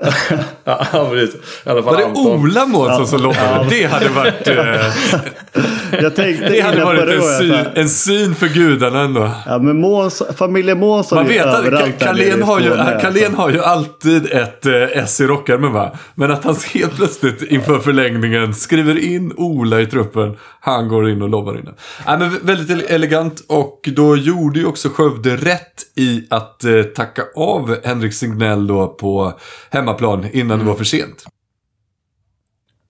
ja, 0.64 1.08
precis. 1.10 1.34
I 1.66 1.70
alla 1.70 1.82
fall 1.82 1.94
Var 1.94 2.00
det 2.00 2.06
Anton. 2.06 2.26
Ola 2.26 2.66
Månsson 2.66 3.00
ja. 3.00 3.06
som 3.06 3.22
lobbade? 3.22 3.40
Ja. 3.42 3.66
Det 3.70 3.84
hade 3.84 4.08
varit... 4.08 4.48
Eh... 4.48 4.64
Jag 6.02 6.14
tänkte 6.16 6.48
det 6.48 6.60
hade 6.60 6.84
varit 6.84 7.14
en, 7.14 7.38
syn, 7.38 7.54
en 7.74 7.88
syn 7.88 8.34
för 8.34 8.46
gudarna 8.46 9.00
ändå. 9.00 9.30
Ja, 9.46 9.58
men 9.58 9.80
Måns, 9.80 10.22
familjen 10.36 10.78
Månsson 10.78 11.18
Man 11.18 11.28
vet 11.28 11.46
att 11.46 11.98
Carlén 11.98 12.42
har, 12.42 12.60
ju, 12.60 12.70
Carlén 13.00 13.34
har 13.34 13.50
ju 13.50 13.62
alltid 13.62 14.32
ett 14.32 14.66
eh, 14.66 14.72
S 14.74 15.20
i 15.20 15.26
rockärmen 15.26 15.72
va? 15.72 15.90
Men 16.14 16.30
att 16.30 16.44
han 16.44 16.56
helt 16.74 16.96
plötsligt 16.96 17.42
inför 17.42 17.78
förlängningen 17.78 18.54
skriver 18.54 18.98
in 18.98 19.32
Ola 19.36 19.80
i 19.80 19.86
truppen. 19.86 20.36
Han 20.60 20.88
går 20.88 21.10
in 21.10 21.22
och 21.22 21.28
lobbar 21.28 21.58
in 21.58 21.68
Ja, 22.06 22.16
men 22.16 22.38
Väldigt 22.42 22.90
elegant 22.90 23.44
och 23.48 23.80
då 23.96 24.16
gjorde 24.16 24.33
ju 24.54 24.66
också 24.66 24.88
Skövde 24.88 25.36
rätt 25.36 25.82
i 25.96 26.26
att 26.30 26.64
eh, 26.64 26.82
tacka 26.82 27.22
av 27.36 27.76
Henrik 27.84 28.14
Signell 28.14 28.66
då 28.66 28.88
på 28.88 29.38
hemmaplan 29.70 30.26
innan 30.32 30.50
mm. 30.50 30.58
det 30.58 30.64
var 30.64 30.74
för 30.74 30.84
sent. 30.84 31.24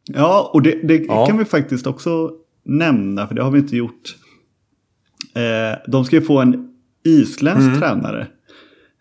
Ja, 0.04 0.50
och 0.52 0.62
det, 0.62 0.80
det 0.82 0.96
ja. 0.96 1.26
kan 1.26 1.38
vi 1.38 1.44
faktiskt 1.44 1.86
också 1.86 2.30
nämna, 2.64 3.26
för 3.26 3.34
det 3.34 3.42
har 3.42 3.50
vi 3.50 3.58
inte 3.58 3.76
gjort. 3.76 4.16
Eh, 5.34 5.78
de 5.86 6.04
ska 6.04 6.16
ju 6.16 6.22
få 6.22 6.40
en 6.40 6.68
isländsk 7.04 7.66
mm. 7.66 7.80
tränare 7.80 8.26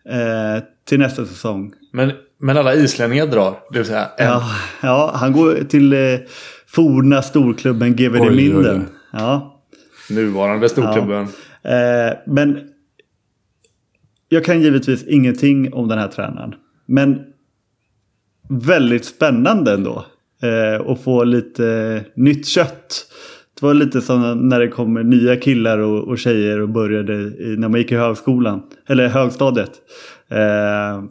eh, 0.08 0.62
till 0.88 0.98
nästa 0.98 1.26
säsong. 1.26 1.72
Men, 1.92 2.12
men 2.40 2.56
alla 2.56 2.74
islänningar 2.74 3.26
drar, 3.26 3.58
det 3.70 3.78
vill 3.78 3.86
säga 3.86 4.08
en. 4.18 4.26
Ja, 4.26 4.42
ja 4.82 5.12
han 5.14 5.32
går 5.32 5.64
till 5.68 5.92
eh, 5.92 5.98
forna 6.66 7.22
storklubben 7.22 7.96
GVD 7.96 8.20
Oj, 8.20 8.28
oj, 8.28 8.28
oj. 8.28 8.34
Minden. 8.34 8.88
Ja. 9.12 9.60
Nuvarande 10.10 10.68
storklubben. 10.68 11.28
Eh, 11.64 12.16
men 12.26 12.60
jag 14.28 14.44
kan 14.44 14.62
givetvis 14.62 15.06
ingenting 15.06 15.72
om 15.72 15.88
den 15.88 15.98
här 15.98 16.08
tränaren. 16.08 16.54
Men 16.86 17.18
väldigt 18.48 19.04
spännande 19.04 19.72
ändå. 19.72 20.06
Eh, 20.42 20.90
att 20.90 21.00
få 21.00 21.24
lite 21.24 22.00
nytt 22.14 22.46
kött. 22.46 23.06
Det 23.60 23.66
var 23.66 23.74
lite 23.74 24.00
som 24.00 24.48
när 24.48 24.60
det 24.60 24.68
kommer 24.68 25.02
nya 25.02 25.36
killar 25.36 25.78
och, 25.78 26.08
och 26.08 26.18
tjejer 26.18 26.60
och 26.60 26.68
började 26.68 27.14
i, 27.14 27.56
när 27.58 27.68
man 27.68 27.80
gick 27.80 27.92
i 27.92 27.96
högskolan. 27.96 28.62
Eller 28.86 29.08
högstadiet. 29.08 29.72
Eh, 30.28 31.04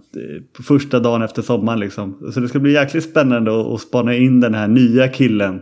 första 0.64 1.00
dagen 1.00 1.22
efter 1.22 1.42
sommaren 1.42 1.80
liksom. 1.80 2.32
Så 2.34 2.40
det 2.40 2.48
ska 2.48 2.60
bli 2.60 2.74
jäkligt 2.74 3.04
spännande 3.04 3.62
att, 3.62 3.68
att 3.68 3.82
spana 3.82 4.16
in 4.16 4.40
den 4.40 4.54
här 4.54 4.68
nya 4.68 5.08
killen. 5.08 5.62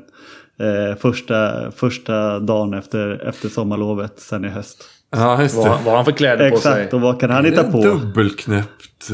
Eh, 0.61 0.95
första, 0.95 1.71
första 1.71 2.39
dagen 2.39 2.73
efter, 2.73 3.27
efter 3.27 3.49
sommarlovet 3.49 4.19
sen 4.19 4.45
i 4.45 4.49
höst. 4.49 4.89
Ja, 5.11 5.41
just 5.41 5.55
Vad, 5.55 5.65
det. 5.65 5.69
vad 5.69 5.85
har 5.85 5.95
han 5.95 6.05
för 6.05 6.11
kläder 6.11 6.51
på 6.51 6.57
sig? 6.57 6.71
Exakt, 6.71 6.93
och 6.93 7.01
vad 7.01 7.19
kan 7.19 7.29
han 7.29 7.43
Det 7.43 7.49
hitta 7.49 7.63
på? 7.63 7.81
Dubbelknäppt. 7.83 9.09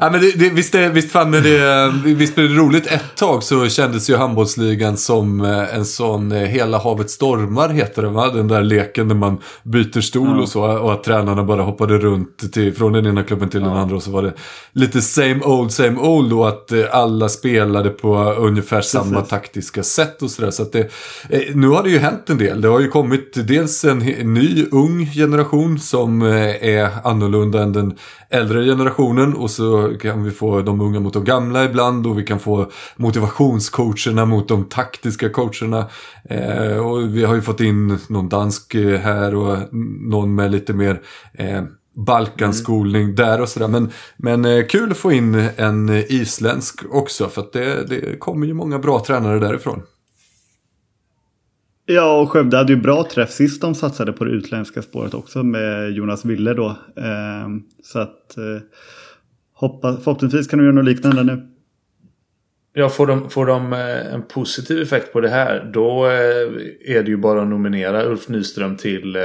Ja, 0.00 0.10
men 0.10 0.20
det, 0.20 0.30
det, 0.38 0.50
visst, 0.50 0.74
är, 0.74 0.88
visst, 0.88 1.10
fan 1.12 1.34
är 1.34 1.40
det, 1.40 1.92
visst 2.14 2.34
blev 2.34 2.48
det 2.48 2.54
roligt 2.54 2.86
ett 2.86 3.16
tag 3.16 3.42
så 3.42 3.68
kändes 3.68 4.10
ju 4.10 4.16
handbollsligan 4.16 4.96
som 4.96 5.40
eh, 5.40 5.76
en 5.76 5.84
sån 5.84 6.32
eh, 6.32 6.38
Hela 6.38 6.78
havet 6.78 7.10
stormar 7.10 7.68
heter 7.68 8.02
det 8.02 8.08
va? 8.08 8.28
Den 8.28 8.48
där 8.48 8.62
leken 8.62 9.08
där 9.08 9.14
man 9.14 9.38
byter 9.62 10.00
stol 10.00 10.40
och 10.40 10.48
så 10.48 10.62
och 10.62 10.92
att 10.92 11.04
tränarna 11.04 11.44
bara 11.44 11.62
hoppade 11.62 11.98
runt 11.98 12.52
till, 12.52 12.74
från 12.74 12.92
den 12.92 13.06
ena 13.06 13.22
klubben 13.22 13.48
till 13.48 13.60
den 13.60 13.72
andra 13.72 13.96
och 13.96 14.02
så 14.02 14.10
var 14.10 14.22
det 14.22 14.32
lite 14.72 15.02
same 15.02 15.40
old 15.44 15.72
same 15.72 15.98
old 16.00 16.32
och 16.32 16.48
att 16.48 16.72
eh, 16.72 16.84
alla 16.90 17.28
spelade 17.28 17.90
på 17.90 18.16
ungefär 18.32 18.80
samma 18.80 19.20
taktiska 19.20 19.82
sätt 19.82 20.22
och 20.22 20.30
sådär. 20.30 20.50
Så 20.50 20.62
att 20.62 20.72
det, 20.72 20.90
eh, 21.28 21.40
nu 21.54 21.68
har 21.68 21.82
det 21.82 21.90
ju 21.90 21.98
hänt 21.98 22.30
en 22.30 22.38
del. 22.38 22.60
Det 22.60 22.68
har 22.68 22.80
ju 22.80 22.88
kommit 22.88 23.48
dels 23.48 23.84
en 23.84 23.98
ny 24.34 24.66
ung 24.72 25.10
generation 25.18 25.78
som 25.78 26.22
eh, 26.22 26.68
är 26.68 26.90
annorlunda 27.04 27.62
än 27.62 27.72
den 27.72 27.98
äldre 28.30 28.64
generationen 28.64 29.34
och 29.34 29.50
så 29.50 29.94
kan 30.00 30.24
vi 30.24 30.30
få 30.30 30.62
de 30.62 30.80
unga 30.80 31.00
mot 31.00 31.12
de 31.12 31.24
gamla 31.24 31.64
ibland 31.64 32.06
och 32.06 32.18
vi 32.18 32.22
kan 32.22 32.38
få 32.38 32.70
motivationscoacherna 32.96 34.24
mot 34.24 34.48
de 34.48 34.64
taktiska 34.64 35.28
coacherna. 35.28 35.86
Eh, 36.24 36.86
och 36.86 37.16
vi 37.16 37.24
har 37.24 37.34
ju 37.34 37.42
fått 37.42 37.60
in 37.60 37.98
någon 38.08 38.28
dansk 38.28 38.74
eh, 38.74 39.00
här 39.00 39.34
och 39.34 39.58
någon 40.00 40.34
med 40.34 40.50
lite 40.50 40.72
mer 40.72 41.00
Balkanskolning 42.06 43.14
där 43.14 43.40
och 43.40 43.48
sådär. 43.48 43.68
Men, 43.68 43.90
men 44.16 44.66
kul 44.68 44.90
att 44.90 44.96
få 44.96 45.12
in 45.12 45.48
en 45.56 45.88
isländsk 46.08 46.80
också 46.90 47.28
för 47.28 47.40
att 47.40 47.52
det, 47.52 47.86
det 47.88 48.18
kommer 48.18 48.46
ju 48.46 48.54
många 48.54 48.78
bra 48.78 49.04
tränare 49.06 49.38
därifrån. 49.38 49.82
Ja, 51.90 52.20
och 52.20 52.30
Skövde 52.30 52.56
hade 52.56 52.72
ju 52.72 52.80
bra 52.80 53.08
träff 53.10 53.30
sist 53.30 53.60
de 53.60 53.74
satsade 53.74 54.12
på 54.12 54.24
det 54.24 54.30
utländska 54.30 54.82
spåret 54.82 55.14
också 55.14 55.42
med 55.42 55.90
Jonas 55.92 56.24
Wille 56.24 56.54
då. 56.54 56.76
Ehm, 56.96 57.62
så 57.82 57.98
att 57.98 58.36
eh, 58.36 58.62
hoppas, 59.52 60.04
förhoppningsvis 60.04 60.46
kan 60.48 60.58
de 60.58 60.64
göra 60.64 60.74
något 60.74 60.84
liknande 60.84 61.22
nu. 61.22 61.48
Ja, 62.72 62.88
får 62.88 63.06
de, 63.06 63.30
får 63.30 63.46
de 63.46 63.72
eh, 63.72 64.14
en 64.14 64.22
positiv 64.22 64.82
effekt 64.82 65.12
på 65.12 65.20
det 65.20 65.28
här 65.28 65.70
då 65.74 66.06
eh, 66.06 66.96
är 66.96 67.02
det 67.02 67.10
ju 67.10 67.16
bara 67.16 67.42
att 67.42 67.48
nominera 67.48 68.04
Ulf 68.04 68.28
Nyström 68.28 68.76
till 68.76 69.16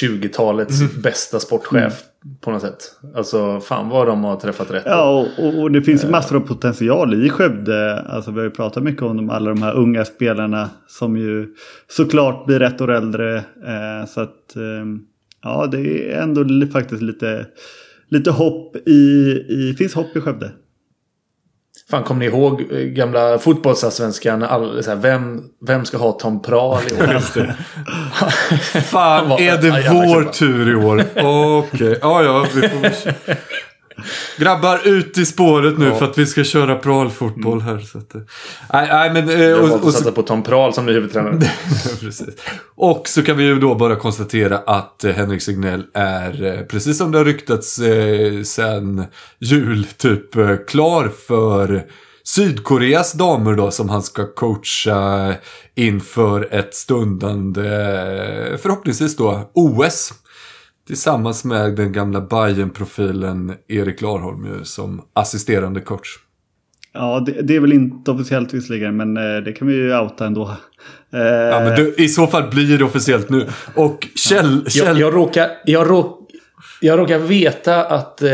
20-talets 0.00 0.80
Mm. 0.80 1.02
bästa 1.02 1.40
sportchef 1.40 2.02
på 2.40 2.50
något 2.50 2.62
sätt. 2.62 2.96
Alltså 3.14 3.60
fan 3.60 3.88
vad 3.88 4.06
de 4.06 4.24
har 4.24 4.36
träffat 4.36 4.70
rätt. 4.70 4.82
Ja, 4.86 5.26
och, 5.38 5.62
och, 5.62 5.70
det 5.70 5.82
finns 5.82 6.04
ju 6.04 6.08
massor 6.08 6.36
av 6.36 6.40
potential 6.40 7.26
i 7.26 7.30
Skövde. 7.30 8.00
Alltså 8.00 8.30
vi 8.30 8.36
har 8.36 8.44
ju 8.44 8.50
pratat 8.50 8.82
mycket 8.82 9.02
om 9.02 9.16
de, 9.16 9.30
alla 9.30 9.50
de 9.50 9.62
här 9.62 9.74
unga 9.74 10.04
spelarna 10.04 10.70
som 10.86 11.16
ju 11.16 11.54
såklart 11.88 12.46
blir 12.46 12.62
ett 12.62 12.80
år 12.80 12.92
äldre. 12.92 13.36
Eh, 13.36 14.06
så 14.08 14.20
att 14.20 14.56
ehm, 14.56 15.00
ja, 15.42 15.66
det 15.66 16.12
är 16.12 16.22
ändå 16.22 16.66
faktiskt 16.66 17.02
lite, 17.02 17.46
lite 18.08 18.30
hopp 18.30 18.76
i, 18.76 18.92
i, 19.48 19.74
finns 19.78 19.94
hopp 19.94 20.16
i 20.16 20.20
Skövde. 20.20 20.50
Fan, 21.94 22.04
kommer 22.04 22.20
ni 22.20 22.26
ihåg 22.26 22.60
eh, 22.72 22.78
gamla 22.78 23.38
fotbollsallsvenskan? 23.38 24.42
All, 24.42 24.82
så 24.84 24.90
här, 24.90 24.96
vem, 24.96 25.42
vem 25.66 25.84
ska 25.84 25.96
ha 25.98 26.12
Tom 26.12 26.42
Prahl 26.42 26.82
i 26.90 26.94
år? 27.02 27.20
Fan, 28.80 29.28
Vad- 29.28 29.40
är 29.40 29.56
det 29.58 29.70
vår 29.92 30.24
tur 30.32 30.70
i 30.70 30.74
år? 30.74 31.04
Okej, 31.58 31.98
ja 32.00 32.22
ja. 32.22 32.46
Vi 32.54 32.68
får... 32.68 33.12
Grabbar, 34.38 34.80
ut 34.84 35.18
i 35.18 35.26
spåret 35.26 35.78
nu 35.78 35.90
för 35.90 36.04
att 36.04 36.18
vi 36.18 36.26
ska 36.26 36.44
köra 36.44 36.76
pralfotboll 36.76 37.60
här. 37.60 37.78
Så 37.78 37.98
att, 37.98 38.14
eh, 38.14 38.20
nej, 38.72 38.88
nej, 38.92 39.12
men... 39.12 39.28
eh, 39.28 39.40
Jag 39.42 39.62
och, 39.64 39.88
att 39.88 39.94
satsa 39.94 40.12
på 40.12 40.22
Tom 40.22 40.42
Prahl 40.42 40.74
som 40.74 40.86
ny 40.86 40.92
huvudtränare. 40.92 41.40
Precis. 42.00 42.28
Och 42.74 43.08
så 43.08 43.22
kan 43.22 43.36
vi 43.36 43.44
ju 43.44 43.58
då 43.60 43.74
bara 43.74 43.96
konstatera 43.96 44.58
att 44.58 45.04
eh, 45.04 45.12
Henrik 45.12 45.42
Signell 45.42 45.84
är, 45.94 46.44
eh, 46.44 46.60
precis 46.66 46.98
som 46.98 47.12
det 47.12 47.18
har 47.18 47.24
ryktats 47.24 47.78
eh, 47.78 48.42
sen 48.42 49.04
jul, 49.38 49.86
typ 49.96 50.30
klar 50.68 51.10
för 51.26 51.82
Sydkoreas 52.24 53.12
damer 53.12 53.54
då 53.54 53.70
som 53.70 53.88
han 53.88 54.02
ska 54.02 54.26
coacha 54.34 55.34
inför 55.74 56.48
ett 56.54 56.74
stundande, 56.74 57.62
förhoppningsvis 58.62 59.16
då, 59.16 59.50
OS. 59.54 60.12
Tillsammans 60.86 61.44
med 61.44 61.76
den 61.76 61.92
gamla 61.92 62.20
Bayern-profilen 62.20 63.54
Erik 63.68 64.00
Larholm 64.00 64.44
ju 64.46 64.64
som 64.64 65.02
assisterande 65.12 65.80
coach. 65.80 66.08
Ja, 66.92 67.22
det, 67.26 67.42
det 67.42 67.56
är 67.56 67.60
väl 67.60 67.72
inte 67.72 68.10
officiellt 68.10 68.54
visserligen, 68.54 68.96
men 68.96 69.16
eh, 69.16 69.42
det 69.44 69.52
kan 69.52 69.68
vi 69.68 69.74
ju 69.74 69.98
outa 69.98 70.26
ändå. 70.26 70.50
Eh, 71.12 71.20
Ja, 71.20 71.60
men 71.60 71.74
du, 71.74 71.94
I 71.98 72.08
så 72.08 72.26
fall 72.26 72.50
blir 72.50 72.78
det 72.78 72.84
officiellt 72.84 73.30
nu. 73.30 73.46
Och 73.74 74.08
Kjell... 74.14 74.64
Kjell... 74.70 74.86
Jag, 74.86 74.98
jag, 74.98 75.14
råkar, 75.14 75.48
jag, 75.64 75.90
råk, 75.90 76.30
jag 76.80 76.98
råkar 76.98 77.18
veta 77.18 77.84
att 77.84 78.22
eh, 78.22 78.28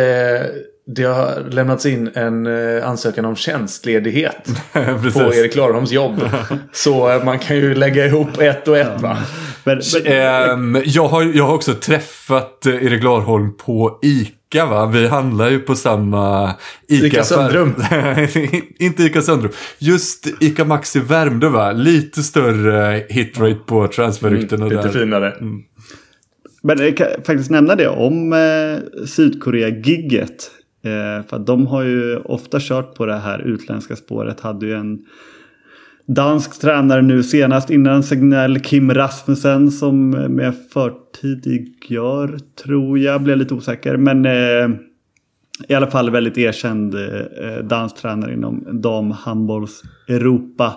det 0.86 1.04
har 1.04 1.50
lämnats 1.50 1.86
in 1.86 2.10
en 2.14 2.46
eh, 2.46 2.88
ansökan 2.88 3.24
om 3.24 3.36
tjänstledighet 3.36 4.50
på 5.12 5.34
Erik 5.34 5.56
Larholms 5.56 5.92
jobb. 5.92 6.20
Så 6.72 7.20
man 7.24 7.38
kan 7.38 7.56
ju 7.56 7.74
lägga 7.74 8.06
ihop 8.06 8.38
ett 8.38 8.68
och 8.68 8.78
ett 8.78 9.00
va? 9.00 9.18
Men, 9.64 9.80
men, 9.94 10.12
Ehm, 10.12 10.82
jag, 10.84 11.08
har, 11.08 11.22
jag 11.22 11.46
har 11.46 11.54
också 11.54 11.74
träffat 11.74 12.66
eh, 12.66 12.74
Erik 12.74 13.02
Larholm 13.02 13.56
på 13.56 13.98
ICA 14.02 14.66
va? 14.66 14.86
Vi 14.86 15.06
handlar 15.08 15.50
ju 15.50 15.58
på 15.58 15.74
samma 15.74 16.54
ICA. 16.88 17.06
Ica 17.06 17.24
Söndrum. 17.24 17.74
Inte 18.78 19.02
ICA 19.02 19.22
Söndrum. 19.22 19.52
Just 19.78 20.26
ICA 20.40 20.64
Maxi 20.64 21.00
Värmdö 21.00 21.48
va? 21.48 21.72
Lite 21.72 22.22
större 22.22 23.06
hitrate 23.08 23.60
på 23.66 23.86
transferryktena 23.86 24.66
Lite 24.66 24.82
där. 24.82 24.88
finare. 24.88 25.34
Men 26.62 26.78
jag 26.78 26.96
kan 26.96 27.06
faktiskt 27.26 27.50
nämna 27.50 27.74
det 27.74 27.88
om 27.88 28.32
eh, 28.32 29.06
Sydkorea-gigget. 29.06 30.50
Eh, 30.84 31.26
för 31.28 31.38
de 31.38 31.66
har 31.66 31.82
ju 31.82 32.16
ofta 32.16 32.58
kört 32.60 32.94
på 32.94 33.06
det 33.06 33.18
här 33.18 33.38
utländska 33.38 33.96
spåret. 33.96 34.40
Hade 34.40 34.66
ju 34.66 34.74
en 34.74 34.98
dansk 36.14 36.60
tränare 36.60 37.02
nu 37.02 37.22
senast 37.22 37.70
innan 37.70 38.02
Signell, 38.02 38.60
Kim 38.60 38.94
Rasmussen 38.94 39.70
som 39.70 40.14
eh, 40.14 40.28
med 40.28 40.54
förtidiggör 40.72 42.38
tror 42.64 42.98
jag. 42.98 43.22
Blev 43.22 43.36
lite 43.36 43.54
osäker. 43.54 43.96
Men 43.96 44.26
eh, 44.26 44.76
i 45.68 45.74
alla 45.74 45.90
fall 45.90 46.10
väldigt 46.10 46.38
erkänd 46.38 46.94
eh, 46.94 47.00
eh 47.00 47.58
dansk 47.64 47.96
tränare 47.96 48.32
inom 48.32 48.80
damhandbolls 48.82 49.82
Europa. 50.08 50.72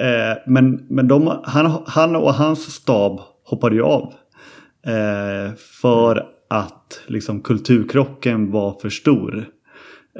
Eh, 0.00 0.38
men 0.46 0.86
men 0.88 1.08
de, 1.08 1.40
han, 1.44 1.82
han 1.86 2.16
och 2.16 2.34
hans 2.34 2.74
stab 2.74 3.20
hoppade 3.44 3.76
ju 3.76 3.82
av. 3.82 4.12
Eh, 4.86 5.54
för 5.82 6.26
att 6.50 7.00
liksom 7.06 7.40
kulturkrocken 7.40 8.50
var 8.50 8.80
för 8.80 8.88
stor. 8.88 9.44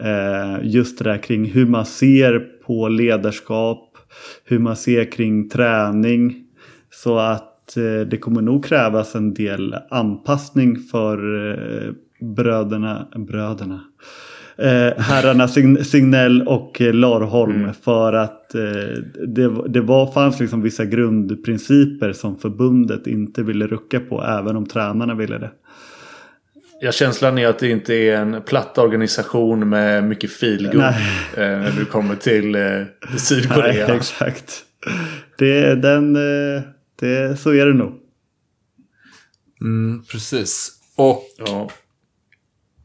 Eh, 0.03 0.59
just 0.63 0.99
det 0.99 1.05
där 1.05 1.19
kring 1.19 1.45
hur 1.45 1.67
man 1.67 1.87
ser 1.87 2.39
på 2.67 2.89
ledarskap. 2.89 3.94
Hur 4.45 4.59
man 4.59 4.77
ser 4.77 5.13
kring 5.13 5.49
träning. 5.49 6.45
Så 6.91 7.19
att 7.19 7.77
eh, 7.77 8.09
det 8.11 8.17
kommer 8.21 8.43
nog 8.43 8.65
krävas 8.65 9.15
en 9.15 9.35
del 9.35 9.77
anpassning 9.91 10.77
för 10.77 11.51
eh, 11.51 11.93
bröderna. 12.35 13.07
bröderna. 13.17 13.81
Eh, 14.59 15.03
herrarna 15.03 15.47
Sign- 15.47 15.83
Signell 15.83 16.43
och 16.43 16.81
eh, 16.81 16.95
Larholm. 16.95 17.73
För 17.83 18.13
att 18.13 18.55
eh, 18.55 18.61
det, 19.27 19.69
det 19.69 19.81
var, 19.81 20.13
fanns 20.13 20.41
liksom 20.41 20.63
vissa 20.63 20.85
grundprinciper 20.85 22.13
som 22.13 22.37
förbundet 22.37 23.07
inte 23.07 23.43
ville 23.43 23.67
rucka 23.67 24.01
på. 24.01 24.23
Även 24.23 24.57
om 24.57 24.67
tränarna 24.67 25.15
ville 25.15 25.39
det. 25.39 25.51
Ja, 26.81 26.93
känslan 26.93 27.39
är 27.39 27.47
att 27.49 27.59
det 27.59 27.71
inte 27.71 27.95
är 27.95 28.17
en 28.17 28.43
platt 28.43 28.79
organisation 28.79 29.69
med 29.69 30.05
mycket 30.05 30.33
feelgood. 30.33 30.77
Nej. 30.77 31.03
Eh, 31.37 31.59
när 31.59 31.71
du 31.71 31.85
kommer 31.85 32.17
till 32.17 32.55
eh, 32.55 32.61
Nej, 32.63 32.87
Sydkorea. 33.19 33.97
exakt. 33.97 34.63
Det, 35.39 35.75
den, 35.75 36.17
eh, 36.17 36.63
det, 37.01 37.37
så 37.41 37.51
är 37.51 37.67
det 37.67 37.75
nog. 37.75 37.93
Mm, 39.61 40.05
precis. 40.05 40.71
Och 40.97 41.23
Ja. 41.39 41.71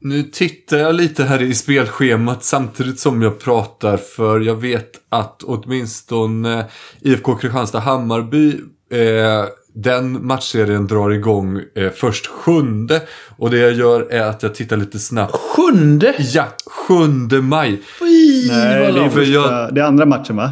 Nu 0.01 0.23
tittar 0.23 0.77
jag 0.77 0.95
lite 0.95 1.23
här 1.23 1.41
i 1.41 1.53
spelschemat 1.53 2.43
samtidigt 2.43 2.99
som 2.99 3.21
jag 3.21 3.39
pratar 3.39 3.97
för 3.97 4.39
jag 4.39 4.55
vet 4.55 4.91
att 5.09 5.43
åtminstone 5.43 6.65
IFK 7.01 7.35
Kristianstad-Hammarby 7.35 8.59
eh, 8.91 9.45
den 9.75 10.25
matchserien 10.27 10.87
drar 10.87 11.09
igång 11.11 11.61
eh, 11.75 11.89
först 11.91 12.27
sjunde 12.27 13.01
och 13.37 13.49
det 13.51 13.57
jag 13.57 13.73
gör 13.73 14.11
är 14.11 14.21
att 14.21 14.43
jag 14.43 14.55
tittar 14.55 14.77
lite 14.77 14.99
snabbt. 14.99 15.35
Sjunde? 15.35 16.13
Ja, 16.17 16.47
sjunde 16.65 17.41
maj. 17.41 17.81
Fy, 17.99 18.47
Nej, 18.47 18.79
det 18.79 18.85
är, 18.85 18.91
långt. 18.91 19.13
för 19.13 19.21
jag- 19.21 19.43
första, 19.43 19.71
det 19.71 19.81
är 19.81 19.85
andra 19.85 20.05
matchen 20.05 20.35
va? 20.35 20.51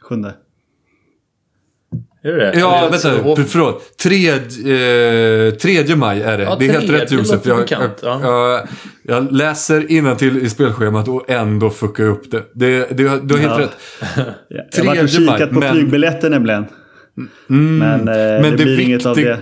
Sjunde. 0.00 0.34
Är 2.22 2.32
det 2.32 2.36
det? 2.36 2.58
Ja, 2.58 2.82
Jag 2.84 2.90
vänta, 2.90 3.22
och- 3.30 3.38
förlåt. 3.38 3.96
Tredje, 3.98 4.34
eh, 4.34 5.54
tredje 5.54 5.96
maj 5.96 6.22
är 6.22 6.38
det. 6.38 6.44
Ja, 6.44 6.56
det 6.58 6.66
är 6.68 6.72
helt 6.72 6.86
tredje 6.86 7.02
rätt 7.04 7.12
Josef. 7.12 7.40
Jag, 7.46 7.56
bekant, 7.58 7.92
jag, 8.02 8.20
ja. 8.22 8.50
jag, 8.52 8.68
jag 9.02 9.32
läser 9.32 9.90
till 10.14 10.38
i 10.38 10.50
spelschemat 10.50 11.08
och 11.08 11.30
ändå 11.30 11.70
fuckar 11.70 12.04
jag 12.04 12.12
upp 12.12 12.30
det. 12.30 12.42
det, 12.54 12.78
det 12.90 12.94
du 12.94 13.34
har 13.34 13.40
helt 13.40 13.52
Ja. 13.52 13.58
rätt. 13.58 13.76
Ja, 14.48 14.62
jag 14.72 14.84
har 14.84 14.86
varit 14.86 15.02
och 15.02 15.10
Tredje 15.10 15.26
maj, 15.26 15.38
kikat 15.38 15.50
på 15.52 15.58
men- 15.60 15.72
flygbiljetter 15.74 16.30
nämligen. 16.30 16.64
Men 17.46 18.08
eh, 18.08 18.14
det, 18.14 18.38
men 18.42 18.50
det 18.56 18.64
blir 18.64 18.80
inget 18.80 19.06
av 19.06 19.16
viktig- 19.16 19.24
det. 19.24 19.40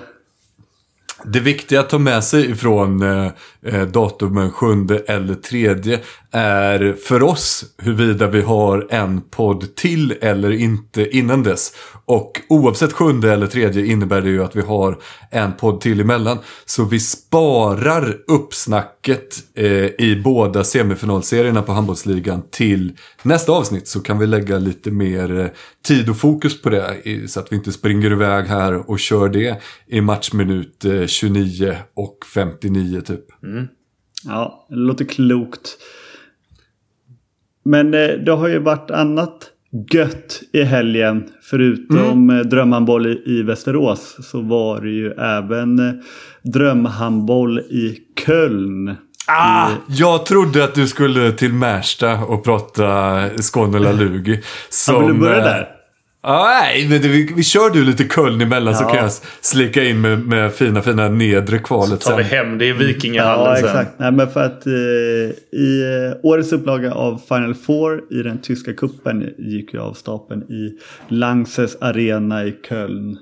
Det 1.27 1.41
viktiga 1.41 1.81
att 1.81 1.89
ta 1.91 1.99
med 1.99 2.25
sig 2.25 2.51
ifrån 2.51 3.03
eh, 3.03 3.31
eh, 3.66 3.83
datumen 3.87 4.51
sjunde 4.51 4.99
eller 4.99 5.35
tredje 5.35 6.01
är 6.37 6.93
för 6.93 7.22
oss 7.22 7.64
huruvida 7.78 8.26
vi 8.26 8.43
har 8.43 8.87
en 8.91 9.20
podd 9.20 9.76
till 9.76 10.14
eller 10.20 10.51
inte 10.51 11.16
innan 11.16 11.43
dess. 11.43 11.72
Och 12.07 12.41
oavsett 12.49 12.93
sjunde 12.93 13.32
eller 13.32 13.47
tredje 13.47 13.87
innebär 13.87 14.20
det 14.20 14.30
ju 14.30 14.45
att 14.45 14.57
vi 14.57 14.62
har 14.62 14.99
en 15.30 15.53
podd 15.53 15.80
till 15.80 16.01
emellan. 16.01 16.39
Så 16.64 16.85
vi 16.85 17.01
sparar 17.01 18.16
uppsnacket 18.26 19.35
eh, 19.55 19.66
i 19.99 20.20
båda 20.24 20.64
semifinalserierna 20.64 21.62
på 21.62 21.72
handbollsligan 21.72 22.43
till 22.51 22.93
nästa 23.22 23.53
avsnitt. 23.53 23.89
Så 23.89 24.01
kan 24.01 24.18
vi 24.18 24.26
lägga 24.26 24.59
lite 24.59 24.91
mer 24.91 25.41
eh, 25.41 25.47
tid 25.87 26.11
och 26.11 26.16
fokus 26.16 26.62
på 26.62 26.70
det. 26.70 26.95
Så 27.30 27.41
att 27.41 27.53
vi 27.53 27.57
inte 27.57 27.72
springer 27.72 28.12
iväg 28.12 28.47
här 28.47 28.91
och 28.91 29.01
kör 29.01 29.28
det 29.28 29.62
i 29.87 30.01
matchminut 30.01 30.85
eh, 30.85 31.07
29 31.07 31.76
och 31.95 32.18
59 32.35 33.01
typ. 33.01 33.43
Mm. 33.43 33.68
Ja, 34.24 34.66
det 34.68 34.76
låter 34.76 35.05
klokt. 35.05 35.78
Men 37.65 37.95
eh, 37.95 38.09
det 38.09 38.33
har 38.33 38.49
ju 38.49 38.59
varit 38.59 38.91
annat 38.91 39.51
gött 39.91 40.41
i 40.53 40.62
helgen. 40.62 41.25
Förutom 41.43 42.31
mm. 42.31 42.49
drömhandboll 42.49 43.07
i, 43.07 43.43
Västerås 43.43 44.17
så 44.31 44.41
var 44.41 44.81
det 44.81 44.91
ju 44.91 45.12
även 45.12 45.79
eh, 45.79 45.95
drömhandboll 46.43 47.59
i 47.59 47.99
Köln. 48.27 48.97
Ah, 49.27 49.71
jag 49.89 50.27
trodde 50.27 50.65
att 50.65 50.75
du 50.75 50.87
skulle 50.87 51.33
till 51.33 51.53
Märsta 51.53 52.19
och 52.19 52.45
prata 52.45 53.21
Skåne 53.39 53.93
Lugi. 53.93 54.41
Ja, 54.89 54.99
vill 54.99 55.09
du 55.09 55.21
börja 55.21 55.39
eh, 55.39 55.45
där? 55.45 55.69
Ah, 56.27 56.61
nej, 56.62 56.89
men 56.89 57.03
vi, 57.03 57.33
vi 57.37 57.43
kör 57.43 57.70
du 57.70 57.85
lite 57.85 58.05
Köln 58.05 58.41
emellan 58.41 58.75
så 58.75 58.85
Ja. 58.85 58.89
kan 58.89 58.97
jag 59.03 59.12
slika 59.41 59.85
in 59.85 60.01
med, 60.01 60.27
med 60.27 60.53
fina, 60.55 60.83
fina 60.83 61.09
nedre 61.09 61.59
kvalet 61.59 62.01
tar 62.01 62.16
vi 62.16 62.25
sen. 62.25 62.33
hem 62.39 62.59
det 62.59 62.66
i 62.66 62.72
Vikingahallen 62.72 63.47
Ja, 63.51 63.57
sen. 63.57 63.64
exakt. 63.64 63.99
Nej, 63.99 64.12
men 64.12 64.31
för 64.31 64.41
att 64.45 64.66
eh, 64.66 64.72
i 65.61 65.83
eh, 66.12 66.16
årets 66.22 66.53
upplaga 66.53 66.93
av 66.95 67.20
Final 67.29 67.55
Four 67.55 68.03
i 68.11 68.22
den 68.22 68.39
tyska 68.39 68.72
kuppen 68.72 69.29
gick 69.39 69.75
ju 69.75 69.81
av 69.81 69.93
stapeln 69.93 70.43
i 70.43 70.79
Lanxess 71.09 71.77
Arena 71.81 72.45
i 72.45 72.53
Köln. 72.68 73.18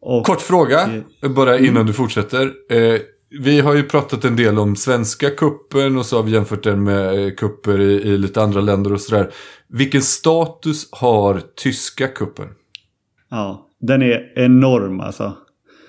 Och, 0.00 0.26
Kort 0.26 0.40
fråga, 0.40 0.88
bara 1.36 1.58
innan 1.58 1.86
du 1.86 1.92
fortsätter. 1.92 2.42
Eh, 2.70 3.00
vi 3.30 3.60
har 3.60 3.74
ju 3.74 3.82
pratat 3.82 4.24
en 4.24 4.36
del 4.36 4.58
om 4.58 4.76
svenska 4.76 5.30
kuppen 5.30 5.96
och 5.96 6.06
så 6.06 6.16
har 6.16 6.22
vi 6.22 6.32
jämfört 6.32 6.64
den 6.64 6.82
med 6.82 7.26
eh, 7.26 7.30
kupper 7.34 7.80
i, 7.80 7.92
i 7.92 8.18
lite 8.18 8.42
andra 8.42 8.60
länder 8.60 8.92
och 8.92 9.00
sådär. 9.00 9.30
Vilken 9.68 10.02
status 10.02 10.88
har 10.92 11.40
tyska 11.56 12.08
kuppen? 12.08 12.48
Ja, 13.30 13.68
den 13.80 14.02
är 14.02 14.32
enorm 14.36 15.00
alltså. 15.00 15.36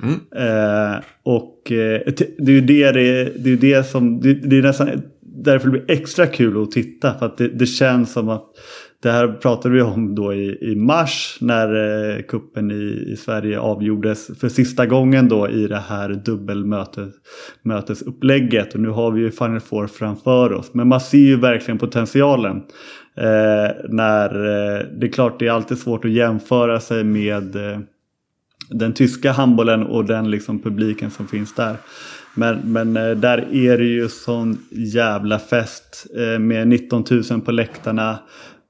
Mm. 0.04 0.16
Eh, 0.36 1.00
och 1.24 1.72
eh, 1.72 2.02
det 2.38 2.52
är 2.52 2.56
ju 2.56 2.62
det, 2.62 2.92
det, 2.92 3.34
det, 3.38 3.52
är 3.52 3.58
det 3.58 3.84
som, 3.84 4.22
det, 4.22 4.34
det 4.34 4.58
är 4.58 4.62
nästan 4.62 5.02
därför 5.22 5.68
det 5.68 5.72
blir 5.72 5.92
extra 5.92 6.28
kul 6.28 6.64
att 6.64 6.72
titta. 6.72 7.20
För 7.20 7.26
att 7.26 7.38
det, 7.38 7.48
det 7.48 7.66
känns 7.66 8.14
som 8.14 8.30
att, 8.30 8.46
det 9.02 9.12
här 9.12 9.28
pratade 9.28 9.76
vi 9.76 9.82
om 9.82 10.16
då 10.16 10.34
i, 10.34 10.72
i 10.72 10.76
mars 10.76 11.38
när 11.42 11.76
eh, 12.16 12.22
kuppen 12.22 12.72
i, 12.72 13.12
i 13.12 13.16
Sverige 13.18 13.60
avgjordes 13.60 14.40
för 14.40 14.50
sista 14.50 14.86
gången 14.86 15.30
då 15.30 15.50
i 15.50 15.68
det 15.68 15.84
här 15.88 16.10
dubbelmötesupplägget. 16.10 18.74
Och 18.74 18.80
nu 18.80 18.90
har 18.90 19.12
vi 19.12 19.22
ju 19.22 19.32
Final 19.32 19.60
Four 19.60 19.88
framför 19.88 20.54
oss. 20.54 20.74
Men 20.74 20.88
man 20.88 21.02
ser 21.02 21.18
ju 21.18 21.36
verkligen 21.36 21.78
potentialen. 21.78 22.58
Eh, 23.18 23.70
när, 23.90 24.36
eh, 24.36 24.82
det 25.00 25.08
är 25.08 25.12
klart 25.12 25.40
det 25.40 25.48
är 25.48 25.52
alltid 25.52 25.78
svårt 25.78 26.06
att 26.06 26.12
jämföra 26.12 26.80
sig 26.80 27.04
med 27.04 27.56
eh, 27.56 27.80
den 28.70 28.94
tyska 28.94 29.32
handbollen 29.32 29.84
och 29.84 30.06
den 30.06 30.32
liksom 30.32 30.60
publiken 30.60 31.12
som 31.12 31.28
finns 31.28 31.56
där. 31.56 31.76
Men, 32.34 32.60
men 32.64 32.98
eh, 32.98 33.12
där 33.12 33.56
är 33.56 33.78
det 33.78 33.86
ju 33.86 34.10
sån 34.10 34.58
jävla 34.72 35.40
fest 35.40 36.08
eh, 36.18 36.40
med 36.40 36.68
19 36.68 37.06
000 37.32 37.42
på 37.42 37.52
läktarna. 37.52 38.20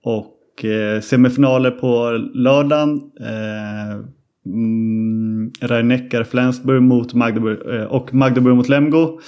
Och 0.03 0.65
eh, 0.65 1.01
semifinaler 1.01 1.71
på 1.71 2.11
lördagen. 2.33 3.01
Eh, 3.19 3.93
mm, 4.45 5.51
Rhein-Neckar 5.61 6.23
Flensburg 6.23 6.81
mot 6.81 7.13
Magdeburg 7.13 7.75
eh, 7.75 7.83
och 7.83 8.13
Magdeburg 8.13 8.55
mot 8.55 8.69
Lemgo. 8.69 9.19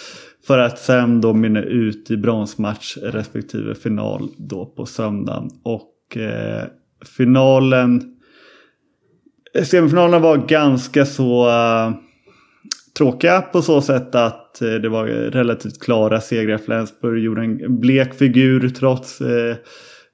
För 0.47 0.57
att 0.57 0.79
sen 0.79 1.21
då 1.21 1.33
mynna 1.33 1.61
ut 1.61 2.11
i 2.11 2.17
bronsmatch 2.17 2.97
respektive 2.97 3.75
final 3.75 4.29
då 4.37 4.65
på 4.65 4.85
söndagen. 4.85 5.49
Och 5.63 6.17
eh, 6.17 6.63
finalen 7.17 8.03
eh, 9.55 9.63
Semifinalerna 9.63 10.19
var 10.19 10.37
ganska 10.37 11.05
så 11.05 11.47
uh, 11.47 11.93
tråkiga 12.97 13.41
på 13.41 13.61
så 13.61 13.81
sätt 13.81 14.15
att 14.15 14.59
uh, 14.61 14.73
det 14.73 14.89
var 14.89 15.05
relativt 15.07 15.81
klara 15.81 16.21
segrar. 16.21 16.57
Flensburg 16.57 17.23
gjorde 17.23 17.41
en 17.41 17.79
blek 17.79 18.13
figur 18.13 18.69
trots, 18.69 19.21
uh, 19.21 19.55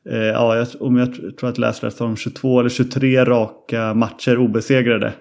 Eh, 0.10 0.18
ja, 0.18 0.56
jag, 0.58 0.68
om 0.80 0.98
jag 0.98 1.38
tror 1.38 1.50
att 1.50 1.58
läsare 1.58 2.08
har 2.08 2.16
22 2.16 2.60
eller 2.60 2.70
23 2.70 3.26
raka 3.26 3.94
matcher 3.94 4.38
obesegrade 4.38 5.14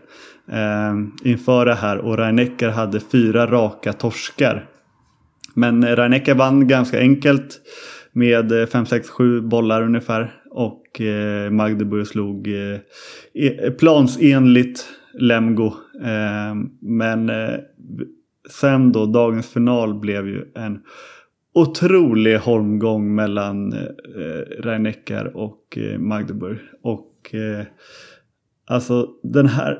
ehm, 0.52 1.12
inför 1.24 1.66
det 1.66 1.74
här. 1.74 1.98
Och 1.98 2.18
Reinecker 2.18 2.68
hade 2.68 3.00
fyra 3.00 3.46
raka 3.46 3.92
torskar. 3.92 4.66
Men 5.54 5.84
eh, 5.84 5.96
Reinecker 5.96 6.34
vann 6.34 6.68
ganska 6.68 6.98
enkelt 7.00 7.60
med 8.12 8.68
5, 8.72 8.86
6, 8.86 9.10
7 9.10 9.40
bollar 9.40 9.82
ungefär. 9.82 10.34
Och 10.50 11.00
eh, 11.00 11.50
Magdeburg 11.50 12.06
slog 12.06 12.48
eh, 12.48 12.78
e-, 13.34 13.70
plansenligt 13.70 14.84
Lemgo. 15.18 15.66
Eh, 16.02 16.54
men 16.80 17.30
eh, 17.30 17.54
sen 18.50 18.92
då, 18.92 19.06
dagens 19.06 19.48
final 19.48 19.94
blev 20.00 20.28
ju 20.28 20.44
en 20.54 20.80
otrolig 21.56 22.38
holmgång 22.38 23.14
mellan 23.14 23.72
eh, 23.72 23.80
eh 23.80 24.62
rhein 24.62 24.94
och 25.34 25.78
eh, 25.78 25.98
Magdeburg. 25.98 26.58
Och 26.82 27.34
eh, 27.34 27.66
alltså 28.66 29.08
den 29.22 29.46
här 29.46 29.78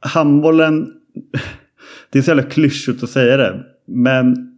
handbollen, 0.00 0.92
det 2.10 2.18
är 2.18 2.22
så 2.22 2.30
jävla 2.30 2.42
klyschigt 2.42 3.02
att 3.02 3.10
säga 3.10 3.36
det. 3.36 3.64
Men 3.86 4.52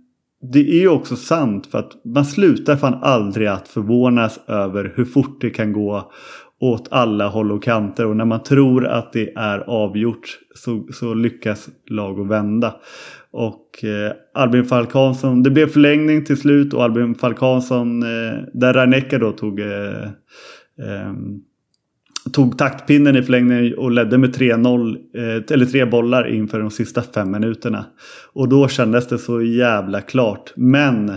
det 0.53 0.70
är 0.70 0.80
ju 0.80 0.88
också 0.88 1.16
sant 1.16 1.66
för 1.66 1.78
att 1.78 2.05
man 2.05 2.24
slutar 2.24 2.76
fan 2.76 2.99
aldrig 3.03 3.49
att 3.49 3.68
förvånas 3.68 4.40
över 4.49 4.92
hur 4.97 5.05
fort 5.05 5.40
det 5.40 5.51
kan 5.51 5.72
gå 5.72 6.12
åt 6.61 6.88
alla 6.90 7.28
håll 7.28 7.53
och 7.53 7.62
kanter. 7.62 8.07
Och 8.07 8.16
när 8.16 8.24
man 8.24 8.42
tror 8.42 8.86
att 8.86 9.12
det 9.12 9.32
är 9.36 9.59
avgjort 9.59 10.38
så, 10.55 10.86
så 10.92 11.14
lyckas 11.14 11.68
lag 11.90 12.20
att 12.20 12.28
vända. 12.28 12.74
Och 13.37 13.85
eh, 13.85 14.12
Albin 14.35 14.64
Falk 14.64 14.93
Hansson, 14.93 15.43
det 15.43 15.51
blev 15.51 15.66
förlängning 15.66 16.24
till 16.24 16.37
slut 16.37 16.74
och 16.74 16.85
Albin 16.85 17.14
Falk 17.14 17.41
Hansson, 17.41 18.03
eh, 18.03 18.39
där 18.53 18.72
Ranecka 18.72 19.18
då 19.18 19.32
tog 19.32 19.61
eh, 19.61 20.09
ehm, 20.82 21.41
tog 22.32 22.59
taktpinnen 22.59 23.16
i 23.16 23.22
förlängningen 23.22 23.78
och 23.78 23.91
ledde 23.91 24.18
med 24.18 24.37
3-0 24.37 24.97
eh, 25.14 25.55
eller 25.55 25.66
tre 25.66 25.85
bollar 25.85 26.28
inför 26.28 26.61
de 26.61 26.70
sista 26.70 27.03
fem 27.03 27.30
minuterna. 27.30 27.85
Och 28.32 28.49
då 28.49 28.68
kändes 28.68 29.09
det 29.09 29.18
så 29.18 29.43
jävla 29.43 30.01
klart. 30.01 30.53
Men 30.57 31.12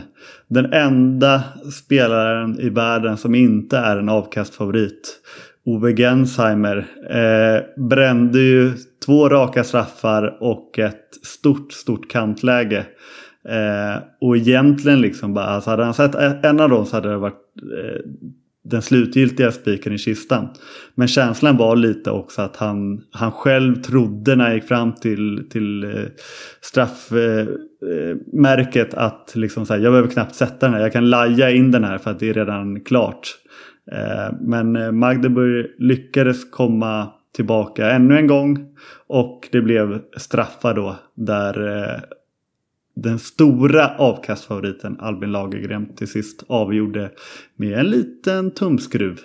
den 0.48 0.74
enda 0.74 1.44
spelaren 1.74 2.60
i 2.60 2.70
världen 2.70 3.18
som 3.18 3.36
inte 3.36 3.78
är 3.78 3.98
en 3.98 4.10
avkastfavorit 4.10 5.20
Ove 5.68 5.94
Gensheimer 5.94 6.78
eh, 7.10 7.62
brände 7.90 8.40
ju 8.40 8.74
två 9.06 9.30
raka 9.30 9.64
straffar 9.64 10.38
och 10.40 10.80
ett 10.80 11.16
stort, 11.24 11.74
stort 11.74 12.12
kantläge. 12.12 12.86
Eh, 13.50 14.04
och 14.22 14.38
egentligen 14.38 15.02
liksom 15.02 15.34
bara, 15.34 15.46
alltså 15.46 15.70
hade 15.70 15.84
han 15.84 15.94
sett 15.94 16.16
en 16.16 16.60
av 16.60 16.70
dem 16.70 16.86
så 16.86 16.96
hade 16.96 17.10
det 17.10 17.18
varit 17.18 17.44
eh, 17.62 18.02
den 18.64 18.82
slutgiltiga 18.82 19.52
spiken 19.52 19.94
i 19.94 19.98
kistan. 19.98 20.48
Men 20.96 21.08
känslan 21.08 21.58
var 21.58 21.76
lite 21.76 22.12
också 22.12 22.42
att 22.42 22.56
han, 22.56 23.02
han 23.12 23.32
själv 23.32 23.82
trodde 23.82 24.36
när 24.36 24.46
han 24.46 24.56
gick 24.56 24.68
fram 24.68 24.96
till, 24.96 25.48
till 25.50 25.84
eh, 25.84 25.90
straffmärket 26.62 28.94
eh, 28.94 29.00
eh 29.00 29.06
att 29.06 29.32
liksom 29.36 29.66
så 29.66 29.74
här, 29.74 29.82
jag 29.82 29.92
behöver 29.92 30.10
knappt 30.10 30.36
sätta 30.36 30.66
den 30.66 30.74
här. 30.74 30.82
Jag 30.82 30.94
kan 30.94 31.10
laja 31.10 31.52
in 31.52 31.72
den 31.72 31.84
här 31.84 31.98
för 31.98 32.12
att 32.12 32.20
det 32.20 32.30
är 32.30 32.34
redan 32.34 32.82
klart. 32.82 33.38
Eh, 33.92 34.36
men 34.42 34.98
Magdeburg 35.00 35.66
lyckades 35.78 36.52
komma 36.52 37.10
tillbaka 37.36 37.92
ännu 37.92 38.18
en 38.18 38.28
gång. 38.28 38.76
Och 39.08 39.50
det 39.52 39.62
blev 39.62 40.02
straffar 40.18 40.74
då 40.74 40.96
där 41.16 41.78
eh, 41.78 42.02
den 42.96 43.20
stora 43.20 43.98
avkastfavoriten 43.98 45.00
Albin 45.00 45.32
Lagergren 45.32 45.96
till 45.96 46.08
sist 46.08 46.44
avgjorde 46.48 47.12
med 47.56 47.80
en 47.80 47.86
liten 47.86 48.52
tumskruv. 48.52 49.20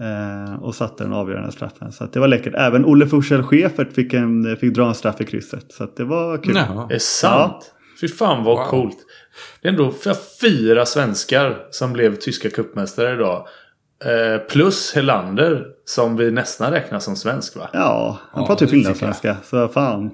Eh, 0.00 0.62
och 0.62 0.74
satte 0.74 1.04
den 1.04 1.12
avgörande 1.12 1.52
straffen. 1.52 1.92
Så 1.92 2.06
det 2.12 2.20
var 2.20 2.28
läckert. 2.28 2.54
Även 2.56 2.84
Olle 2.84 3.06
Fursell 3.06 3.42
Schäfert 3.42 3.92
fick, 3.92 4.14
en, 4.14 4.56
fick 4.56 4.74
dra 4.74 4.88
en 4.88 4.94
straff 4.94 5.20
i 5.20 5.24
krysset. 5.24 5.72
Så 5.72 5.88
det 5.96 6.04
var 6.04 6.42
kul. 6.42 6.56
Jaha. 6.56 6.88
Är 6.90 6.98
sant? 6.98 7.72
Ja. 7.72 7.78
Fy 8.00 8.08
fan 8.08 8.44
vad 8.44 8.56
wow. 8.56 8.66
coolt. 8.66 8.98
Det 9.62 9.68
är 9.68 9.72
ändå 9.72 9.92
fyra 10.40 10.86
svenskar 10.86 11.66
som 11.70 11.92
blev 11.92 12.16
tyska 12.16 12.50
kuppmästare 12.50 13.14
idag. 13.14 13.46
Eh, 14.04 14.38
plus 14.38 14.94
Helander 14.94 15.64
som 15.84 16.16
vi 16.16 16.30
nästan 16.30 16.72
räknar 16.72 16.98
som 16.98 17.16
svensk 17.16 17.56
va? 17.56 17.68
Ja, 17.72 18.18
han 18.32 18.46
pratar 18.46 18.66
ju 18.66 18.70
finlandssvenska. 18.70 19.36
Så 19.44 19.68
fan. 19.68 20.10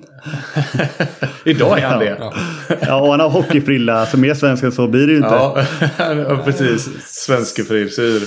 Idag 1.44 1.78
är 1.78 1.86
han 1.86 1.98
det. 1.98 2.16
Ja. 2.20 2.32
ja, 2.80 3.00
och 3.00 3.10
han 3.10 3.20
har 3.20 3.28
hockeyfrilla. 3.28 4.06
Så 4.06 4.18
mer 4.18 4.34
svenska 4.34 4.70
så 4.70 4.88
blir 4.88 5.06
det 5.06 5.12
ju 5.12 5.18
inte. 5.18 5.34
Ja, 5.98 6.40
precis. 6.44 6.88
Svenskefrisyr. 7.06 8.22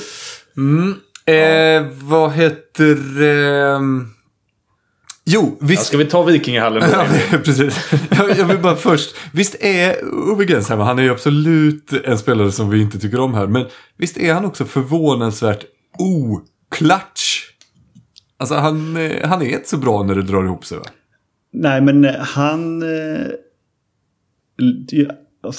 Mm. 0.57 0.95
Eh, 1.25 1.87
vad 2.01 2.31
heter... 2.31 3.21
Eh... 3.21 3.79
Jo, 5.25 5.57
visst... 5.61 5.81
Ja, 5.81 5.85
ska 5.85 5.97
vi 5.97 6.05
ta 6.05 6.23
Vikingahallen 6.23 6.81
då? 6.81 6.97
ja, 6.97 7.37
precis. 7.43 7.91
Jag, 8.37 8.45
vill 8.45 8.59
bara 8.59 8.75
först. 8.75 9.15
Visst 9.33 9.55
är 9.59 9.95
Ove 10.31 10.45
Grensheimer, 10.45 10.83
han 10.83 10.99
är 10.99 11.03
ju 11.03 11.11
absolut 11.11 11.93
en 12.05 12.17
spelare 12.17 12.51
som 12.51 12.69
vi 12.69 12.81
inte 12.81 12.99
tycker 12.99 13.19
om 13.19 13.33
här. 13.33 13.47
Men 13.47 13.65
visst 13.97 14.17
är 14.17 14.33
han 14.33 14.45
också 14.45 14.65
förvånansvärt 14.65 15.65
oklatsch? 15.99 17.47
Alltså 18.37 18.55
han, 18.55 18.97
eh, 18.97 19.27
han 19.27 19.41
är 19.41 19.45
inte 19.45 19.69
så 19.69 19.77
bra 19.77 20.03
när 20.03 20.15
det 20.15 20.23
drar 20.23 20.43
ihop 20.43 20.65
sig 20.65 20.77
va? 20.77 20.85
Nej 21.53 21.81
men 21.81 22.05
han... 22.19 22.83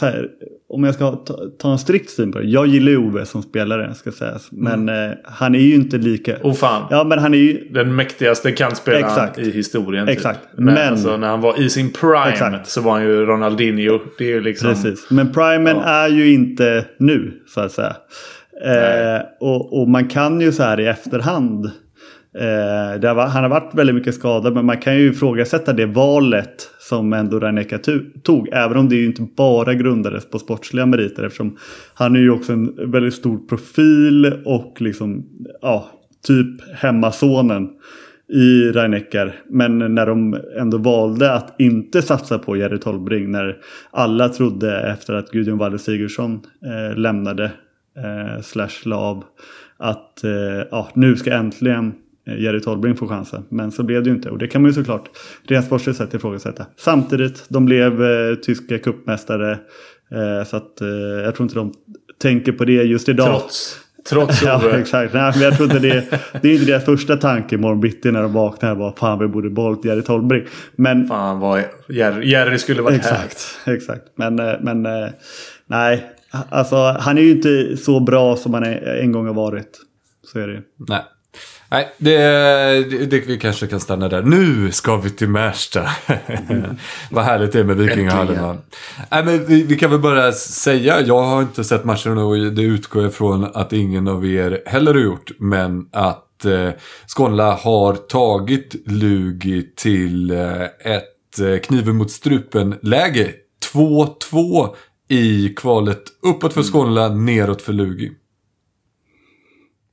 Här, 0.01 0.28
om 0.68 0.85
jag 0.85 0.95
ska 0.95 1.11
ta, 1.11 1.39
ta 1.59 1.72
en 1.72 1.78
strikt 1.78 2.11
syn 2.11 2.33
på 2.33 2.39
det. 2.39 2.45
Jag 2.45 2.66
gillar 2.66 2.97
Ove 2.97 3.26
som 3.26 3.43
spelare 3.43 3.95
ska 3.95 4.12
sägas. 4.12 4.49
Men 4.53 4.89
mm. 4.89 5.11
eh, 5.11 5.16
han 5.24 5.55
är 5.55 5.59
ju 5.59 5.74
inte 5.74 5.99
lika... 5.99 6.37
Oh 6.43 6.55
fan. 6.55 6.87
Ja 6.91 7.05
men 7.05 7.18
han 7.18 7.35
är 7.35 7.39
ju... 7.39 7.68
Den 7.70 7.97
mäktigaste 7.97 8.53
kantspelaren 8.53 9.41
i 9.41 9.51
historien. 9.51 10.07
Typ. 10.07 10.16
Exakt. 10.16 10.41
Men, 10.57 10.74
men... 10.74 10.93
Alltså, 10.93 11.16
när 11.16 11.28
han 11.28 11.41
var 11.41 11.61
i 11.61 11.70
sin 11.70 11.91
prime 11.91 12.33
exakt. 12.33 12.68
så 12.68 12.80
var 12.80 12.93
han 12.93 13.03
ju 13.03 13.26
Ronaldinho. 13.26 13.99
Det 14.18 14.24
är 14.24 14.28
ju 14.28 14.41
liksom... 14.41 14.68
Precis. 14.68 15.11
Men 15.11 15.33
primen 15.33 15.76
ja. 15.76 15.85
är 15.85 16.09
ju 16.09 16.33
inte 16.33 16.85
nu 16.99 17.43
så 17.47 17.61
att 17.61 17.72
säga. 17.72 17.97
Eh, 18.64 19.22
och, 19.41 19.80
och, 19.80 19.89
man 19.89 20.09
kan 20.09 20.41
ju 20.41 20.53
så 20.53 20.62
här 20.62 20.80
i 20.80 20.87
efterhand 20.87 21.70
Eh, 22.35 23.14
var, 23.14 23.26
han 23.26 23.43
har 23.43 23.51
varit 23.51 23.74
väldigt 23.74 23.95
mycket 23.95 24.14
skadad 24.14 24.55
men 24.55 24.66
man 24.66 24.78
kan 24.78 24.97
ju 24.97 25.11
ifrågasätta 25.11 25.72
det 25.72 25.87
valet 25.87 26.68
som 26.78 27.12
ändå 27.12 27.41
Raneka 27.41 27.78
tog. 28.22 28.49
Även 28.53 28.76
om 28.76 28.89
det 28.89 28.97
ju 28.97 29.07
inte 29.07 29.26
bara 29.37 29.74
grundades 29.74 30.30
på 30.30 30.39
sportsliga 30.39 30.87
meriter 30.87 31.22
eftersom 31.22 31.57
han 31.95 32.16
är 32.16 32.20
ju 32.20 32.30
också 32.30 32.53
en 32.53 32.91
väldigt 32.91 33.14
stor 33.14 33.39
profil 33.39 34.33
och 34.45 34.76
liksom 34.80 35.26
ja, 35.62 35.91
typ 36.26 36.74
hemmasonen 36.74 37.68
i 38.28 38.72
Reinecker. 38.72 39.41
Men 39.49 39.95
när 39.95 40.07
de 40.07 40.41
ändå 40.59 40.78
valde 40.78 41.33
att 41.33 41.55
inte 41.59 42.03
satsa 42.03 42.39
på 42.39 42.57
Jerry 42.57 42.78
Tolbring 42.78 43.30
när 43.30 43.57
alla 43.91 44.28
trodde 44.28 44.80
efter 44.80 45.14
att 45.14 45.30
Gudrun 45.30 45.59
Walle 45.59 45.78
Sigurdsson 45.78 46.41
eh, 46.64 46.99
lämnade 46.99 47.45
eh, 47.97 48.43
slash 48.43 48.85
lav 48.85 49.24
att 49.76 50.24
eh, 50.24 50.66
ja, 50.70 50.89
nu 50.95 51.16
ska 51.16 51.33
äntligen 51.33 51.93
Jerry 52.27 52.61
Tolbring 52.61 52.97
får 52.97 53.09
chansen. 53.09 53.45
Men 53.49 53.73
så 53.73 53.83
blev 53.83 54.03
det 54.03 54.11
ju 54.11 54.16
inte 54.16 54.31
och 54.31 54.39
det 54.39 54.47
kan 54.47 54.62
man 54.62 54.70
ju 54.70 54.75
såklart 54.75 55.11
rent 55.43 55.66
sportsligt 55.66 55.99
sett 55.99 56.14
ifrågasätta. 56.14 56.66
Samtidigt, 56.77 57.45
de 57.49 57.64
blev 57.64 58.03
eh, 58.03 58.35
tyska 58.35 58.79
kuppmästare 58.79 59.53
eh, 60.11 60.45
Så 60.47 60.57
att 60.57 60.81
eh, 60.81 60.89
jag 61.25 61.35
tror 61.35 61.45
inte 61.45 61.55
de 61.55 61.73
tänker 62.18 62.53
på 62.53 62.64
det 62.64 62.73
just 62.73 63.09
idag. 63.09 63.41
Trots. 63.41 63.79
Trots 64.09 64.43
ja, 64.45 64.79
exakt. 64.79 65.14
Nej, 65.14 65.33
men 65.35 65.43
jag 65.43 65.57
tror 65.57 65.73
inte 65.73 65.89
det, 65.89 66.20
det 66.43 66.49
är 66.49 66.53
inte 66.53 66.66
deras 66.66 66.85
första 66.85 67.16
tanke 67.16 67.55
imorgon 67.55 67.81
bitti 67.81 68.12
när 68.12 68.23
de 68.23 68.33
vaknar. 68.33 68.75
Bara, 68.75 68.93
fan 68.93 69.18
vi 69.18 69.29
borde 69.29 69.51
behållit 69.51 69.85
Jerry 69.85 70.03
Tolbring. 70.03 70.45
Men, 70.77 71.09
fan 71.09 71.41
vad 71.41 71.62
Jerry, 71.89 72.31
Jerry 72.31 72.59
skulle 72.59 72.83
varit 72.83 72.97
exakt, 72.97 73.59
här. 73.64 73.75
Exakt. 73.75 74.03
Men, 74.14 74.35
men 74.37 74.83
nej. 75.66 76.07
Alltså 76.49 76.77
han 76.77 77.18
är 77.18 77.23
ju 77.23 77.31
inte 77.31 77.77
så 77.77 78.01
bra 78.01 78.37
som 78.37 78.55
han 78.55 78.64
en 78.64 79.12
gång 79.12 79.27
har 79.27 79.35
varit. 79.35 79.81
Så 80.33 80.39
är 80.39 80.47
det 80.47 80.53
ju. 80.53 80.62
Nej. 80.89 81.03
Nej, 81.73 81.89
det, 81.99 82.16
det, 82.91 83.07
det, 83.07 83.20
vi 83.20 83.39
kanske 83.39 83.66
kan 83.66 83.81
stanna 83.81 84.09
där. 84.09 84.23
Nu 84.23 84.73
ska 84.73 84.97
vi 84.97 85.11
till 85.11 85.29
Märsta. 85.29 85.91
Mm. 86.49 86.77
Vad 87.11 87.25
härligt 87.25 87.53
det 87.53 87.61
är 87.61 87.64
med 87.64 87.77
Vikingahallen. 87.77 88.59
Nej, 89.11 89.25
men 89.25 89.47
vi, 89.47 89.62
vi, 89.62 89.77
kan 89.77 89.91
väl 89.91 90.01
bara 90.01 90.33
säga, 90.33 91.01
jag 91.01 91.23
har 91.23 91.43
inte 91.43 91.64
sett 91.64 91.85
matchen 91.85 92.18
och 92.18 92.37
det 92.37 92.62
utgår 92.62 93.03
jag 93.03 93.14
från 93.14 93.45
att 93.45 93.73
ingen 93.73 94.09
av 94.09 94.27
er 94.27 94.62
heller 94.66 94.95
har 94.95 95.01
gjort. 95.01 95.31
Men 95.39 95.89
att 95.93 96.45
eh, 96.45 96.70
Skånla 97.07 97.55
har 97.55 97.95
tagit 97.95 98.75
Lugi 98.87 99.62
till 99.77 100.31
eh, 100.31 100.62
ett 100.62 101.41
eh, 101.41 101.59
kniven 101.59 101.97
mot 101.97 102.11
strupen-läge. 102.11 103.31
2-2 103.75 104.75
i 105.09 105.49
kvalet 105.49 106.03
uppåt 106.23 106.53
för 106.53 106.61
mm. 106.61 106.73
Skånla, 106.73 107.09
neråt 107.09 107.62
för 107.62 107.73
Lugi. 107.73 108.12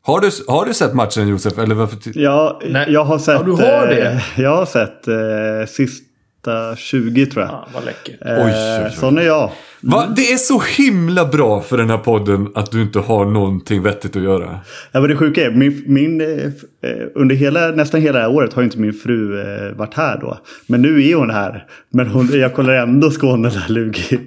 Har 0.10 0.22
du, 0.22 0.30
har 0.48 0.66
du 0.66 0.74
sett 0.74 0.94
matchen 0.94 1.28
Josef? 1.28 1.58
Eller 1.58 1.76
varför 1.76 1.98
ja, 2.14 2.62
jag 2.88 3.04
har 3.04 3.20
sett... 3.20 3.36
Ja, 3.36 3.44
du 3.44 3.52
har 3.52 3.88
det? 3.88 4.12
Eh, 4.12 4.42
jag 4.42 4.56
har 4.56 4.66
sett 4.66 5.08
eh, 5.08 5.68
sista 5.68 6.76
20 6.76 7.26
tror 7.26 7.46
jag. 7.46 7.52
Ja, 7.54 7.68
vad 7.74 7.86
läckert. 7.86 8.22
Eh, 8.26 8.46
oj, 8.46 8.54
oj, 8.56 8.86
oj. 8.86 8.92
Sån 8.92 9.18
är 9.18 9.22
jag. 9.22 9.52
Va? 9.82 10.14
Det 10.16 10.32
är 10.32 10.38
så 10.38 10.60
himla 10.60 11.26
bra 11.26 11.62
för 11.62 11.78
den 11.78 11.90
här 11.90 11.98
podden 11.98 12.48
att 12.56 12.72
du 12.72 12.82
inte 12.82 13.00
har 13.00 13.26
någonting 13.26 13.84
vettigt 13.84 14.16
att 14.16 14.24
göra. 14.24 14.60
Ja, 14.92 15.00
men 15.00 15.10
det 15.10 15.16
sjuka 15.16 15.46
är, 15.46 15.52
min, 15.52 15.84
min, 15.86 16.22
eh, 16.22 16.92
under 17.16 17.36
hela, 17.36 17.68
nästan 17.68 18.02
hela 18.02 18.20
det 18.20 18.24
här 18.24 18.32
året 18.32 18.54
har 18.54 18.64
inte 18.64 18.80
min 18.80 18.94
fru 18.94 19.40
eh, 19.40 19.78
varit 19.78 19.94
här 19.94 20.18
då. 20.22 20.38
Men 20.68 20.82
nu 20.82 21.10
är 21.10 21.16
hon 21.16 21.30
här. 21.30 21.66
Men 21.94 22.08
hon, 22.08 22.30
jag 22.34 22.54
kollar 22.54 22.74
ändå 22.74 23.12
Skåne 23.12 23.50
där 23.50 23.66
Lugi. 23.68 24.20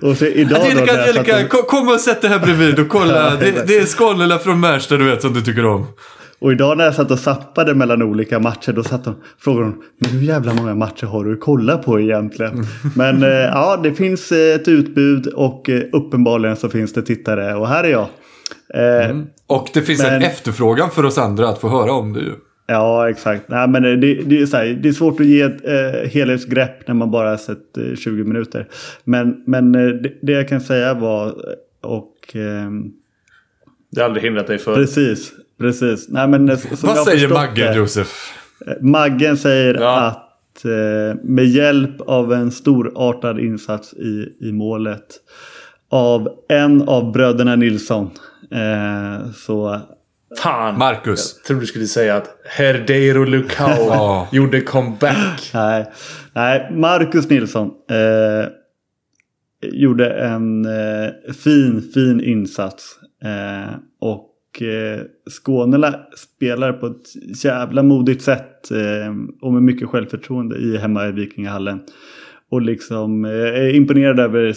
Och 0.00 0.16
så 0.16 0.26
idag 0.26 0.60
Angelica, 0.60 0.94
då, 0.94 1.00
Angelica, 1.00 1.62
kom 1.62 1.88
och 1.88 2.00
sätt 2.00 2.20
dig 2.20 2.30
här 2.30 2.38
bredvid 2.38 2.78
och 2.78 2.88
kolla. 2.88 3.14
ja, 3.14 3.36
det, 3.40 3.66
det, 3.66 3.76
är 3.76 3.84
Skåne 3.84 4.38
från 4.38 4.60
Märsta 4.60 4.96
du 4.96 5.04
vet 5.04 5.22
som 5.22 5.34
du 5.34 5.40
tycker 5.40 5.66
om. 5.66 5.86
Och 6.38 6.52
idag 6.52 6.78
när 6.78 6.84
jag 6.84 6.94
satt 6.94 7.10
och 7.10 7.18
sappade 7.18 7.74
mellan 7.74 8.02
olika 8.02 8.38
matcher 8.38 8.72
då 8.72 8.82
satt 8.82 9.06
hon, 9.06 9.14
frågade 9.38 9.64
hon 9.64 9.82
men 9.98 10.10
hur 10.10 10.20
jävla 10.20 10.54
många 10.54 10.74
matcher 10.74 11.06
har 11.06 11.24
du 11.24 11.32
att 11.32 11.40
kolla 11.40 11.78
på 11.78 12.00
egentligen? 12.00 12.64
Men 12.96 13.22
eh, 13.22 13.28
ja, 13.28 13.80
det 13.82 13.94
finns 13.94 14.32
eh, 14.32 14.54
ett 14.54 14.68
utbud 14.68 15.26
och 15.26 15.68
eh, 15.68 15.82
uppenbarligen 15.92 16.56
så 16.56 16.68
finns 16.68 16.92
det 16.92 17.02
tittare 17.02 17.54
och 17.54 17.68
här 17.68 17.84
är 17.84 17.88
jag. 17.88 18.06
Eh, 18.74 19.10
mm. 19.10 19.26
Och 19.46 19.68
det 19.74 19.82
finns 19.82 20.02
men, 20.02 20.14
en 20.14 20.22
efterfrågan 20.22 20.90
för 20.90 21.04
oss 21.04 21.18
andra 21.18 21.48
att 21.48 21.58
få 21.58 21.68
höra 21.68 21.92
om 21.92 22.12
det 22.12 22.20
ju. 22.20 22.32
Ja, 22.70 23.10
exakt. 23.10 23.48
Nej, 23.48 23.68
men 23.68 23.82
det, 23.82 23.96
det, 23.96 24.40
är 24.40 24.46
så 24.46 24.56
här, 24.56 24.66
det 24.66 24.88
är 24.88 24.92
svårt 24.92 25.20
att 25.20 25.26
ge 25.26 25.40
ett 25.40 25.64
eh, 25.64 26.10
helhetsgrepp 26.10 26.88
när 26.88 26.94
man 26.94 27.10
bara 27.10 27.30
har 27.30 27.36
sett 27.36 27.76
eh, 27.76 27.94
20 27.94 28.24
minuter. 28.24 28.68
Men, 29.04 29.42
men 29.46 29.74
eh, 29.74 29.88
det, 29.88 30.12
det, 30.22 30.32
jag 30.32 30.48
kan 30.48 30.60
säga 30.60 30.94
var 30.94 31.34
och... 31.82 32.14
Ehm, 32.34 32.92
det 33.90 34.00
har 34.00 34.06
aldrig 34.06 34.24
hindrat 34.24 34.46
dig 34.46 34.58
för. 34.58 34.74
Precis. 34.74 35.32
Precis. 35.58 36.08
Nej, 36.08 36.28
men, 36.28 36.48
eh, 36.48 36.58
Vad 36.82 36.98
säger 36.98 37.28
Maggen, 37.28 37.76
Josef? 37.76 38.32
Eh, 38.66 38.72
Maggen 38.80 39.36
säger 39.36 39.74
ja. 39.74 40.00
att 40.00 40.64
eh, 40.64 41.20
med 41.22 41.46
hjälp 41.46 42.00
av 42.00 42.32
en 42.32 42.50
storartad 42.50 43.40
insats 43.40 43.92
i, 43.92 44.36
i 44.40 44.52
målet 44.52 45.06
av 45.90 46.28
en 46.48 46.88
av 46.88 47.12
bröderna 47.12 47.56
Nilsson 47.56 48.10
eh, 48.50 49.30
så 49.32 49.80
Fan! 50.42 50.78
Marcus. 50.78 51.34
Jag 51.36 51.46
trodde 51.46 51.62
du 51.62 51.66
skulle 51.66 51.86
säga 51.86 52.16
att 52.16 52.28
Herdeiro 52.44 53.24
Lukau 53.24 54.26
gjorde 54.32 54.60
comeback. 54.60 55.50
Nej, 55.54 55.92
nej 56.32 56.70
Marcus 56.72 57.30
Nilsson 57.30 57.70
eh, 57.90 58.48
gjorde 59.62 60.10
en 60.10 60.64
eh, 60.64 61.32
fin, 61.44 61.90
fin 61.94 62.20
insats. 62.20 62.98
Eh, 63.24 63.74
och 64.00 64.24
Eh, 64.62 65.00
Skåne 65.30 65.94
spelar 66.16 66.72
på 66.72 66.86
ett 66.86 67.44
jävla 67.44 67.82
modigt 67.82 68.22
sätt 68.22 68.70
eh, 68.70 69.14
och 69.40 69.52
med 69.52 69.62
mycket 69.62 69.88
självförtroende 69.88 70.56
i 70.56 70.76
hemma 70.76 71.08
i 71.08 71.12
Vikingahallen. 71.12 71.80
Och 72.50 72.62
liksom 72.62 73.24
eh, 73.24 73.30
är 73.30 73.74
imponerad 73.74 74.20
över 74.20 74.54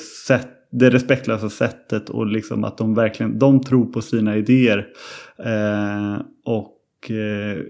det 0.71 0.89
respektlösa 0.89 1.49
sättet 1.49 2.09
och 2.09 2.27
liksom 2.27 2.63
att 2.63 2.77
de 2.77 2.95
verkligen 2.95 3.39
de 3.39 3.61
tror 3.63 3.85
på 3.85 4.01
sina 4.01 4.37
idéer. 4.37 4.87
Eh, 5.37 6.21
och 6.45 7.11
eh, 7.11 7.61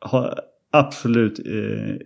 har 0.00 0.40
absolut 0.72 1.38
eh, 1.38 1.96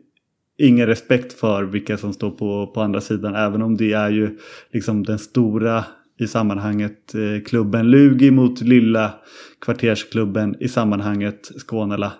ingen 0.58 0.86
respekt 0.86 1.32
för 1.32 1.64
vilka 1.64 1.96
som 1.96 2.12
står 2.12 2.30
på, 2.30 2.66
på 2.66 2.80
andra 2.80 3.00
sidan. 3.00 3.34
Även 3.34 3.62
om 3.62 3.76
det 3.76 3.92
är 3.92 4.10
ju 4.10 4.38
liksom 4.72 5.02
den 5.02 5.18
stora 5.18 5.84
i 6.18 6.26
sammanhanget 6.26 7.14
eh, 7.14 7.42
klubben 7.44 7.90
Lugi 7.90 8.30
mot 8.30 8.60
lilla 8.60 9.14
kvartersklubben 9.60 10.56
i 10.60 10.68
sammanhanget 10.68 11.50
Skånela. 11.56 12.12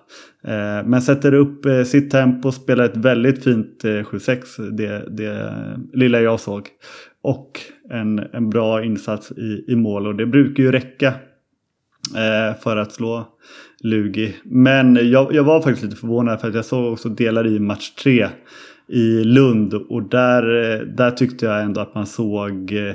Eh, 0.44 0.86
men 0.86 1.02
sätter 1.02 1.34
upp 1.34 1.66
eh, 1.66 1.82
sitt 1.82 2.10
tempo, 2.10 2.52
spelar 2.52 2.84
ett 2.84 2.96
väldigt 2.96 3.44
fint 3.44 3.84
7-6, 3.84 4.70
det, 4.70 5.16
det 5.16 5.56
lilla 5.92 6.20
jag 6.20 6.40
såg. 6.40 6.68
Och 7.22 7.60
en, 7.90 8.18
en 8.18 8.50
bra 8.50 8.84
insats 8.84 9.32
i, 9.32 9.64
i 9.68 9.76
mål 9.76 10.06
och 10.06 10.14
det 10.14 10.26
brukar 10.26 10.62
ju 10.62 10.72
räcka 10.72 11.14
för 12.62 12.76
att 12.76 12.92
slå 12.92 13.28
Lugi. 13.82 14.36
Men 14.44 15.10
jag, 15.10 15.34
jag 15.34 15.44
var 15.44 15.62
faktiskt 15.62 15.84
lite 15.84 15.96
förvånad 15.96 16.40
för 16.40 16.48
att 16.48 16.54
jag 16.54 16.64
såg 16.64 16.92
också 16.92 17.08
delar 17.08 17.46
i 17.46 17.58
match 17.58 17.90
3 17.90 18.28
i 18.88 19.24
Lund 19.24 19.74
och 19.74 20.02
där, 20.02 20.42
där 20.96 21.10
tyckte 21.10 21.46
jag 21.46 21.62
ändå 21.62 21.80
att 21.80 21.94
man 21.94 22.06
såg 22.06 22.72
Eh, 22.72 22.94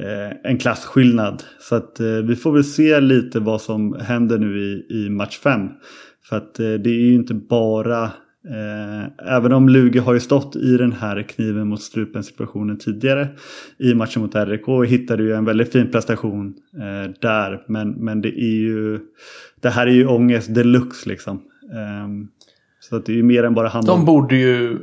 Eh, 0.00 0.50
en 0.50 0.58
klasskillnad. 0.58 1.42
Så 1.60 1.74
att 1.74 2.00
eh, 2.00 2.06
vi 2.06 2.36
får 2.36 2.52
väl 2.52 2.64
se 2.64 3.00
lite 3.00 3.40
vad 3.40 3.60
som 3.60 3.96
händer 4.00 4.38
nu 4.38 4.60
i, 4.60 4.86
i 4.90 5.10
match 5.10 5.38
5. 5.38 5.68
För 6.28 6.36
att 6.36 6.60
eh, 6.60 6.72
det 6.72 6.90
är 6.90 7.00
ju 7.00 7.14
inte 7.14 7.34
bara 7.34 8.10
Eh, 8.48 9.34
även 9.36 9.52
om 9.52 9.68
Luge 9.68 10.00
har 10.00 10.14
ju 10.14 10.20
stått 10.20 10.56
i 10.56 10.76
den 10.76 10.92
här 10.92 11.22
kniven 11.22 11.68
mot 11.68 11.82
strupen 11.82 12.24
situationen 12.24 12.78
tidigare 12.78 13.28
i 13.78 13.94
matchen 13.94 14.22
mot 14.22 14.34
RIK 14.34 14.68
och 14.68 14.86
hittade 14.86 15.22
ju 15.22 15.32
en 15.32 15.44
väldigt 15.44 15.72
fin 15.72 15.90
prestation 15.90 16.54
eh, 16.74 17.10
där. 17.20 17.64
Men, 17.66 17.90
men 17.90 18.20
det 18.20 18.28
är 18.28 18.56
ju 18.56 19.00
det 19.60 19.68
här 19.70 19.86
är 19.86 19.90
ju 19.90 20.06
ångest 20.06 20.54
deluxe 20.54 21.08
liksom. 21.08 21.42
Eh, 21.72 22.08
så 22.80 22.96
att 22.96 23.06
det 23.06 23.12
är 23.12 23.16
ju 23.16 23.22
mer 23.22 23.44
än 23.44 23.54
bara 23.54 23.68
handboll. 23.68 23.96
De 23.96 24.04
borde 24.04 24.36
ju, 24.36 24.78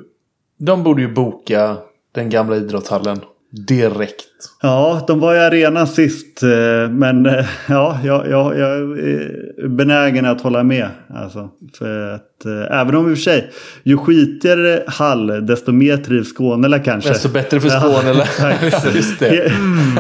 de 0.58 0.84
borde 0.84 1.02
ju 1.02 1.14
boka 1.14 1.78
den 2.12 2.30
gamla 2.30 2.56
idrottshallen 2.56 3.20
direkt. 3.68 4.37
Ja, 4.62 5.06
de 5.08 5.20
var 5.20 5.36
i 5.36 5.40
arenan 5.40 5.88
sist. 5.88 6.44
Eh, 6.44 6.90
men 6.90 7.26
eh, 7.26 7.46
ja, 7.68 8.00
jag, 8.04 8.30
jag, 8.30 8.58
jag 8.58 8.70
är 8.70 9.68
benägen 9.68 10.26
att 10.26 10.42
hålla 10.42 10.64
med. 10.64 10.90
Alltså, 11.16 11.50
för 11.78 12.14
att, 12.14 12.46
eh, 12.46 12.80
även 12.80 12.96
om 12.96 13.10
i 13.10 13.14
och 13.14 13.18
för 13.18 13.24
sig, 13.24 13.52
ju 13.84 13.98
skitigare 13.98 14.84
hall 14.88 15.46
desto 15.46 15.72
mer 15.72 15.98
trivs 15.98 16.34
Skånela 16.34 16.80
kanske. 16.80 17.10
Desto 17.10 17.30
bättre 17.30 17.60
för 17.60 17.70
Skånela. 17.70 18.24
Ja, 18.40 18.90
Just 18.96 19.20
det. 19.20 19.52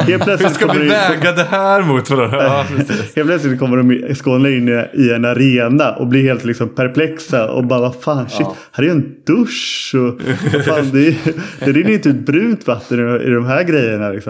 Helt 0.07 0.23
plötsligt 0.23 0.49
Hur 0.49 0.55
ska 0.55 0.73
vi 0.73 0.87
väga 0.87 1.31
det 1.31 1.43
här 1.43 1.81
mot 1.81 2.09
varandra? 2.09 2.43
Ja, 2.43 2.65
helt 3.15 3.27
plötsligt 3.27 3.59
kommer 3.59 3.77
de 3.77 4.15
Skånela 4.15 4.49
in 4.49 4.85
i 4.93 5.09
en 5.09 5.25
arena 5.25 5.91
och 5.91 6.07
blir 6.07 6.23
helt 6.23 6.45
liksom 6.45 6.69
perplexa 6.69 7.51
och 7.51 7.65
bara 7.65 7.79
vad 7.79 7.95
fan, 7.95 8.29
shit, 8.29 8.39
ja. 8.39 8.55
här 8.71 8.83
är 8.83 8.87
ju 8.87 8.93
en 8.93 9.15
dusch 9.25 9.95
och 9.95 10.21
fan, 10.65 10.89
det, 10.93 11.15
det 11.59 11.71
rinner 11.71 11.91
inte 11.91 12.09
ut 12.09 12.25
brunt 12.25 12.67
vatten 12.67 13.21
i 13.21 13.29
de 13.29 13.45
här 13.45 13.63
grejerna. 13.63 14.09
Liksom. 14.09 14.26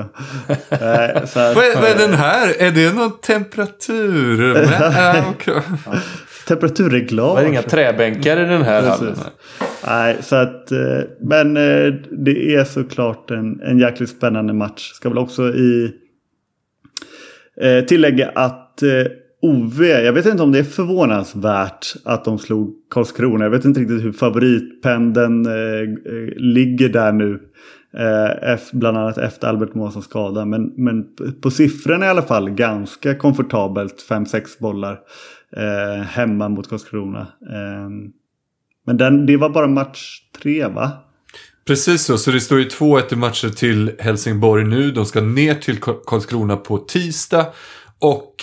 Vad 1.56 1.84
är 1.84 1.98
den 2.08 2.14
här? 2.14 2.62
Är 2.62 2.72
det 2.72 2.96
någon 2.96 3.20
temperatur? 3.22 4.54
Temperaturreglage. 6.48 7.38
Det 7.40 7.44
är 7.44 7.48
inga 7.48 7.62
träbänkar 7.62 8.38
i 8.38 8.46
den 8.46 8.62
här 8.62 8.82
hallen. 8.82 9.16
Nej, 9.88 10.18
så 10.22 10.36
att, 10.36 10.72
eh, 10.72 10.80
men 11.22 11.58
eh, 11.58 11.94
det 12.12 12.56
är 12.56 12.64
såklart 12.64 13.32
en, 13.32 13.62
en 13.62 13.80
jäkligt 13.80 14.10
spännande 14.10 14.54
match. 14.54 14.92
Ska 14.94 15.10
väl 15.10 15.18
också 15.18 15.48
i 15.48 15.94
eh, 17.62 17.86
tillägga 17.86 18.32
att 18.36 18.84
OV, 19.42 19.84
jag 19.84 20.14
vet 20.14 20.26
inte 20.26 20.44
om 20.44 20.52
det 20.52 20.60
är 20.60 20.64
förvånansvärt 20.64 21.86
att 22.06 22.26
de 22.26 22.40
slog 22.40 22.76
Karlskrona. 22.90 23.46
Jag 23.46 23.52
vet 23.52 23.66
inte 23.66 23.80
riktigt 23.80 24.04
hur 24.04 24.12
favoritpendeln 24.12 25.48
ligger 26.38 26.90
där 26.90 27.12
nu. 27.12 27.40
Eh, 27.94 28.60
bland 28.72 28.98
annat 28.98 29.18
efter 29.18 29.48
Albert 29.48 29.74
Månssons 29.74 30.06
skada. 30.06 30.46
Men, 30.46 30.74
men 30.76 31.06
på 31.42 31.52
siffrorna 31.52 32.06
i 32.06 32.10
alla 32.10 32.22
fall 32.22 32.50
ganska 32.50 33.16
komfortabelt. 33.16 34.06
5-6 34.10 34.42
bollar 34.60 35.00
eh, 35.58 36.04
hemma 36.04 36.50
mot 36.50 36.70
Karlskrona. 36.70 37.20
Eh, 37.22 37.90
men 38.86 38.98
den, 38.98 39.26
det 39.26 39.38
var 39.38 39.50
bara 39.50 39.68
match 39.68 40.22
tre 40.42 40.68
va? 40.68 40.92
Precis 41.68 42.04
så, 42.04 42.18
så 42.18 42.32
det 42.32 42.42
står 42.42 42.60
ju 42.60 42.68
2-1 42.68 43.14
i 43.14 43.16
matcher 43.16 43.50
till 43.50 43.92
Helsingborg 44.00 44.66
nu. 44.66 44.92
De 44.92 45.06
ska 45.06 45.22
ner 45.22 45.56
till 45.56 45.80
Karlskrona 45.80 46.56
på 46.58 46.78
tisdag. 46.78 47.46
Och 48.00 48.36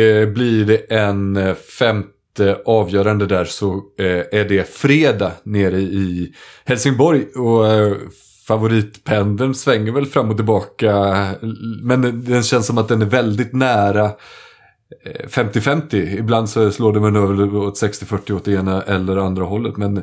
eh, 0.00 0.28
blir 0.28 0.64
det 0.64 0.76
en 0.76 1.36
eh, 1.36 1.54
femte 1.54 2.58
avgörande 2.64 3.26
där 3.26 3.44
så 3.44 3.72
eh, 3.98 4.40
är 4.40 4.48
det 4.48 4.68
fredag 4.74 5.32
nere 5.42 5.78
i 5.78 6.34
Helsingborg. 6.64 7.24
Och 7.24 7.66
eh, 7.66 7.96
favoritpendeln 8.48 9.54
svänger 9.54 9.92
väl 9.92 10.06
fram 10.06 10.30
och 10.30 10.36
tillbaka. 10.36 10.92
Men 11.82 12.24
den 12.24 12.42
känns 12.42 12.66
som 12.66 12.78
att 12.78 12.88
den 12.88 13.02
är 13.02 13.06
väldigt 13.06 13.52
nära 13.52 14.04
eh, 15.04 15.28
50-50. 15.28 16.18
Ibland 16.18 16.48
så 16.48 16.70
slår 16.70 16.92
det 16.92 17.18
över 17.18 17.56
åt 17.56 17.82
60-40 17.82 18.32
åt 18.32 18.48
ena 18.48 18.82
eller 18.82 19.16
andra 19.16 19.44
hållet. 19.44 19.76
Men 19.76 20.02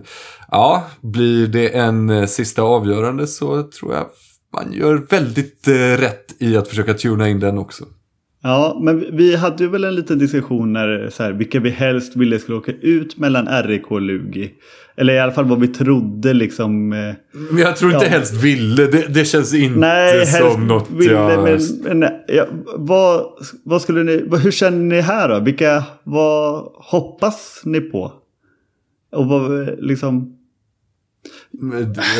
ja, 0.52 0.84
blir 1.02 1.48
det 1.48 1.70
en 1.70 2.10
eh, 2.10 2.26
sista 2.26 2.62
avgörande 2.62 3.28
så 3.28 3.64
tror 3.64 3.94
jag 3.94 4.06
man 4.54 4.74
gör 4.74 5.06
väldigt 5.10 5.68
eh, 5.68 5.74
rätt 5.74 6.36
i 6.40 6.58
att 6.58 6.68
försöka 6.68 6.94
tuna 6.94 7.30
in 7.30 7.40
den 7.40 7.58
också. 7.58 7.86
Ja, 8.44 8.80
men 8.82 9.18
vi 9.18 9.36
hade 9.36 9.64
ju 9.64 9.70
väl 9.70 9.84
en 9.84 9.96
liten 9.96 10.20
diskussion 10.20 10.74
när 10.74 11.10
så 11.10 11.24
här, 11.24 11.34
vilka 11.34 11.60
vi 11.60 11.70
helst 11.70 12.16
ville 12.16 12.40
skulle 12.40 12.58
åka 12.58 12.72
ut 12.72 13.18
mellan 13.18 13.64
RIK 13.64 13.92
och 13.92 14.02
Lugi. 14.02 14.52
Eller 14.98 15.14
i 15.14 15.20
alla 15.20 15.32
fall 15.32 15.46
vad 15.46 15.60
vi 15.60 15.68
trodde 15.68 16.34
liksom. 16.34 16.94
Eh, 16.94 17.16
men 17.32 17.58
jag 17.62 17.76
tror 17.76 17.94
inte 17.94 18.06
ja. 18.06 18.12
helst 18.12 18.34
ville. 18.34 18.88
Det, 18.88 19.14
det 19.14 19.26
känns 19.26 19.54
inte 19.54 19.80
Nej, 19.80 20.26
som 20.26 20.68
något 20.68 20.92
ville, 20.92 21.14
jag... 21.14 21.44
Men, 21.44 22.00
men, 22.00 22.10
ja, 22.28 22.46
vad, 22.76 23.26
vad 23.64 23.82
skulle 23.82 24.04
ni, 24.04 24.12
hur 24.44 24.52
känner 24.52 24.96
ni 24.96 25.02
här 25.02 25.30
då? 25.30 25.40
Vilka, 25.40 25.84
vad 26.04 26.64
hoppas 26.76 27.62
ni 27.64 27.82
på? 27.82 28.14
Och 29.12 29.28
vad 29.28 29.70
liksom... 29.80 30.38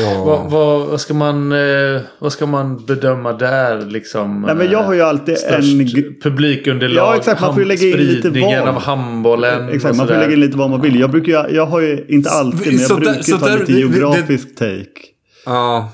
Ja. 0.02 0.24
Vad, 0.26 0.52
vad, 0.52 0.88
vad, 0.88 1.02
ska 1.02 1.14
man, 1.14 1.52
eh, 1.52 2.02
vad 2.20 2.34
ska 2.34 2.46
man 2.46 2.86
bedöma 2.86 3.34
där 3.34 3.86
liksom? 3.86 4.42
Nej, 4.42 4.56
men 4.56 4.72
jag 4.72 4.84
har 4.84 4.94
ju 4.94 5.02
alltid 5.02 5.38
en... 5.48 5.88
Publikunderlag, 6.24 7.14
ja, 7.14 7.18
exakt, 7.18 7.42
man 7.42 7.54
får 7.54 7.64
ju 7.64 7.68
lägga 7.68 7.88
in 7.88 7.98
lite 7.98 8.30
vad. 8.30 8.68
av 8.68 8.82
handbollen. 8.82 9.70
Exakt, 9.70 9.98
man 9.98 10.08
får 10.08 10.16
lägga 10.16 10.34
in 10.34 10.40
lite 10.40 10.58
vad 10.58 10.70
man 10.70 10.82
vill. 10.82 11.00
Jag, 11.00 11.12
brukar, 11.12 11.50
jag 11.50 11.66
har 11.66 11.82
ju 11.82 12.06
inte 12.10 12.30
alltid, 12.30 12.68
men 12.68 12.78
jag 12.78 12.88
så 12.88 12.96
brukar 12.96 13.14
där, 13.14 13.38
ta 13.40 13.48
där, 13.48 13.60
lite 13.60 13.72
det, 13.72 13.80
geografisk 13.80 14.48
det, 14.58 14.78
take. 14.78 15.02
Ja. 15.46 15.92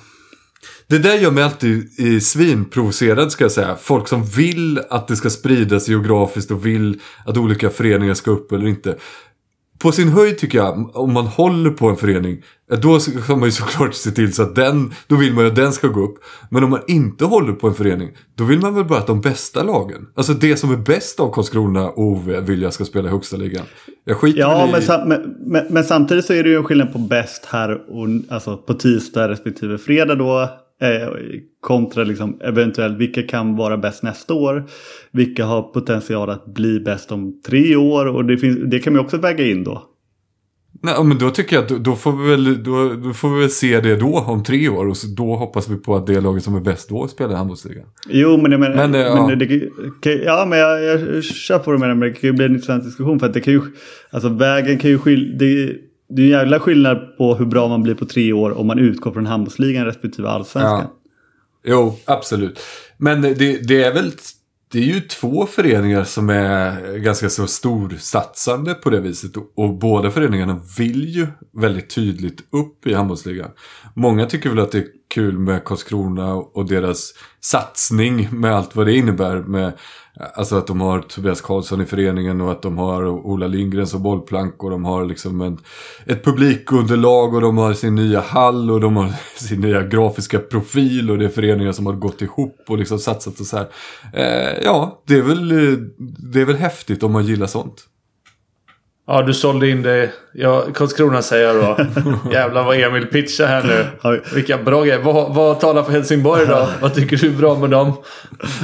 Det 0.87 0.97
där 0.97 1.15
gör 1.15 1.31
mig 1.31 1.43
alltid 1.43 1.89
svinprovocerad 2.23 3.31
ska 3.31 3.43
jag 3.43 3.51
säga. 3.51 3.75
Folk 3.81 4.07
som 4.07 4.25
vill 4.25 4.79
att 4.89 5.07
det 5.07 5.15
ska 5.15 5.29
spridas 5.29 5.87
geografiskt 5.87 6.51
och 6.51 6.65
vill 6.65 6.99
att 7.25 7.37
olika 7.37 7.69
föreningar 7.69 8.13
ska 8.13 8.31
upp 8.31 8.51
eller 8.51 8.67
inte 8.67 8.95
på 9.81 9.91
sin 9.91 10.09
höjd 10.09 10.37
tycker 10.37 10.57
jag, 10.57 10.95
om 10.95 11.13
man 11.13 11.25
håller 11.25 11.69
på 11.69 11.89
en 11.89 11.95
förening, 11.95 12.43
då 12.81 12.99
ska 12.99 13.35
man 13.35 13.45
ju 13.45 13.51
såklart 13.51 13.93
se 13.93 14.11
till 14.11 14.33
så 14.33 14.43
att 14.43 14.55
den, 14.55 14.93
då 15.07 15.15
vill 15.15 15.33
man 15.33 15.43
ju 15.43 15.49
att 15.49 15.55
den 15.55 15.73
ska 15.73 15.87
gå 15.87 16.03
upp. 16.03 16.15
Men 16.49 16.63
om 16.63 16.69
man 16.69 16.81
inte 16.87 17.25
håller 17.25 17.53
på 17.53 17.67
en 17.67 17.73
förening, 17.73 18.09
då 18.35 18.43
vill 18.43 18.59
man 18.59 18.75
väl 18.75 18.85
bara 18.85 18.99
att 18.99 19.07
de 19.07 19.21
bästa 19.21 19.63
lagen, 19.63 20.07
alltså 20.15 20.33
det 20.33 20.57
som 20.57 20.71
är 20.71 20.77
bäst 20.77 21.19
av 21.19 21.33
Karlskrona 21.33 21.89
och 21.89 22.03
OV 22.03 22.25
vill 22.25 22.61
jag 22.61 22.73
ska 22.73 22.85
spela 22.85 23.07
i 23.07 23.11
högsta 23.11 23.37
ligan. 23.37 23.65
Jag 24.05 24.17
skiter 24.17 24.39
ja, 24.39 24.67
i... 24.67 24.71
men, 24.71 24.81
sam 24.81 25.09
men, 25.09 25.35
men, 25.45 25.65
men, 25.69 25.83
samtidigt 25.83 26.25
så 26.25 26.33
är 26.33 26.43
det 26.43 26.49
ju 26.49 26.57
en 26.57 26.63
skillnad 26.63 26.93
på 26.93 26.99
bäst 26.99 27.45
här 27.45 27.71
och 27.71 28.07
alltså 28.29 28.57
på 28.57 28.73
tisdag 28.73 29.29
respektive 29.29 29.77
fredag 29.77 30.15
då. 30.15 30.49
Eh, 30.81 31.09
kontra 31.59 32.03
liksom 32.03 32.39
eventuellt 32.41 32.97
vilka 32.97 33.23
kan 33.23 33.55
vara 33.55 33.77
bäst 33.77 34.03
nästa 34.03 34.33
år. 34.33 34.63
Vilka 35.11 35.45
har 35.45 35.61
potential 35.61 36.29
att 36.29 36.45
bli 36.45 36.79
bäst 36.79 37.11
om 37.11 37.41
tre 37.47 37.75
år 37.75 38.05
och 38.05 38.25
det, 38.25 38.37
finns, 38.37 38.59
det 38.71 38.79
kan 38.79 38.93
man 38.93 39.05
också 39.05 39.17
väga 39.17 39.47
in 39.47 39.63
då. 39.63 39.87
Nej, 40.83 41.03
men 41.03 41.17
då 41.17 41.29
tycker 41.29 41.55
jag 41.55 41.65
att 41.65 41.83
då, 41.83 41.95
får 41.95 42.11
vi 42.11 42.29
väl, 42.29 42.63
då, 42.63 42.93
då, 42.93 43.13
får 43.13 43.35
vi 43.35 43.39
väl 43.39 43.49
se 43.49 43.79
det 43.79 43.95
då 43.95 44.19
om 44.27 44.43
tre 44.43 44.69
år 44.69 44.87
och 44.87 44.97
så, 44.97 45.07
då 45.07 45.35
hoppas 45.35 45.69
vi 45.69 45.75
på 45.75 45.95
att 45.95 46.07
det 46.07 46.21
laget 46.21 46.43
som 46.43 46.55
är 46.55 46.59
bäst 46.59 46.89
då 46.89 47.07
spelar 47.07 47.33
i 47.33 47.35
handbollsligan. 47.35 47.85
Jo, 48.09 48.37
men, 48.37 48.59
men, 48.59 48.71
men, 48.71 48.91
men 48.91 49.01
ja. 49.01 49.35
det 49.35 49.47
kan, 50.01 50.17
ja, 50.25 50.45
men 50.49 50.59
jag, 50.59 50.97
jag 51.49 51.65
på 51.65 51.71
det 51.71 51.77
med 51.77 51.89
det, 51.89 51.95
men 51.95 52.09
det 52.09 52.15
kan 52.15 52.29
ju 52.29 52.33
bli 52.33 52.45
en 52.45 52.51
intressant 52.51 52.83
diskussion 52.83 53.19
för 53.19 53.27
att 53.27 53.33
det 53.33 53.41
kan 53.41 53.53
ju, 53.53 53.61
alltså 54.11 54.29
vägen 54.29 54.77
kan 54.79 54.89
ju 54.89 54.97
skilja, 54.97 55.73
det, 56.15 56.21
är 56.21 56.25
en 56.25 56.31
jävla 56.31 56.59
skillnad 56.59 57.17
på 57.17 57.35
hur 57.35 57.45
bra 57.45 57.67
man 57.67 57.83
blir 57.83 57.95
på 57.95 58.05
tre 58.05 58.33
år 58.33 58.57
om 58.57 58.67
man 58.67 58.79
utgår 58.79 59.11
från 59.11 59.25
handbollsligan 59.25 59.85
respektive 59.85 60.29
allsvenskan. 60.29 60.79
Ja. 60.81 60.97
Jo, 61.63 61.97
absolut. 62.05 62.59
Men 62.97 63.21
det, 63.21 63.33
det, 63.67 63.83
är 63.83 63.93
väl 63.93 64.11
det 64.71 64.79
är 64.79 64.83
ju 64.83 64.99
två 64.99 65.45
föreningar 65.45 66.03
som 66.03 66.29
är 66.29 66.97
ganska 66.97 67.29
så 67.29 67.47
storsatsande 67.47 68.73
på 68.73 68.89
det 68.89 68.99
viset. 68.99 69.31
Och 69.55 69.73
båda 69.73 70.11
föreningarna 70.11 70.61
vill 70.77 71.09
ju 71.09 71.27
väldigt 71.53 71.89
tydligt 71.89 72.43
upp 72.51 72.87
i 72.87 72.93
handbollsligan. 72.93 73.49
Många 73.95 74.25
tycker 74.25 74.49
väl 74.49 74.59
att 74.59 74.71
det 74.71 74.85
kul 75.11 75.37
med 75.37 75.63
Karlskrona 75.63 76.33
och 76.33 76.65
deras 76.65 77.13
satsning 77.39 78.29
med 78.31 78.55
allt 78.55 78.75
vad 78.75 78.85
det 78.85 78.95
innebär. 78.95 79.35
Med, 79.35 79.73
alltså 80.33 80.57
att 80.57 80.67
de 80.67 80.81
har 80.81 81.01
Tobias 81.01 81.41
Karlsson 81.41 81.81
i 81.81 81.85
föreningen 81.85 82.41
och 82.41 82.51
att 82.51 82.61
de 82.61 82.77
har 82.77 83.07
Ola 83.07 83.47
Lindgren 83.47 83.87
som 83.87 84.03
bollplank 84.03 84.63
och 84.63 84.69
de 84.69 84.85
har 84.85 85.05
liksom 85.05 85.41
en, 85.41 85.57
ett 86.05 86.23
publikunderlag 86.23 87.33
och 87.33 87.41
de 87.41 87.57
har 87.57 87.73
sin 87.73 87.95
nya 87.95 88.21
hall 88.21 88.71
och 88.71 88.81
de 88.81 88.95
har 88.95 89.13
sin 89.35 89.61
nya 89.61 89.83
grafiska 89.83 90.39
profil 90.39 91.11
och 91.11 91.17
det 91.17 91.25
är 91.25 91.29
föreningar 91.29 91.71
som 91.71 91.85
har 91.85 91.93
gått 91.93 92.21
ihop 92.21 92.65
och 92.67 92.77
liksom 92.77 92.99
satsat 92.99 93.39
och 93.39 93.45
så 93.45 93.57
här. 93.57 93.67
Eh, 94.13 94.63
ja, 94.63 95.03
det 95.07 95.15
är, 95.15 95.21
väl, 95.21 95.51
eh, 95.51 95.77
det 96.33 96.41
är 96.41 96.45
väl 96.45 96.55
häftigt 96.55 97.03
om 97.03 97.11
man 97.11 97.25
gillar 97.25 97.47
sånt. 97.47 97.87
Ja, 99.11 99.21
du 99.21 99.33
sålde 99.33 99.69
in 99.69 99.81
det. 99.81 100.09
Ja, 100.31 100.65
Karlskrona 100.73 101.21
säger 101.21 101.47
jag 101.47 101.55
då. 101.55 101.77
Jävlar 102.31 102.63
vad 102.63 102.79
Emil 102.79 103.05
pitchar 103.05 103.47
här 103.47 103.63
nu. 103.63 104.19
Vilka 104.35 104.57
bra 104.57 104.83
grejer. 104.83 104.99
Vad, 104.99 105.35
vad 105.35 105.59
talar 105.59 105.83
för 105.83 105.91
Helsingborg 105.91 106.45
då? 106.45 106.69
vad 106.81 106.93
tycker 106.93 107.17
du 107.17 107.27
är 107.27 107.31
bra 107.31 107.59
med 107.59 107.69
dem? 107.69 107.93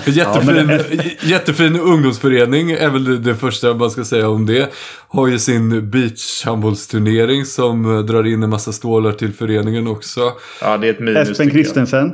Jättefin, 0.05 0.69
ja, 0.69 1.03
jättefin 1.21 1.79
ungdomsförening 1.79 2.71
är 2.71 2.89
väl 2.89 3.23
det 3.23 3.35
första 3.35 3.73
man 3.73 3.91
ska 3.91 4.03
säga 4.03 4.29
om 4.29 4.45
det. 4.45 4.73
Har 5.07 5.27
ju 5.27 5.39
sin 5.39 5.89
beachhandbollsturnering 5.89 7.45
som 7.45 8.05
drar 8.05 8.27
in 8.27 8.43
en 8.43 8.49
massa 8.49 8.71
stålar 8.71 9.11
till 9.11 9.33
föreningen 9.33 9.87
också. 9.87 10.21
Ja, 10.61 10.77
det 10.77 10.87
är 10.87 10.91
ett 10.91 10.99
minus. 10.99 11.29
Espen 11.29 11.51
Christensen. 11.51 12.13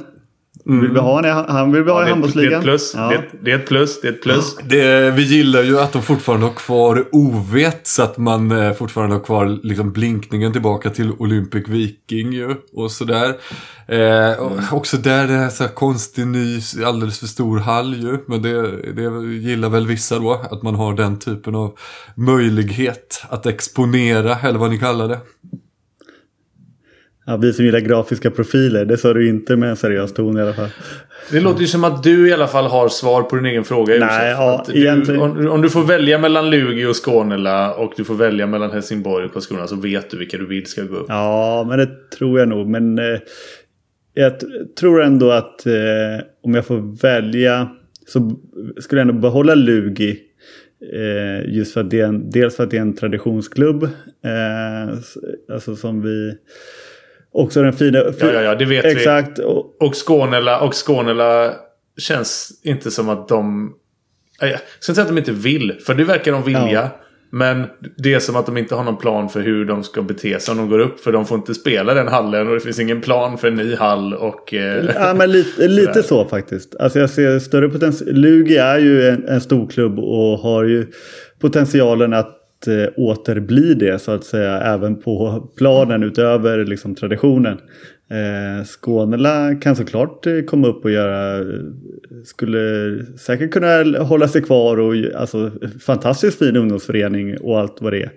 Mm. 0.66 0.82
Vill 0.82 0.92
vi 0.92 1.00
ha 1.00 1.34
han, 1.34 1.46
han 1.56 1.72
vill 1.72 1.84
vi 1.84 1.92
ha 1.92 2.02
ja, 2.02 2.08
i 2.08 2.10
handbollsligan. 2.10 2.50
Det 2.50 2.56
är 2.56 2.60
ett 2.60 2.64
plus. 2.64 2.94
Ja. 2.96 3.10
Det, 3.10 3.24
det, 3.42 3.52
är 3.52 3.56
ett 3.56 3.68
plus. 3.68 4.02
Det 4.02 4.08
är 4.08 4.12
ett 4.12 4.22
plus. 4.22 4.58
Det, 4.64 5.12
vi 5.12 5.24
gillar 5.24 5.64
ju 5.64 5.80
att 5.80 5.94
de 5.94 6.02
fortfarande 6.02 6.46
har 6.46 6.54
kvar 6.54 7.06
ovet. 7.12 7.88
Så 7.88 8.04
att 8.04 8.18
man 8.18 8.52
eh, 8.52 8.74
fortfarande 8.74 9.16
har 9.16 9.24
kvar 9.24 9.60
liksom 9.64 9.92
blinkningen 9.92 10.52
tillbaka 10.52 10.90
till 10.90 11.12
Olympic 11.12 11.68
Viking 11.68 12.34
ju. 12.34 12.56
Och 12.74 12.92
sådär. 12.92 13.36
Eh, 13.88 14.40
och 14.40 14.52
mm. 14.52 14.64
Också 14.72 14.98
där 14.98 15.28
det 15.28 15.34
är 15.34 15.50
så 15.50 15.68
konstig 15.68 16.28
ny, 16.28 16.60
alldeles 16.86 17.20
för 17.20 17.28
stor 17.28 17.60
hall 17.60 17.96
ju. 17.96 18.18
Men 18.28 18.42
det, 18.42 18.94
det 18.94 19.36
gillar 19.36 19.70
väl 19.70 19.88
vissa 19.88 20.20
då. 20.20 20.42
Att 20.52 20.64
man 20.64 20.76
har 20.76 20.94
den 20.94 21.20
typen 21.20 21.56
av 21.56 21.78
möjlighet 22.16 23.24
att 23.30 23.46
exponera, 23.46 24.38
eller 24.40 24.60
vad 24.60 24.70
ni 24.70 24.80
kallar 24.80 25.08
det. 25.08 25.20
Ja, 27.26 27.38
vi 27.38 27.54
som 27.54 27.66
gillar 27.66 27.80
grafiska 27.80 28.32
profiler, 28.32 28.86
det 28.86 28.98
sa 28.98 29.14
du 29.14 29.30
inte 29.30 29.56
med 29.56 29.70
en 29.70 29.76
seriös 29.76 30.14
ton 30.14 30.38
i 30.38 30.42
alla 30.42 30.54
fall. 30.54 30.70
Det 31.32 31.40
låter 31.40 31.62
ju 31.62 31.68
som 31.68 31.84
att 31.84 32.04
du 32.04 32.30
i 32.30 32.34
alla 32.34 32.48
fall 32.48 32.66
har 32.66 32.90
svar 32.90 33.24
på 33.24 33.36
din 33.36 33.46
egen 33.46 33.64
fråga. 33.64 34.00
Nej, 34.00 34.32
ja, 34.32 34.66
du, 34.68 34.80
egentligen... 34.82 35.22
om, 35.22 35.48
om, 35.48 35.62
du 35.62 35.70
får 35.70 35.84
välja 35.84 36.20
mellan 36.20 36.50
Lugi 36.50 36.86
och 36.86 37.06
Skånela 37.06 37.74
och 37.74 37.94
du 37.98 38.04
får 38.04 38.16
välja 38.16 38.48
mellan 38.48 38.72
Helsingborg 38.72 39.26
och 39.26 39.34
Karlskrona 39.34 39.68
så 39.68 39.76
vet 39.76 40.10
du 40.10 40.18
vilka 40.18 40.38
du 40.38 40.46
vill 40.46 40.66
ska 40.66 40.84
gå 40.84 40.96
upp. 40.96 41.06
Ja, 41.10 41.66
men 41.70 41.78
det 41.78 42.12
tror 42.18 42.40
jag 42.40 42.48
nog. 42.48 42.68
Men 42.68 43.00
eh, 43.00 43.20
jag 44.14 44.34
tror 44.80 45.04
ändå 45.04 45.32
att 45.32 45.66
eh, 45.66 45.74
om 46.44 46.54
jag 46.54 46.66
får 46.66 47.02
välja 47.02 47.70
så 48.08 48.40
skulle 48.78 49.02
jag 49.02 49.10
ändå 49.10 49.22
behålla 49.22 49.56
Lugi. 49.56 50.20
Eh, 50.94 51.56
just 51.56 51.74
för 51.74 51.82
att 51.82 51.90
det 51.90 52.00
är 52.00 52.08
en, 52.08 52.30
dels 52.30 52.56
för 52.56 52.64
att 52.64 52.72
det 52.72 52.78
är 52.78 52.82
en 52.82 52.96
traditionsklubb. 52.96 53.84
Eh, 53.84 54.98
alltså 55.54 55.76
som 55.76 56.02
vi 56.02 56.38
Också 57.34 57.64
den 57.64 57.74
fina... 57.74 58.00
Ja, 58.00 58.14
ja, 58.20 58.42
ja, 58.42 58.56
det 58.56 58.66
vet 58.66 58.86
Exakt. 58.86 59.40
vi. 59.40 59.44
Och 59.80 60.08
Skånela, 60.08 60.60
och 60.60 60.88
Skånela 60.88 61.54
känns 61.98 62.52
inte 62.64 62.92
som 62.92 63.10
att 63.10 63.28
de... 63.28 63.74
Jag 64.40 64.50
ska 64.50 64.92
inte 64.92 64.96
säga 64.96 65.02
att 65.02 65.08
de 65.08 65.18
inte 65.18 65.32
vill, 65.32 65.78
för 65.86 65.94
det 65.94 66.04
verkar 66.04 66.32
de 66.32 66.44
vilja. 66.44 66.72
Ja. 66.72 66.90
Men 67.36 67.64
det 67.98 68.14
är 68.14 68.20
som 68.20 68.36
att 68.36 68.46
de 68.46 68.58
inte 68.58 68.76
har 68.76 68.84
någon 68.84 68.98
plan 68.98 69.30
för 69.30 69.42
hur 69.42 69.66
de 69.66 69.84
ska 69.84 70.02
bete 70.02 70.40
sig 70.40 70.52
om 70.52 70.58
de 70.58 70.70
går 70.70 70.80
upp. 70.80 71.00
För 71.00 71.12
de 71.12 71.26
får 71.26 71.38
inte 71.38 71.54
spela 71.54 71.94
den 71.94 72.08
hallen 72.08 72.48
och 72.48 72.54
det 72.54 72.60
finns 72.60 72.80
ingen 72.80 73.02
plan 73.02 73.38
för 73.38 73.48
en 73.48 73.56
ny 73.56 73.76
hall. 73.76 74.14
Och, 74.14 74.54
eh, 74.54 74.86
ja, 74.96 75.14
men 75.14 75.32
lite, 75.32 75.68
lite 75.68 76.04
så 76.04 76.26
faktiskt. 76.26 76.76
Alltså 76.76 77.00
jag 77.00 77.10
ser 77.10 77.40
större 77.40 77.70
potential. 77.70 78.14
Lugi 78.14 78.58
är 78.58 78.80
ju 78.80 79.08
en, 79.08 79.28
en 79.28 79.42
stor 79.42 79.68
klubb 79.68 80.00
och 80.00 80.40
har 80.40 80.64
ju 80.64 80.88
potentialen 81.40 82.14
att 82.14 82.43
eh, 82.68 82.86
återbli 82.98 83.74
det 83.74 84.02
så 84.02 84.12
att 84.12 84.24
säga 84.24 84.62
även 84.62 85.02
på 85.02 85.48
planen 85.58 86.04
utöver 86.04 86.66
liksom, 86.66 86.96
traditionen. 86.96 87.58
Eh, 88.10 88.66
Skånela 88.66 89.56
kan 89.56 89.76
såklart 89.76 90.28
eh, 90.28 90.42
komma 90.42 90.68
upp 90.68 90.86
och 90.86 90.92
göra, 90.92 91.38
eh, 91.40 91.46
skulle 92.26 92.60
säkert 93.18 93.52
kunna 93.52 94.00
hålla 94.04 94.28
sig 94.28 94.42
kvar 94.42 94.80
och 94.80 94.96
eh, 94.96 95.22
alltså 95.22 95.52
fantastiskt 95.80 96.40
fin 96.40 96.56
ungdomsförening 96.56 97.38
och 97.38 97.60
allt 97.60 97.82
vad 97.82 97.94
det 97.94 98.04
är. 98.04 98.12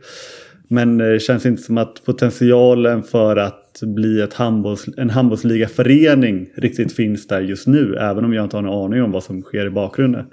Men 0.68 0.98
det 0.98 1.20
känns 1.20 1.46
inte 1.46 1.62
som 1.62 1.78
att 1.78 2.04
potentialen 2.04 3.02
för 3.02 3.36
att 3.36 3.80
bli 3.82 4.20
ett 4.20 4.34
handbolls, 4.34 4.86
en 4.96 5.10
handbollsligaförening 5.10 6.48
riktigt 6.54 6.92
finns 6.92 7.26
där 7.26 7.40
just 7.40 7.66
nu. 7.66 7.96
Även 7.96 8.24
om 8.24 8.34
jag 8.34 8.44
inte 8.44 8.56
har 8.56 8.62
någon 8.62 8.84
aning 8.84 9.02
om 9.02 9.12
vad 9.12 9.22
som 9.22 9.42
sker 9.42 9.66
i 9.66 9.70
bakgrunden. 9.70 10.26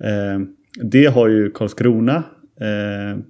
Eh, 0.00 0.40
det 0.82 1.06
har 1.06 1.28
ju 1.28 1.50
Karlskrona 1.50 2.22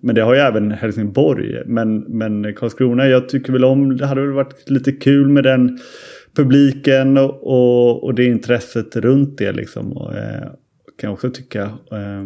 men 0.00 0.14
det 0.14 0.20
har 0.20 0.34
ju 0.34 0.40
även 0.40 0.70
Helsingborg. 0.70 1.62
Men, 1.66 1.98
men 1.98 2.54
Karlskrona, 2.54 3.06
jag 3.06 3.28
tycker 3.28 3.52
väl 3.52 3.64
om, 3.64 3.96
det 3.96 4.06
hade 4.06 4.20
väl 4.20 4.32
varit 4.32 4.70
lite 4.70 4.92
kul 4.92 5.28
med 5.28 5.44
den 5.44 5.78
publiken 6.36 7.16
och, 7.18 7.46
och, 7.46 8.04
och 8.04 8.14
det 8.14 8.24
intresset 8.24 8.96
runt 8.96 9.38
det 9.38 9.52
liksom. 9.52 9.92
Och, 9.92 10.14
eh, 10.14 10.42
kan 11.00 11.08
jag 11.08 11.12
också 11.12 11.30
tycka. 11.30 11.62
Eh, 11.62 12.24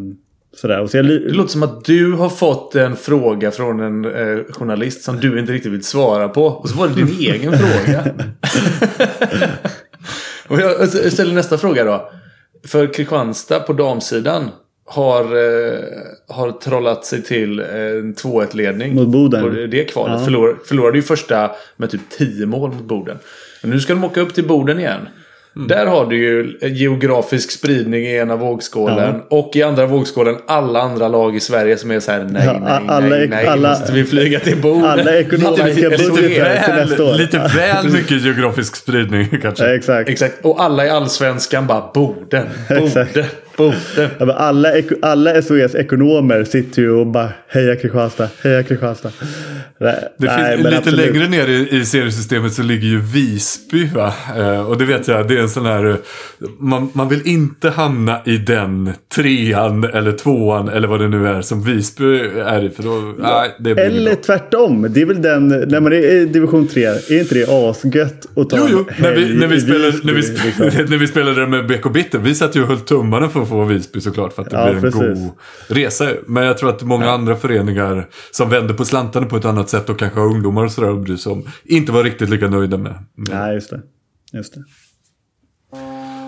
sådär. 0.57 0.81
Och 0.81 0.91
så 0.91 0.97
jag, 0.97 1.07
det 1.07 1.19
låter 1.19 1.51
som 1.51 1.63
att 1.63 1.85
du 1.85 2.13
har 2.13 2.29
fått 2.29 2.75
en 2.75 2.97
fråga 2.97 3.51
från 3.51 3.81
en 3.81 4.05
eh, 4.05 4.45
journalist 4.51 5.03
som 5.03 5.17
du 5.17 5.39
inte 5.41 5.53
riktigt 5.53 5.73
vill 5.73 5.85
svara 5.85 6.29
på. 6.29 6.47
Och 6.47 6.69
så 6.69 6.79
var 6.79 6.89
det 6.89 6.95
din 6.95 7.09
egen 7.35 7.53
fråga. 7.53 8.05
och 10.49 10.61
jag 10.61 10.89
ställer 10.89 11.35
nästa 11.35 11.59
fråga 11.59 11.85
då. 11.85 12.11
För 12.67 12.95
Kristianstad 12.95 13.61
på 13.61 13.73
damsidan 13.73 14.49
har, 14.87 15.25
eh, 15.25 15.79
har 16.29 16.53
trollat 16.53 17.05
sig 17.05 17.23
till 17.23 17.61
en 17.61 18.15
2-1-ledning. 18.15 18.95
Mot 18.95 19.09
Boden. 19.09 19.71
det 19.71 19.85
kvalet. 19.85 20.19
Ja. 20.19 20.25
Förlor, 20.25 20.59
förlorade 20.67 20.99
ju 20.99 21.03
första 21.03 21.51
med 21.77 21.91
typ 21.91 22.01
10 22.11 22.47
mål 22.47 22.71
mot 22.73 22.85
Boden. 22.85 23.19
Men 23.63 23.71
nu 23.71 23.81
ska 23.81 23.95
de 23.95 24.05
åka 24.05 24.21
upp 24.21 24.35
till 24.35 24.47
Boden 24.47 24.79
igen. 24.79 25.09
Mm. 25.57 25.69
Där 25.69 25.87
har 25.87 26.07
du 26.07 26.19
ju 26.19 26.59
geografisk 26.69 27.51
spridning 27.51 28.05
i 28.05 28.17
ena 28.17 28.37
vågskålen. 28.37 29.15
Ja. 29.31 29.39
Och 29.39 29.57
i 29.57 29.63
andra 29.63 29.87
vågskålen 29.87 30.37
alla 30.47 30.81
andra 30.81 31.09
lag 31.09 31.37
i 31.37 31.41
Sverige 31.41 31.77
som 31.77 31.91
är 31.91 32.01
så 32.01 32.13
här 32.13 32.25
nej, 32.25 32.47
ja, 32.47 32.53
nej, 32.53 32.73
alla, 32.87 33.07
nej, 33.09 33.29
nej. 33.29 33.47
Alla, 33.47 33.71
måste 33.71 33.93
vi 33.93 34.05
flyga 34.05 34.41
till 34.41 34.57
Boden? 34.57 34.85
Alla 34.85 35.19
ekonomiska 35.19 35.91
budgetar 35.91 36.65
till 36.65 36.75
nästa 36.75 37.05
år. 37.05 37.15
Lite 37.15 37.51
väl 37.57 37.89
mycket 37.93 38.23
geografisk 38.23 38.77
spridning 38.77 39.29
kanske. 39.43 39.65
Ja, 39.65 39.75
exakt. 39.75 40.11
exakt. 40.11 40.45
Och 40.45 40.63
alla 40.63 40.87
i 40.87 40.91
allsvenskan 40.91 41.67
bara 41.67 41.91
Boden, 41.95 42.49
Boden. 42.69 43.07
Ja, 44.19 44.33
alla, 44.33 44.69
alla 45.03 45.43
SOS 45.43 45.75
ekonomer 45.75 46.45
sitter 46.45 46.83
ju 46.83 46.91
och 46.91 47.07
bara 47.07 47.33
heja 47.49 47.77
Kristianstad, 47.77 48.29
heja 48.43 48.63
Kristianstad. 48.63 49.11
Nej, 49.81 50.09
det 50.19 50.27
nej, 50.27 50.57
finns, 50.57 50.65
lite 50.65 50.79
absolut. 50.79 51.15
längre 51.15 51.29
ner 51.29 51.49
i, 51.49 51.77
i 51.77 51.85
seriesystemet 51.85 52.53
så 52.53 52.63
ligger 52.63 52.89
ju 52.89 53.01
Visby. 53.01 53.87
Va? 53.95 54.13
Eh, 54.37 54.71
och 54.71 54.79
det 54.79 54.85
vet 54.85 55.09
jag, 55.09 55.29
det 55.29 55.35
är 55.35 55.43
en 55.43 55.49
sån 55.49 55.67
här... 55.67 55.97
Man, 56.59 56.91
man 56.93 57.09
vill 57.09 57.21
inte 57.25 57.71
hamna 57.71 58.21
i 58.25 58.37
den 58.37 58.93
trean 59.15 59.85
eller 59.85 60.13
tvåan 60.13 60.69
eller 60.69 60.89
vad 60.89 61.01
det 61.01 61.09
nu 61.09 61.29
är 61.29 61.43
som 61.43 61.63
Visby 61.63 62.05
är 62.45 62.65
i. 62.65 62.71
För 62.71 62.83
då, 62.83 63.15
ja, 63.23 63.41
nej, 63.41 63.75
det 63.75 63.83
eller 63.83 64.11
bra. 64.11 64.23
tvärtom. 64.23 64.87
Det 64.91 65.01
är 65.03 65.07
väl 65.07 65.23
den, 65.23 65.49
när 65.49 65.81
man 65.81 65.93
är 65.93 65.97
i 65.97 66.25
division 66.25 66.69
3, 66.69 66.85
är 66.85 67.19
inte 67.21 67.35
det 67.35 67.47
asgött 67.49 68.27
att 68.37 68.51
ta 68.51 68.57
jo, 68.57 68.67
jo. 68.71 68.85
När 68.99 69.13
vi, 69.13 69.35
när, 69.41 69.47
vi 69.47 69.61
spelade, 69.61 69.93
när, 70.03 70.13
vi, 70.13 70.23
liksom. 70.23 70.85
när 70.89 70.97
vi 70.97 71.07
spelade 71.07 71.47
med 71.47 71.67
BK 71.67 71.93
Bitter, 71.93 72.19
vi 72.19 72.35
satt 72.35 72.57
ju 72.57 72.63
och 72.63 72.69
höll 72.69 72.81
tummarna 72.81 73.29
för 73.29 73.45
att 73.55 73.69
få 73.69 73.75
Visby 73.75 74.01
såklart. 74.01 74.33
För 74.33 74.43
att 74.43 74.51
det 74.51 74.57
ja, 74.57 74.65
blir 74.65 74.75
en 74.75 74.83
precis. 74.83 75.01
god 75.01 75.31
resa. 75.69 76.09
Men 76.27 76.45
jag 76.45 76.59
tror 76.59 76.71
att 76.71 76.83
många 76.83 77.05
ja. 77.05 77.13
andra 77.13 77.37
föreningar 77.37 78.09
som 78.31 78.51
vänder 78.51 78.75
på 78.75 78.85
slantarna 78.85 79.27
på 79.27 79.37
ett 79.37 79.45
annat 79.45 79.69
sätt 79.69 79.89
och 79.91 79.99
kanske 79.99 80.21
har 80.21 80.27
ungdomar 80.27 80.65
och 80.65 80.73
sådär 80.73 80.91
att 80.91 81.05
bry 81.05 81.17
sig 81.17 81.33
om. 81.33 81.49
Inte 81.65 81.93
var 81.93 82.05
riktigt 82.05 82.29
lika 82.29 82.49
nöjda 82.49 82.77
med. 82.77 82.95
Nej, 83.15 83.55
just 83.55 83.71
det. 83.71 83.81
Just 84.33 84.55
det. 84.55 84.65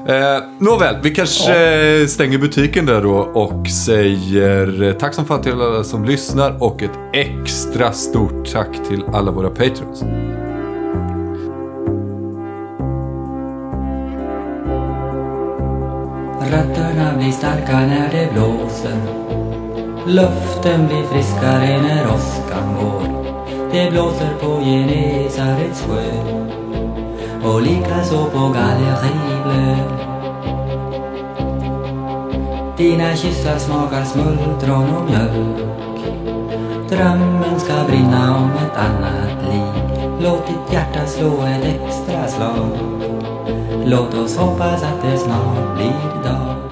Eh, 0.08 0.42
nåväl, 0.60 0.96
vi 1.02 1.10
kanske 1.10 1.52
ja. 2.00 2.08
stänger 2.08 2.38
butiken 2.38 2.86
där 2.86 3.02
då 3.02 3.16
och 3.16 3.68
säger 3.68 4.82
eh, 4.82 4.92
tack 4.92 5.14
som 5.14 5.24
fan 5.24 5.42
till 5.42 5.52
alla 5.52 5.84
som 5.84 6.04
lyssnar 6.04 6.62
och 6.62 6.82
ett 6.82 6.98
extra 7.12 7.92
stort 7.92 8.52
tack 8.52 8.88
till 8.88 9.04
alla 9.12 9.30
våra 9.30 9.50
patrons. 9.50 10.04
Rötterna 16.52 17.12
blir 17.16 17.32
starka 17.32 17.80
när 17.80 18.10
det 18.12 18.32
blåser. 18.32 18.96
Luften 20.06 20.86
blir 20.86 21.02
friskare 21.02 21.82
när 21.82 22.06
åskan 22.06 22.76
går. 22.80 23.02
Det 23.72 23.90
blåser 23.90 24.34
på 24.40 24.60
Genesarets 24.64 25.82
sjö 25.82 26.04
och 27.44 27.62
likaså 27.62 28.24
på 28.24 28.38
Gallerivlö. 28.38 29.76
Dina 32.76 33.16
kyssar 33.16 33.58
smakar 33.58 34.04
smultron 34.04 34.96
och 34.96 35.10
mjölk. 35.10 35.58
Drömmen 36.88 37.60
ska 37.60 37.84
brinna 37.88 38.36
om 38.36 38.50
ett 38.50 38.76
annat 38.76 39.52
liv. 39.52 40.00
Låt 40.20 40.46
ditt 40.46 40.72
hjärta 40.72 41.06
slå 41.06 41.42
ett 41.42 41.64
extra 41.64 42.28
slag. 42.28 43.21
Låt 43.84 44.14
oss 44.14 44.36
hoppas 44.36 44.82
att 44.82 45.02
det 45.02 45.18
snart 45.18 45.76
blir 45.76 46.22
dag. 46.24 46.71